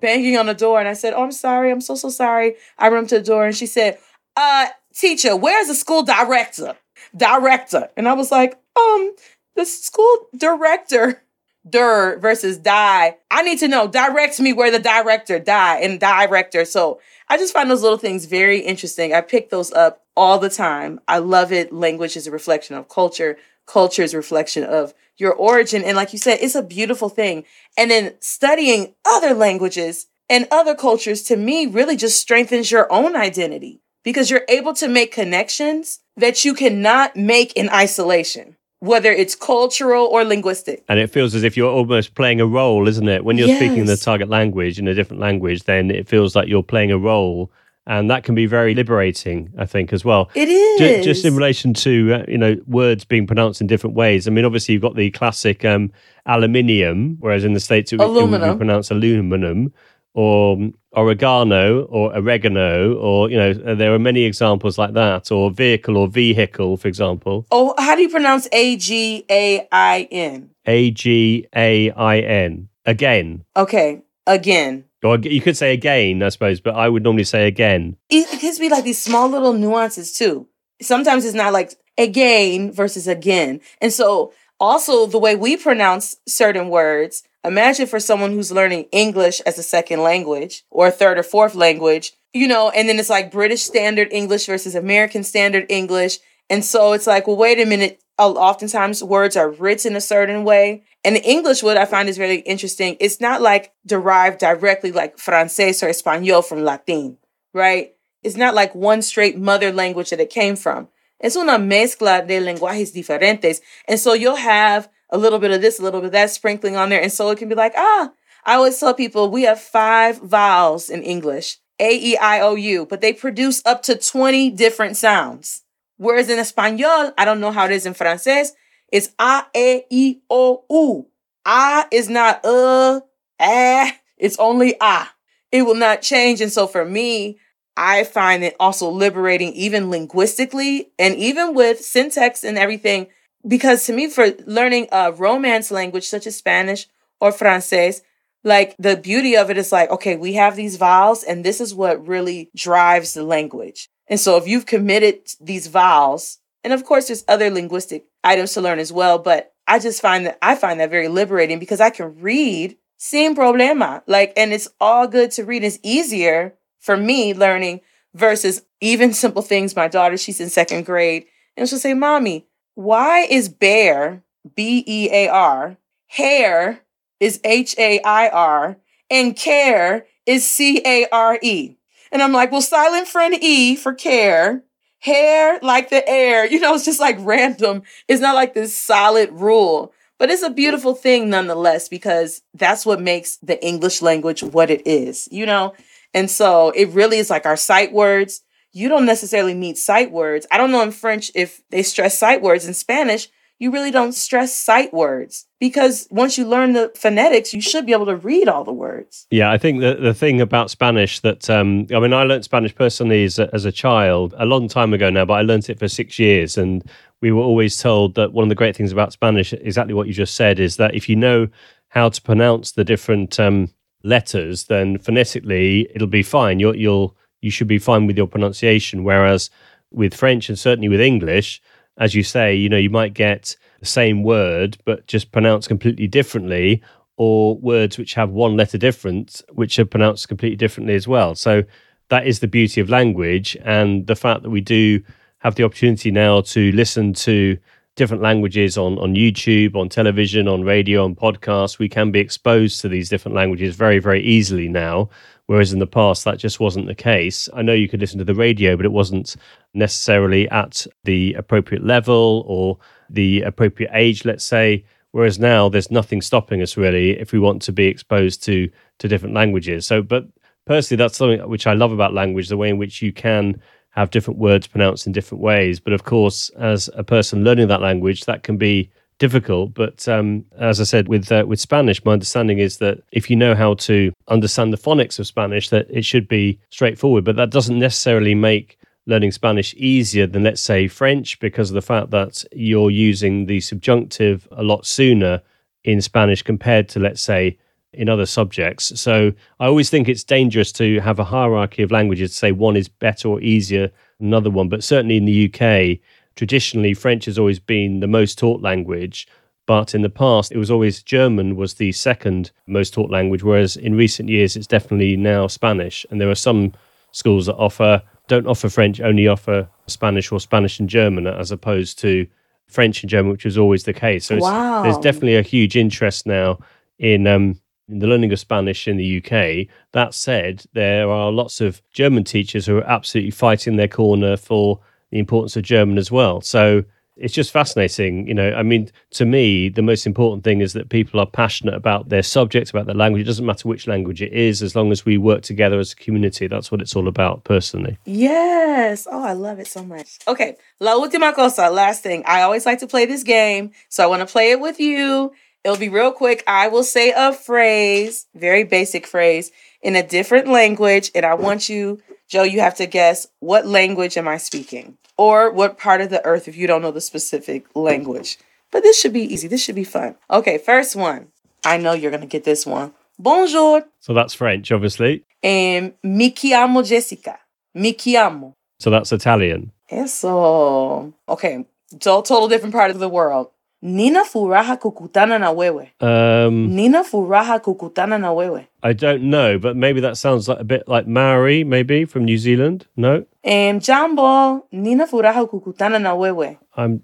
banging 0.00 0.36
on 0.36 0.46
the 0.46 0.54
door 0.54 0.80
and 0.80 0.88
I 0.88 0.94
said, 0.94 1.14
Oh, 1.14 1.22
I'm 1.22 1.32
sorry. 1.32 1.70
I'm 1.70 1.80
so, 1.80 1.94
so 1.94 2.08
sorry. 2.08 2.56
I 2.78 2.88
ran 2.88 3.06
to 3.08 3.18
the 3.18 3.24
door 3.24 3.46
and 3.46 3.56
she 3.56 3.66
said, 3.66 3.98
Uh, 4.36 4.66
teacher, 4.94 5.36
where's 5.36 5.68
the 5.68 5.74
school 5.74 6.02
director? 6.02 6.76
Director. 7.16 7.90
And 7.96 8.08
I 8.08 8.14
was 8.14 8.30
like, 8.30 8.58
Um, 8.76 9.14
the 9.56 9.64
school 9.64 10.28
director 10.36 11.22
dir 11.68 12.18
versus 12.18 12.58
die. 12.58 13.16
I 13.30 13.42
need 13.42 13.58
to 13.60 13.68
know, 13.68 13.88
direct 13.88 14.38
me 14.40 14.52
where 14.52 14.70
the 14.70 14.78
director 14.78 15.38
die 15.38 15.80
and 15.80 15.98
director. 15.98 16.64
So 16.64 17.00
I 17.28 17.38
just 17.38 17.52
find 17.52 17.70
those 17.70 17.82
little 17.82 17.98
things 17.98 18.26
very 18.26 18.60
interesting. 18.60 19.14
I 19.14 19.20
pick 19.20 19.50
those 19.50 19.72
up 19.72 20.02
all 20.16 20.38
the 20.38 20.50
time. 20.50 21.00
I 21.08 21.18
love 21.18 21.52
it. 21.52 21.72
Language 21.72 22.16
is 22.16 22.26
a 22.26 22.30
reflection 22.30 22.76
of 22.76 22.88
culture. 22.88 23.38
Culture 23.66 24.02
is 24.02 24.14
reflection 24.14 24.64
of 24.64 24.92
your 25.16 25.32
origin. 25.32 25.82
And 25.82 25.96
like 25.96 26.12
you 26.12 26.18
said, 26.18 26.38
it's 26.40 26.54
a 26.54 26.62
beautiful 26.62 27.08
thing. 27.08 27.44
And 27.78 27.90
then 27.90 28.14
studying 28.20 28.94
other 29.06 29.32
languages 29.32 30.06
and 30.28 30.46
other 30.50 30.74
cultures 30.74 31.22
to 31.24 31.36
me 31.36 31.66
really 31.66 31.96
just 31.96 32.20
strengthens 32.20 32.70
your 32.70 32.90
own 32.92 33.16
identity 33.16 33.80
because 34.02 34.30
you're 34.30 34.44
able 34.48 34.74
to 34.74 34.88
make 34.88 35.12
connections 35.12 36.00
that 36.16 36.44
you 36.44 36.54
cannot 36.54 37.16
make 37.16 37.52
in 37.54 37.68
isolation 37.70 38.56
whether 38.84 39.10
it's 39.10 39.34
cultural 39.34 40.06
or 40.06 40.24
linguistic. 40.24 40.84
And 40.88 40.98
it 40.98 41.10
feels 41.10 41.34
as 41.34 41.42
if 41.42 41.56
you're 41.56 41.70
almost 41.70 42.14
playing 42.14 42.40
a 42.40 42.46
role, 42.46 42.86
isn't 42.86 43.08
it? 43.08 43.24
When 43.24 43.38
you're 43.38 43.56
speaking 43.56 43.86
the 43.86 43.96
target 43.96 44.28
language 44.28 44.78
in 44.78 44.86
a 44.86 44.94
different 44.94 45.20
language, 45.20 45.64
then 45.64 45.90
it 45.90 46.06
feels 46.06 46.36
like 46.36 46.48
you're 46.48 46.62
playing 46.62 46.90
a 46.92 46.98
role. 46.98 47.50
And 47.86 48.10
that 48.10 48.24
can 48.24 48.34
be 48.34 48.46
very 48.46 48.74
liberating, 48.74 49.52
I 49.58 49.66
think, 49.66 49.92
as 49.92 50.04
well. 50.04 50.30
It 50.34 50.48
is. 50.48 50.80
Is. 50.80 51.04
Just 51.04 51.24
in 51.24 51.34
relation 51.36 51.74
to 51.74 52.14
uh, 52.14 52.24
you 52.26 52.38
know 52.38 52.56
words 52.66 53.04
being 53.04 53.26
pronounced 53.26 53.60
in 53.60 53.66
different 53.66 53.94
ways. 53.94 54.26
I 54.26 54.30
mean, 54.30 54.46
obviously 54.46 54.72
you've 54.72 54.82
got 54.82 54.96
the 54.96 55.10
classic 55.10 55.66
um, 55.66 55.92
aluminium, 56.24 57.16
whereas 57.20 57.44
in 57.44 57.52
the 57.52 57.60
states 57.60 57.92
it 57.92 57.98
would, 57.98 58.16
it 58.16 58.28
would 58.30 58.40
be 58.40 58.56
pronounced 58.56 58.90
aluminum, 58.90 59.72
or 60.14 60.54
um, 60.56 60.74
oregano, 60.96 61.82
or 61.84 62.14
oregano, 62.16 62.94
or 62.96 63.30
you 63.30 63.36
know 63.36 63.52
there 63.74 63.92
are 63.94 63.98
many 63.98 64.22
examples 64.24 64.78
like 64.78 64.94
that, 64.94 65.30
or 65.32 65.50
vehicle 65.50 65.96
or 65.96 66.08
vehicle, 66.08 66.76
for 66.76 66.88
example. 66.88 67.46
oh, 67.50 67.74
how 67.78 67.94
do 67.94 68.02
you 68.02 68.08
pronounce 68.08 68.48
A 68.52 68.76
G 68.76 69.24
A 69.30 69.66
I 69.72 70.08
N? 70.10 70.50
A 70.66 70.90
G 70.90 71.46
A 71.54 71.90
I 71.90 72.18
N 72.20 72.68
again, 72.86 73.44
Okay, 73.56 74.02
again. 74.26 74.84
or 75.02 75.18
you 75.18 75.40
could 75.40 75.56
say 75.56 75.72
again, 75.72 76.22
I 76.22 76.28
suppose, 76.30 76.60
but 76.60 76.74
I 76.74 76.88
would 76.88 77.02
normally 77.02 77.24
say 77.24 77.46
again. 77.46 77.96
It 78.10 78.26
it 78.32 78.40
could 78.40 78.58
be 78.60 78.68
like 78.68 78.84
these 78.84 79.00
small 79.00 79.28
little 79.28 79.52
nuances 79.52 80.12
too. 80.12 80.46
Sometimes 80.82 81.24
it's 81.24 81.34
not 81.34 81.52
like 81.52 81.74
again 81.98 82.72
versus 82.72 83.06
again. 83.06 83.60
And 83.80 83.92
so 83.92 84.32
also 84.60 85.06
the 85.06 85.18
way 85.18 85.36
we 85.36 85.56
pronounce 85.56 86.16
certain 86.26 86.68
words, 86.68 87.22
imagine 87.44 87.86
for 87.86 88.00
someone 88.00 88.32
who's 88.32 88.50
learning 88.50 88.86
English 88.90 89.40
as 89.42 89.58
a 89.58 89.62
second 89.62 90.02
language 90.02 90.64
or 90.70 90.88
a 90.88 90.92
third 90.92 91.18
or 91.18 91.22
fourth 91.22 91.54
language, 91.54 92.12
you 92.32 92.48
know, 92.48 92.70
and 92.70 92.88
then 92.88 92.98
it's 92.98 93.10
like 93.10 93.30
British 93.30 93.62
standard 93.62 94.08
English 94.10 94.46
versus 94.46 94.74
American 94.74 95.22
standard 95.22 95.66
English. 95.68 96.18
And 96.50 96.64
so 96.64 96.92
it's 96.92 97.06
like, 97.06 97.26
well, 97.26 97.36
wait 97.36 97.60
a 97.60 97.66
minute. 97.66 98.00
Oftentimes 98.18 99.02
words 99.02 99.36
are 99.36 99.50
written 99.50 99.96
a 99.96 100.00
certain 100.00 100.44
way. 100.44 100.84
And 101.04 101.16
the 101.16 101.22
English, 101.22 101.62
what 101.62 101.76
I 101.76 101.84
find 101.84 102.08
is 102.08 102.18
really 102.18 102.38
interesting, 102.40 102.96
it's 102.98 103.20
not 103.20 103.42
like 103.42 103.72
derived 103.84 104.38
directly 104.38 104.92
like 104.92 105.16
Francés 105.16 105.82
or 105.82 105.88
Espanol 105.88 106.40
from 106.40 106.64
Latin, 106.64 107.18
right? 107.52 107.94
It's 108.22 108.36
not 108.36 108.54
like 108.54 108.74
one 108.74 109.02
straight 109.02 109.36
mother 109.36 109.70
language 109.70 110.10
that 110.10 110.20
it 110.20 110.30
came 110.30 110.56
from. 110.56 110.88
Es 111.20 111.36
una 111.36 111.58
mezcla 111.58 112.26
de 112.26 112.40
lenguajes 112.40 112.92
diferentes. 112.94 113.60
And 113.86 114.00
so 114.00 114.14
you'll 114.14 114.36
have 114.36 114.88
a 115.14 115.18
little 115.18 115.38
bit 115.38 115.52
of 115.52 115.62
this, 115.62 115.78
a 115.78 115.82
little 115.82 116.00
bit 116.00 116.06
of 116.06 116.12
that 116.12 116.30
sprinkling 116.30 116.76
on 116.76 116.88
there. 116.88 117.00
And 117.00 117.12
so 117.12 117.30
it 117.30 117.38
can 117.38 117.48
be 117.48 117.54
like, 117.54 117.72
ah, 117.76 118.10
I 118.44 118.54
always 118.54 118.78
tell 118.78 118.92
people 118.92 119.30
we 119.30 119.44
have 119.44 119.60
five 119.60 120.20
vowels 120.20 120.90
in 120.90 121.02
English 121.02 121.58
A, 121.78 121.94
E, 121.94 122.16
I, 122.16 122.40
O, 122.40 122.56
U, 122.56 122.84
but 122.84 123.00
they 123.00 123.12
produce 123.12 123.62
up 123.64 123.82
to 123.84 123.96
20 123.96 124.50
different 124.50 124.96
sounds. 124.96 125.62
Whereas 125.96 126.28
in 126.28 126.38
Espanol, 126.40 127.12
I 127.16 127.24
don't 127.24 127.40
know 127.40 127.52
how 127.52 127.66
it 127.66 127.70
is 127.70 127.86
in 127.86 127.94
Francés, 127.94 128.48
it's 128.90 129.10
A, 129.20 129.84
E, 129.88 130.16
I, 130.16 130.20
O, 130.30 130.64
U. 130.68 131.06
A 131.46 131.84
is 131.92 132.08
not 132.08 132.44
uh, 132.44 133.00
ah, 133.40 133.92
it's 134.18 134.38
only 134.38 134.74
ah. 134.80 135.14
It 135.52 135.62
will 135.62 135.76
not 135.76 136.02
change. 136.02 136.40
And 136.40 136.50
so 136.50 136.66
for 136.66 136.84
me, 136.84 137.38
I 137.76 138.04
find 138.04 138.42
it 138.42 138.56
also 138.58 138.90
liberating, 138.90 139.52
even 139.52 139.90
linguistically 139.90 140.92
and 140.98 141.14
even 141.14 141.54
with 141.54 141.80
syntax 141.80 142.42
and 142.42 142.58
everything. 142.58 143.08
Because 143.46 143.84
to 143.86 143.92
me, 143.92 144.08
for 144.08 144.28
learning 144.46 144.88
a 144.90 145.12
romance 145.12 145.70
language 145.70 146.08
such 146.08 146.26
as 146.26 146.36
Spanish 146.36 146.86
or 147.20 147.30
Francés, 147.30 148.00
like 148.42 148.74
the 148.78 148.96
beauty 148.96 149.36
of 149.36 149.50
it 149.50 149.58
is 149.58 149.72
like, 149.72 149.90
okay, 149.90 150.16
we 150.16 150.34
have 150.34 150.56
these 150.56 150.76
vowels, 150.76 151.22
and 151.22 151.44
this 151.44 151.60
is 151.60 151.74
what 151.74 152.06
really 152.06 152.50
drives 152.54 153.14
the 153.14 153.22
language. 153.22 153.88
And 154.06 154.20
so 154.20 154.36
if 154.36 154.46
you've 154.46 154.66
committed 154.66 155.20
these 155.40 155.66
vowels, 155.66 156.38
and 156.62 156.72
of 156.72 156.84
course 156.84 157.08
there's 157.08 157.24
other 157.26 157.50
linguistic 157.50 158.04
items 158.22 158.52
to 158.52 158.60
learn 158.60 158.78
as 158.78 158.92
well, 158.92 159.18
but 159.18 159.52
I 159.66 159.78
just 159.78 160.02
find 160.02 160.26
that 160.26 160.38
I 160.42 160.56
find 160.56 160.78
that 160.80 160.90
very 160.90 161.08
liberating 161.08 161.58
because 161.58 161.80
I 161.80 161.90
can 161.90 162.20
read 162.20 162.76
sin 162.98 163.34
problema. 163.34 164.02
Like, 164.06 164.32
and 164.36 164.52
it's 164.52 164.68
all 164.80 165.08
good 165.08 165.30
to 165.32 165.44
read. 165.44 165.64
It's 165.64 165.78
easier 165.82 166.54
for 166.78 166.96
me 166.96 167.32
learning 167.32 167.80
versus 168.12 168.62
even 168.80 169.12
simple 169.14 169.42
things. 169.42 169.74
My 169.74 169.88
daughter, 169.88 170.16
she's 170.16 170.40
in 170.40 170.50
second 170.50 170.84
grade, 170.84 171.26
and 171.56 171.68
she'll 171.68 171.78
say, 171.78 171.94
Mommy, 171.94 172.46
why 172.74 173.20
is 173.20 173.48
bear 173.48 174.22
B 174.54 174.84
E 174.86 175.08
A 175.12 175.28
R, 175.28 175.76
hair 176.08 176.80
is 177.20 177.40
H 177.44 177.74
A 177.78 178.00
I 178.02 178.28
R, 178.28 178.76
and 179.10 179.36
care 179.36 180.06
is 180.26 180.48
C 180.48 180.82
A 180.84 181.06
R 181.10 181.38
E? 181.42 181.76
And 182.12 182.22
I'm 182.22 182.32
like, 182.32 182.52
well, 182.52 182.60
silent 182.60 183.08
an 183.14 183.34
E 183.40 183.74
for 183.76 183.92
care, 183.92 184.62
hair 185.00 185.58
like 185.62 185.90
the 185.90 186.06
air. 186.08 186.46
You 186.50 186.60
know, 186.60 186.74
it's 186.74 186.84
just 186.84 187.00
like 187.00 187.16
random. 187.20 187.82
It's 188.08 188.20
not 188.20 188.34
like 188.34 188.54
this 188.54 188.76
solid 188.76 189.30
rule. 189.32 189.92
But 190.18 190.30
it's 190.30 190.42
a 190.42 190.50
beautiful 190.50 190.94
thing 190.94 191.28
nonetheless 191.28 191.88
because 191.88 192.40
that's 192.54 192.86
what 192.86 193.00
makes 193.00 193.36
the 193.38 193.62
English 193.64 194.00
language 194.00 194.42
what 194.44 194.70
it 194.70 194.86
is, 194.86 195.28
you 195.32 195.44
know? 195.44 195.74
And 196.14 196.30
so 196.30 196.70
it 196.70 196.88
really 196.90 197.18
is 197.18 197.30
like 197.30 197.46
our 197.46 197.56
sight 197.56 197.92
words. 197.92 198.42
You 198.74 198.88
don't 198.88 199.06
necessarily 199.06 199.54
need 199.54 199.78
sight 199.78 200.10
words. 200.10 200.48
I 200.50 200.58
don't 200.58 200.72
know 200.72 200.82
in 200.82 200.90
French 200.90 201.30
if 201.34 201.62
they 201.70 201.84
stress 201.84 202.18
sight 202.18 202.42
words. 202.42 202.66
In 202.66 202.74
Spanish, 202.74 203.28
you 203.60 203.70
really 203.70 203.92
don't 203.92 204.12
stress 204.12 204.52
sight 204.52 204.92
words 204.92 205.46
because 205.60 206.08
once 206.10 206.36
you 206.36 206.44
learn 206.44 206.72
the 206.72 206.90
phonetics, 206.96 207.54
you 207.54 207.60
should 207.60 207.86
be 207.86 207.92
able 207.92 208.06
to 208.06 208.16
read 208.16 208.48
all 208.48 208.64
the 208.64 208.72
words. 208.72 209.28
Yeah, 209.30 209.52
I 209.52 209.58
think 209.58 209.80
the, 209.80 209.94
the 209.94 210.12
thing 210.12 210.40
about 210.40 210.70
Spanish 210.70 211.20
that, 211.20 211.48
um, 211.48 211.86
I 211.94 212.00
mean, 212.00 212.12
I 212.12 212.24
learned 212.24 212.42
Spanish 212.42 212.74
personally 212.74 213.22
as 213.22 213.38
a, 213.38 213.48
as 213.54 213.64
a 213.64 213.70
child 213.70 214.34
a 214.38 214.44
long 214.44 214.66
time 214.66 214.92
ago 214.92 215.08
now, 215.08 215.24
but 215.24 215.34
I 215.34 215.42
learned 215.42 215.70
it 215.70 215.78
for 215.78 215.86
six 215.86 216.18
years. 216.18 216.58
And 216.58 216.84
we 217.20 217.30
were 217.30 217.42
always 217.42 217.78
told 217.78 218.16
that 218.16 218.32
one 218.32 218.42
of 218.42 218.48
the 218.48 218.56
great 218.56 218.74
things 218.74 218.90
about 218.90 219.12
Spanish, 219.12 219.52
exactly 219.52 219.94
what 219.94 220.08
you 220.08 220.12
just 220.12 220.34
said, 220.34 220.58
is 220.58 220.78
that 220.78 220.96
if 220.96 221.08
you 221.08 221.14
know 221.14 221.46
how 221.90 222.08
to 222.08 222.20
pronounce 222.20 222.72
the 222.72 222.84
different 222.84 223.38
um, 223.38 223.70
letters, 224.02 224.64
then 224.64 224.98
phonetically 224.98 225.88
it'll 225.94 226.08
be 226.08 226.24
fine. 226.24 226.58
You'll, 226.58 226.76
you'll, 226.76 227.16
you 227.44 227.50
should 227.50 227.68
be 227.68 227.78
fine 227.78 228.06
with 228.06 228.16
your 228.16 228.26
pronunciation. 228.26 229.04
Whereas 229.04 229.50
with 229.90 230.14
French 230.14 230.48
and 230.48 230.58
certainly 230.58 230.88
with 230.88 231.00
English, 231.00 231.60
as 231.98 232.14
you 232.14 232.22
say, 232.22 232.54
you 232.54 232.70
know, 232.70 232.78
you 232.78 232.88
might 232.88 233.12
get 233.12 233.54
the 233.80 233.86
same 233.86 234.22
word, 234.22 234.78
but 234.86 235.06
just 235.06 235.30
pronounced 235.30 235.68
completely 235.68 236.06
differently, 236.06 236.82
or 237.18 237.56
words 237.58 237.98
which 237.98 238.14
have 238.14 238.30
one 238.30 238.56
letter 238.56 238.78
difference, 238.78 239.42
which 239.52 239.78
are 239.78 239.84
pronounced 239.84 240.26
completely 240.26 240.56
differently 240.56 240.94
as 240.94 241.06
well. 241.06 241.34
So 241.34 241.62
that 242.08 242.26
is 242.26 242.40
the 242.40 242.48
beauty 242.48 242.80
of 242.80 242.88
language 242.88 243.56
and 243.62 244.06
the 244.06 244.16
fact 244.16 244.42
that 244.42 244.50
we 244.50 244.62
do 244.62 245.02
have 245.38 245.54
the 245.54 245.64
opportunity 245.64 246.10
now 246.10 246.40
to 246.40 246.72
listen 246.72 247.12
to 247.12 247.58
different 247.96 248.22
languages 248.22 248.76
on, 248.76 248.98
on 248.98 249.14
YouTube, 249.14 249.76
on 249.76 249.88
television, 249.88 250.48
on 250.48 250.62
radio, 250.62 251.04
on 251.04 251.14
podcasts. 251.14 251.78
We 251.78 251.88
can 251.88 252.10
be 252.10 252.20
exposed 252.20 252.80
to 252.80 252.88
these 252.88 253.08
different 253.08 253.36
languages 253.36 253.76
very, 253.76 253.98
very 253.98 254.22
easily 254.22 254.68
now. 254.68 255.10
Whereas 255.46 255.72
in 255.72 255.78
the 255.78 255.86
past, 255.86 256.24
that 256.24 256.38
just 256.38 256.58
wasn't 256.58 256.86
the 256.86 256.94
case. 256.94 257.48
I 257.52 257.62
know 257.62 257.74
you 257.74 257.88
could 257.88 258.00
listen 258.00 258.18
to 258.18 258.24
the 258.24 258.34
radio, 258.34 258.76
but 258.76 258.86
it 258.86 258.92
wasn't 258.92 259.36
necessarily 259.74 260.48
at 260.48 260.86
the 261.04 261.34
appropriate 261.34 261.84
level 261.84 262.44
or 262.46 262.78
the 263.10 263.42
appropriate 263.42 263.90
age, 263.92 264.24
let's 264.24 264.44
say. 264.44 264.84
Whereas 265.10 265.38
now, 265.38 265.68
there's 265.68 265.90
nothing 265.90 266.22
stopping 266.22 266.62
us 266.62 266.76
really 266.76 267.10
if 267.20 267.32
we 267.32 267.38
want 267.38 267.62
to 267.62 267.72
be 267.72 267.86
exposed 267.86 268.42
to 268.44 268.68
to 268.98 269.08
different 269.08 269.34
languages. 269.34 269.86
So, 269.86 270.02
but 270.02 270.26
personally, 270.64 270.98
that's 270.98 271.16
something 271.16 271.46
which 271.48 271.66
I 271.66 271.74
love 271.74 271.92
about 271.92 272.14
language: 272.14 272.48
the 272.48 272.56
way 272.56 272.70
in 272.70 272.78
which 272.78 273.02
you 273.02 273.12
can 273.12 273.60
have 273.90 274.10
different 274.10 274.40
words 274.40 274.66
pronounced 274.66 275.06
in 275.06 275.12
different 275.12 275.42
ways. 275.42 275.78
But 275.78 275.92
of 275.92 276.04
course, 276.04 276.48
as 276.58 276.90
a 276.94 277.04
person 277.04 277.44
learning 277.44 277.68
that 277.68 277.80
language, 277.80 278.24
that 278.24 278.42
can 278.42 278.56
be 278.56 278.90
difficult. 279.18 279.74
But 279.74 280.06
um, 280.08 280.44
as 280.58 280.80
I 280.80 280.84
said, 280.84 281.08
with 281.08 281.30
uh, 281.30 281.44
with 281.46 281.60
Spanish, 281.60 282.04
my 282.04 282.12
understanding 282.12 282.58
is 282.58 282.78
that 282.78 283.02
if 283.12 283.30
you 283.30 283.36
know 283.36 283.54
how 283.54 283.74
to 283.74 284.12
understand 284.28 284.72
the 284.72 284.78
phonics 284.78 285.18
of 285.18 285.26
Spanish, 285.26 285.68
that 285.70 285.86
it 285.90 286.04
should 286.04 286.28
be 286.28 286.58
straightforward. 286.70 287.24
But 287.24 287.36
that 287.36 287.50
doesn't 287.50 287.78
necessarily 287.78 288.34
make 288.34 288.78
learning 289.06 289.32
Spanish 289.32 289.74
easier 289.76 290.26
than, 290.26 290.44
let's 290.44 290.62
say, 290.62 290.88
French, 290.88 291.38
because 291.40 291.70
of 291.70 291.74
the 291.74 291.82
fact 291.82 292.10
that 292.10 292.44
you're 292.52 292.90
using 292.90 293.46
the 293.46 293.60
subjunctive 293.60 294.48
a 294.52 294.62
lot 294.62 294.86
sooner 294.86 295.42
in 295.84 296.00
Spanish 296.00 296.42
compared 296.42 296.88
to, 296.88 297.00
let's 297.00 297.20
say, 297.20 297.58
in 297.92 298.08
other 298.08 298.26
subjects. 298.26 298.98
So 299.00 299.32
I 299.60 299.66
always 299.66 299.90
think 299.90 300.08
it's 300.08 300.24
dangerous 300.24 300.72
to 300.72 301.00
have 301.00 301.18
a 301.18 301.24
hierarchy 301.24 301.82
of 301.82 301.90
languages 301.90 302.30
to 302.30 302.36
say 302.36 302.52
one 302.52 302.76
is 302.76 302.88
better 302.88 303.28
or 303.28 303.40
easier 303.40 303.90
than 304.18 304.28
another 304.28 304.50
one. 304.50 304.68
But 304.68 304.82
certainly 304.82 305.16
in 305.16 305.26
the 305.26 305.52
UK, 305.52 306.00
traditionally 306.36 306.94
French 306.94 307.24
has 307.26 307.38
always 307.38 307.58
been 307.58 308.00
the 308.00 308.06
most 308.06 308.38
taught 308.38 308.60
language. 308.60 309.26
But 309.66 309.94
in 309.94 310.02
the 310.02 310.10
past, 310.10 310.52
it 310.52 310.58
was 310.58 310.70
always 310.70 311.02
German 311.02 311.56
was 311.56 311.74
the 311.74 311.92
second 311.92 312.50
most 312.66 312.92
taught 312.92 313.10
language, 313.10 313.42
whereas 313.42 313.76
in 313.76 313.94
recent 313.96 314.28
years, 314.28 314.56
it's 314.56 314.66
definitely 314.66 315.16
now 315.16 315.46
Spanish. 315.46 316.04
And 316.10 316.20
there 316.20 316.30
are 316.30 316.34
some 316.34 316.72
schools 317.12 317.46
that 317.46 317.54
offer 317.56 318.02
don't 318.28 318.46
offer 318.46 318.68
French, 318.68 319.00
only 319.00 319.26
offer 319.26 319.68
Spanish 319.86 320.32
or 320.32 320.40
Spanish 320.40 320.80
and 320.80 320.88
German, 320.88 321.26
as 321.26 321.50
opposed 321.50 321.98
to 322.00 322.26
French 322.68 323.02
and 323.02 323.10
German, 323.10 323.32
which 323.32 323.44
was 323.44 323.58
always 323.58 323.84
the 323.84 323.92
case. 323.92 324.26
So 324.26 324.38
Wow. 324.38 324.82
there's 324.82 324.98
definitely 324.98 325.36
a 325.36 325.42
huge 325.42 325.76
interest 325.76 326.26
now 326.26 326.58
in 326.98 327.26
um, 327.26 327.60
in 327.88 327.98
the 327.98 328.06
learning 328.06 328.32
of 328.32 328.40
Spanish 328.40 328.88
in 328.88 328.96
the 328.96 329.18
UK. 329.18 329.66
That 329.92 330.14
said, 330.14 330.64
there 330.72 331.10
are 331.10 331.30
lots 331.30 331.60
of 331.60 331.82
German 331.92 332.24
teachers 332.24 332.64
who 332.66 332.78
are 332.78 332.90
absolutely 332.90 333.30
fighting 333.30 333.76
their 333.76 333.88
corner 333.88 334.36
for 334.38 334.80
the 335.14 335.20
importance 335.20 335.56
of 335.56 335.62
German 335.62 335.96
as 335.96 336.10
well. 336.10 336.40
So 336.40 336.82
it's 337.16 337.32
just 337.32 337.52
fascinating. 337.52 338.26
You 338.26 338.34
know, 338.34 338.52
I 338.52 338.64
mean, 338.64 338.90
to 339.12 339.24
me, 339.24 339.68
the 339.68 339.80
most 339.80 340.06
important 340.06 340.42
thing 340.42 340.60
is 340.60 340.72
that 340.72 340.88
people 340.88 341.20
are 341.20 341.26
passionate 341.26 341.74
about 341.74 342.08
their 342.08 342.24
subject, 342.24 342.70
about 342.70 342.86
their 342.86 342.96
language. 342.96 343.22
It 343.22 343.26
doesn't 343.26 343.46
matter 343.46 343.68
which 343.68 343.86
language 343.86 344.20
it 344.20 344.32
is, 344.32 344.60
as 344.60 344.74
long 344.74 344.90
as 344.90 345.06
we 345.06 345.16
work 345.16 345.42
together 345.42 345.78
as 345.78 345.92
a 345.92 345.96
community. 345.96 346.48
That's 346.48 346.72
what 346.72 346.80
it's 346.80 346.96
all 346.96 347.06
about, 347.06 347.44
personally. 347.44 347.96
Yes. 348.04 349.06
Oh, 349.08 349.22
I 349.22 349.34
love 349.34 349.60
it 349.60 349.68
so 349.68 349.84
much. 349.84 350.18
Okay. 350.26 350.56
La 350.80 350.94
última 350.94 351.32
cosa, 351.32 351.70
last 351.70 352.02
thing. 352.02 352.24
I 352.26 352.42
always 352.42 352.66
like 352.66 352.80
to 352.80 352.88
play 352.88 353.06
this 353.06 353.22
game, 353.22 353.70
so 353.88 354.02
I 354.02 354.08
want 354.08 354.26
to 354.26 354.26
play 354.26 354.50
it 354.50 354.58
with 354.58 354.80
you. 354.80 355.32
It'll 355.62 355.78
be 355.78 355.88
real 355.88 356.10
quick. 356.10 356.42
I 356.48 356.66
will 356.66 356.82
say 356.82 357.12
a 357.16 357.32
phrase, 357.32 358.26
very 358.34 358.64
basic 358.64 359.06
phrase, 359.06 359.52
in 359.80 359.94
a 359.94 360.02
different 360.02 360.48
language, 360.48 361.12
and 361.14 361.24
I 361.24 361.34
want 361.34 361.68
you, 361.68 362.00
Joe, 362.28 362.42
you 362.42 362.60
have 362.60 362.74
to 362.76 362.86
guess 362.86 363.26
what 363.40 363.66
language 363.66 364.16
am 364.16 364.28
I 364.28 364.38
speaking? 364.38 364.96
Or 365.16 365.50
what 365.50 365.78
part 365.78 366.00
of 366.00 366.10
the 366.10 366.24
earth 366.24 366.48
if 366.48 366.56
you 366.56 366.66
don't 366.66 366.82
know 366.82 366.90
the 366.90 367.00
specific 367.00 367.66
language. 367.74 368.38
But 368.72 368.82
this 368.82 369.00
should 369.00 369.12
be 369.12 369.22
easy. 369.22 369.46
This 369.46 369.62
should 369.62 369.76
be 369.76 369.84
fun. 369.84 370.16
Okay, 370.30 370.58
first 370.58 370.96
one. 370.96 371.28
I 371.64 371.76
know 371.78 371.92
you're 371.92 372.10
going 372.10 372.20
to 372.22 372.26
get 372.26 372.44
this 372.44 372.66
one. 372.66 372.92
Bonjour. 373.18 373.84
So 374.00 374.12
that's 374.12 374.34
French, 374.34 374.72
obviously. 374.72 375.24
And 375.42 375.94
mi 376.02 376.32
chiamo 376.32 376.84
Jessica. 376.84 377.38
Mi 377.74 377.92
chiamo. 377.94 378.54
So 378.80 378.90
that's 378.90 379.12
Italian. 379.12 379.70
Eso. 379.88 381.14
Okay, 381.28 381.64
so 382.00 382.22
total 382.22 382.48
different 382.48 382.74
part 382.74 382.90
of 382.90 382.98
the 382.98 383.08
world. 383.08 383.50
Nina 383.86 384.24
furaha 384.24 384.76
kukutana 384.76 385.38
na 385.38 385.50
wewe. 385.50 385.90
Um, 386.00 386.68
Nina 386.74 387.04
furaha 387.04 387.58
kukutana 387.58 388.18
na 388.18 388.32
wewe. 388.32 388.66
I 388.82 388.94
don't 388.94 389.22
know, 389.24 389.58
but 389.58 389.76
maybe 389.76 390.00
that 390.00 390.16
sounds 390.16 390.48
like 390.48 390.58
a 390.60 390.64
bit 390.64 390.88
like 390.88 391.06
Maori, 391.06 391.64
maybe 391.64 392.06
from 392.06 392.24
New 392.24 392.38
Zealand. 392.38 392.86
No, 392.96 393.24
Um, 393.44 393.80
Jambo, 393.80 394.64
Nina 394.72 395.06
furaha 395.06 395.44
kukutana 395.46 395.98
na 396.00 396.14
wewe. 396.14 396.56
I'm. 396.78 397.02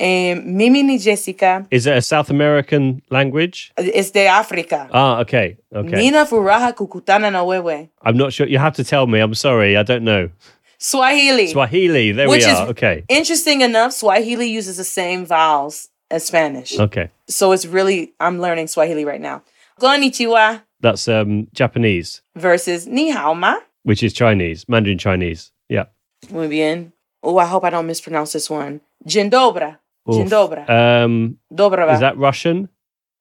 Um, 0.00 0.56
Mimi 0.56 0.82
ni 0.82 0.98
Jessica. 0.98 1.64
Is 1.70 1.86
it 1.86 1.96
a 1.96 2.02
South 2.02 2.30
American 2.30 3.00
language? 3.10 3.70
Es 3.76 4.10
de 4.10 4.26
África. 4.26 4.88
Ah, 4.92 5.20
okay, 5.20 5.56
okay. 5.72 5.96
Nina 6.02 6.26
furaha 6.26 6.72
kukutana 6.72 7.30
na 7.32 7.44
wewe. 7.44 7.88
I'm 8.04 8.16
not 8.16 8.32
sure. 8.32 8.48
You 8.48 8.58
have 8.58 8.74
to 8.74 8.82
tell 8.84 9.06
me. 9.06 9.20
I'm 9.20 9.34
sorry, 9.34 9.76
I 9.76 9.84
don't 9.84 10.02
know. 10.04 10.30
Swahili. 10.78 11.46
Swahili. 11.48 12.10
There 12.12 12.28
Which 12.28 12.44
we 12.44 12.50
is- 12.52 12.58
are. 12.58 12.68
Okay, 12.70 13.04
Interesting 13.08 13.60
enough, 13.60 13.92
Swahili 13.92 14.46
uses 14.48 14.76
the 14.78 14.84
same 14.84 15.24
vowels 15.26 15.88
as 16.10 16.24
Spanish. 16.26 16.78
okay. 16.78 17.10
So 17.28 17.52
it's 17.52 17.66
really, 17.66 18.12
I'm 18.20 18.40
learning 18.40 18.68
Swahili 18.68 19.04
right 19.04 19.20
now. 19.20 19.42
Konnichiwa 19.80 20.62
That's 20.80 21.08
um 21.08 21.48
Japanese, 21.54 22.22
versus 22.36 22.86
ni 22.86 23.10
hao 23.10 23.34
ma. 23.34 23.56
which 23.84 24.02
is 24.02 24.12
Chinese, 24.12 24.64
Mandarin 24.68 24.98
Chinese. 24.98 25.52
Yeah. 25.68 25.86
Muy 26.30 26.48
bien. 26.48 26.92
Oh, 27.22 27.38
I 27.38 27.46
hope 27.46 27.64
I 27.64 27.70
don't 27.70 27.86
mispronounce 27.86 28.32
this 28.32 28.50
one. 28.50 28.80
Dzień 29.06 29.30
dobry. 29.30 29.76
Dzień 30.08 30.22
Oof. 30.24 30.30
dobry. 30.30 30.64
Um, 30.68 31.38
Dobra. 31.52 31.92
is 31.94 32.00
that 32.00 32.16
Russian? 32.16 32.68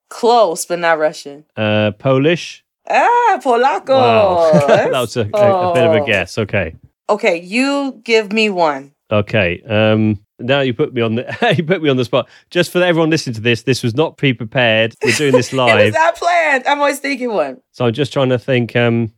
Close, 0.09 0.65
but 0.65 0.79
not 0.79 0.97
Russian. 0.99 1.43
Uh, 1.55 1.91
Polish? 1.99 2.63
Ah, 2.89 3.39
Polaco. 3.43 3.89
Wow, 3.89 4.51
that 4.67 4.91
was 4.91 5.17
a, 5.17 5.21
a, 5.33 5.69
a 5.71 5.73
bit 5.73 5.83
of 5.83 5.93
a 5.93 6.05
guess. 6.05 6.37
Okay, 6.37 6.75
Okay, 7.09 7.41
you 7.41 7.99
give 8.03 8.31
me 8.31 8.49
one. 8.49 8.91
okay. 9.11 9.61
Um, 9.67 10.19
now 10.39 10.61
you 10.61 10.73
put 10.73 10.93
me 10.93 11.01
on 11.01 11.15
the 11.15 11.53
you 11.57 11.63
put 11.63 11.81
me 11.81 11.89
on 11.89 11.97
the 11.97 12.05
spot. 12.05 12.27
Just 12.49 12.71
for 12.71 12.81
everyone 12.83 13.09
listening 13.09 13.35
to 13.35 13.41
this, 13.41 13.63
this 13.63 13.83
was 13.83 13.95
not 13.95 14.17
pre-prepared. 14.17 14.95
We're 15.03 15.11
doing 15.13 15.31
this 15.33 15.47
It 15.53 15.57
was 15.57 15.67
live, 15.73 15.93
not 15.93 16.15
planned. 16.15 16.67
I'm 16.67 16.79
always 16.79 16.99
thinking 16.99 17.33
one. 17.33 17.61
so 17.71 17.85
I'm 17.85 17.93
just 17.93 18.13
trying 18.13 18.29
to 18.29 18.39
think. 18.39 18.75
Um, 18.75 19.13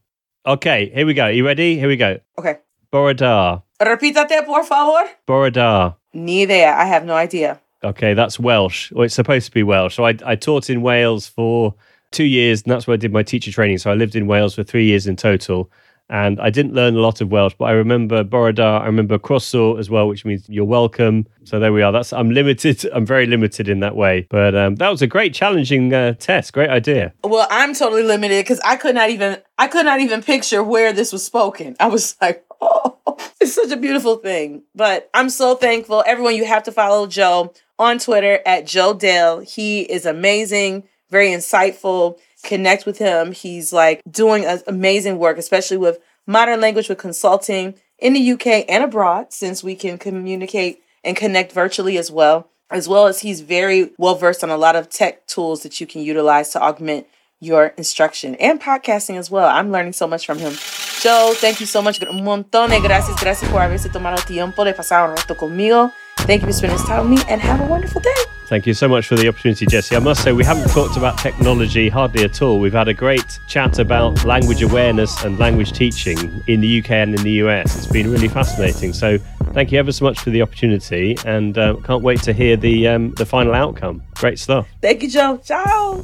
okay, 0.45 0.91
here 0.93 1.05
we 1.05 1.13
go. 1.13 1.27
you 1.27 1.45
ready? 1.45 1.77
Here 1.77 1.87
we 1.87 1.97
go. 1.97 2.19
Okay. 2.37 2.57
Bore 2.91 3.13
da, 3.13 3.59
Repítate, 3.79 4.45
por 4.45 4.63
favor. 4.63 5.09
Bore 5.27 5.51
da. 5.51 5.93
Ni 6.13 6.41
idea. 6.43 6.73
I 6.75 6.85
have 6.85 7.05
no 7.05 7.13
idea. 7.13 7.61
Okay, 7.83 8.13
that's 8.13 8.39
Welsh. 8.39 8.91
Or 8.95 9.05
it's 9.05 9.13
supposed 9.13 9.45
to 9.45 9.51
be 9.51 9.63
Welsh. 9.63 9.95
So 9.95 10.05
I, 10.05 10.17
I 10.25 10.35
taught 10.35 10.69
in 10.69 10.81
Wales 10.81 11.27
for 11.27 11.75
two 12.11 12.23
years, 12.23 12.63
and 12.63 12.71
that's 12.71 12.87
where 12.87 12.95
I 12.95 12.97
did 12.97 13.13
my 13.13 13.23
teacher 13.23 13.51
training. 13.51 13.77
So 13.77 13.91
I 13.91 13.93
lived 13.93 14.15
in 14.15 14.27
Wales 14.27 14.55
for 14.55 14.63
three 14.63 14.85
years 14.85 15.05
in 15.07 15.15
total. 15.15 15.69
And 16.09 16.39
I 16.39 16.49
didn't 16.49 16.73
learn 16.73 16.95
a 16.95 16.99
lot 16.99 17.21
of 17.21 17.31
Welsh, 17.31 17.53
but 17.57 17.65
I 17.65 17.71
remember 17.71 18.23
Bore 18.23 18.51
da, 18.51 18.79
I 18.79 18.85
remember 18.87 19.19
Croeso 19.19 19.77
as 19.79 19.89
well, 19.89 20.07
which 20.07 20.25
means 20.25 20.45
you're 20.49 20.65
welcome. 20.65 21.27
So 21.43 21.59
there 21.59 21.71
we 21.71 21.83
are. 21.83 21.91
That's 21.91 22.11
I'm 22.13 22.31
limited. 22.31 22.83
I'm 22.93 23.05
very 23.05 23.27
limited 23.27 23.69
in 23.69 23.79
that 23.81 23.95
way. 23.95 24.27
But 24.29 24.55
um, 24.55 24.75
that 24.75 24.89
was 24.89 25.01
a 25.01 25.07
great, 25.07 25.33
challenging 25.33 25.93
uh, 25.93 26.13
test. 26.13 26.53
Great 26.53 26.69
idea. 26.69 27.13
Well, 27.23 27.47
I'm 27.51 27.75
totally 27.75 28.03
limited 28.03 28.43
because 28.43 28.59
I 28.61 28.75
could 28.75 28.95
not 28.95 29.09
even 29.09 29.37
I 29.57 29.67
could 29.67 29.85
not 29.85 29.99
even 29.99 30.23
picture 30.23 30.63
where 30.63 30.93
this 30.93 31.13
was 31.13 31.23
spoken. 31.23 31.75
I 31.79 31.87
was 31.87 32.15
like, 32.21 32.43
oh, 32.61 32.97
it's 33.39 33.53
such 33.53 33.71
a 33.71 33.77
beautiful 33.77 34.17
thing. 34.17 34.63
But 34.75 35.09
I'm 35.13 35.29
so 35.29 35.55
thankful. 35.55 36.03
Everyone, 36.07 36.35
you 36.35 36.45
have 36.45 36.63
to 36.63 36.71
follow 36.71 37.07
Joe 37.07 37.53
on 37.77 37.99
Twitter 37.99 38.39
at 38.45 38.65
Joe 38.65 38.93
Dale. 38.93 39.39
He 39.39 39.81
is 39.81 40.05
amazing, 40.05 40.87
very 41.09 41.29
insightful. 41.29 42.19
Connect 42.43 42.85
with 42.85 42.97
him. 42.97 43.31
He's 43.31 43.73
like 43.73 44.01
doing 44.09 44.45
amazing 44.67 45.17
work, 45.17 45.37
especially 45.37 45.77
with 45.77 45.99
modern 46.25 46.61
language 46.61 46.89
with 46.89 46.97
consulting 46.97 47.75
in 47.97 48.13
the 48.13 48.31
UK 48.31 48.65
and 48.69 48.83
abroad, 48.83 49.33
since 49.33 49.63
we 49.63 49.75
can 49.75 49.97
communicate 49.97 50.81
and 51.03 51.17
connect 51.17 51.51
virtually 51.51 51.97
as 51.97 52.11
well. 52.11 52.49
As 52.71 52.87
well 52.87 53.07
as 53.07 53.21
he's 53.21 53.41
very 53.41 53.91
well 53.97 54.15
versed 54.15 54.43
on 54.43 54.49
a 54.51 54.57
lot 54.57 54.75
of 54.75 54.89
tech 54.89 55.25
tools 55.25 55.63
that 55.63 55.81
you 55.81 55.87
can 55.87 56.01
utilize 56.01 56.49
to 56.49 56.61
augment 56.61 57.07
your 57.39 57.67
instruction 57.77 58.35
and 58.35 58.61
podcasting 58.61 59.17
as 59.17 59.31
well. 59.31 59.47
I'm 59.47 59.71
learning 59.71 59.93
so 59.93 60.07
much 60.07 60.25
from 60.25 60.39
him. 60.39 60.53
Joe, 61.01 61.33
thank 61.35 61.59
you 61.59 61.65
so 61.65 61.81
much. 61.81 62.01
Un 62.03 62.23
montón 62.23 62.69
de 62.69 62.79
gracias. 62.79 63.19
Gracias 63.19 63.49
por 63.49 63.61
haberse 63.61 63.89
tomado 63.89 64.17
tiempo 64.25 64.65
de 64.65 64.73
pasar 64.73 65.09
un 65.09 65.15
rato 65.15 65.35
conmigo. 65.35 65.91
Thank 66.25 66.41
you 66.41 66.47
for 66.47 66.53
spending 66.53 66.77
this 66.77 66.87
time 66.87 67.09
with 67.09 67.19
me 67.19 67.25
and 67.29 67.41
have 67.41 67.61
a 67.61 67.65
wonderful 67.65 68.01
day. 68.01 68.13
Thank 68.49 68.65
you 68.65 68.73
so 68.73 68.87
much 68.87 69.05
for 69.05 69.15
the 69.15 69.27
opportunity, 69.27 69.67
Jessie. 69.67 69.95
I 69.95 69.99
must 69.99 70.23
say, 70.23 70.31
we 70.31 70.43
haven't 70.43 70.69
talked 70.71 70.97
about 70.97 71.19
technology 71.19 71.87
hardly 71.87 72.23
at 72.23 72.41
all. 72.41 72.59
We've 72.59 72.73
had 72.73 72.87
a 72.87 72.95
great 72.95 73.39
chat 73.47 73.77
about 73.77 74.25
language 74.25 74.63
awareness 74.63 75.23
and 75.23 75.37
language 75.37 75.71
teaching 75.71 76.17
in 76.47 76.59
the 76.59 76.79
UK 76.79 76.89
and 76.89 77.13
in 77.13 77.21
the 77.21 77.33
US. 77.43 77.77
It's 77.77 77.85
been 77.85 78.09
really 78.11 78.27
fascinating. 78.27 78.91
So, 78.91 79.19
thank 79.53 79.71
you 79.71 79.77
ever 79.77 79.91
so 79.91 80.03
much 80.03 80.19
for 80.19 80.31
the 80.31 80.41
opportunity, 80.41 81.15
and 81.25 81.59
uh, 81.59 81.75
can't 81.83 82.01
wait 82.01 82.23
to 82.23 82.33
hear 82.33 82.57
the 82.57 82.87
um, 82.87 83.11
the 83.13 83.25
final 83.25 83.53
outcome. 83.53 84.01
Great 84.15 84.39
stuff. 84.39 84.67
Thank 84.81 85.03
you, 85.03 85.11
Joe. 85.11 85.37
Ciao. 85.43 86.03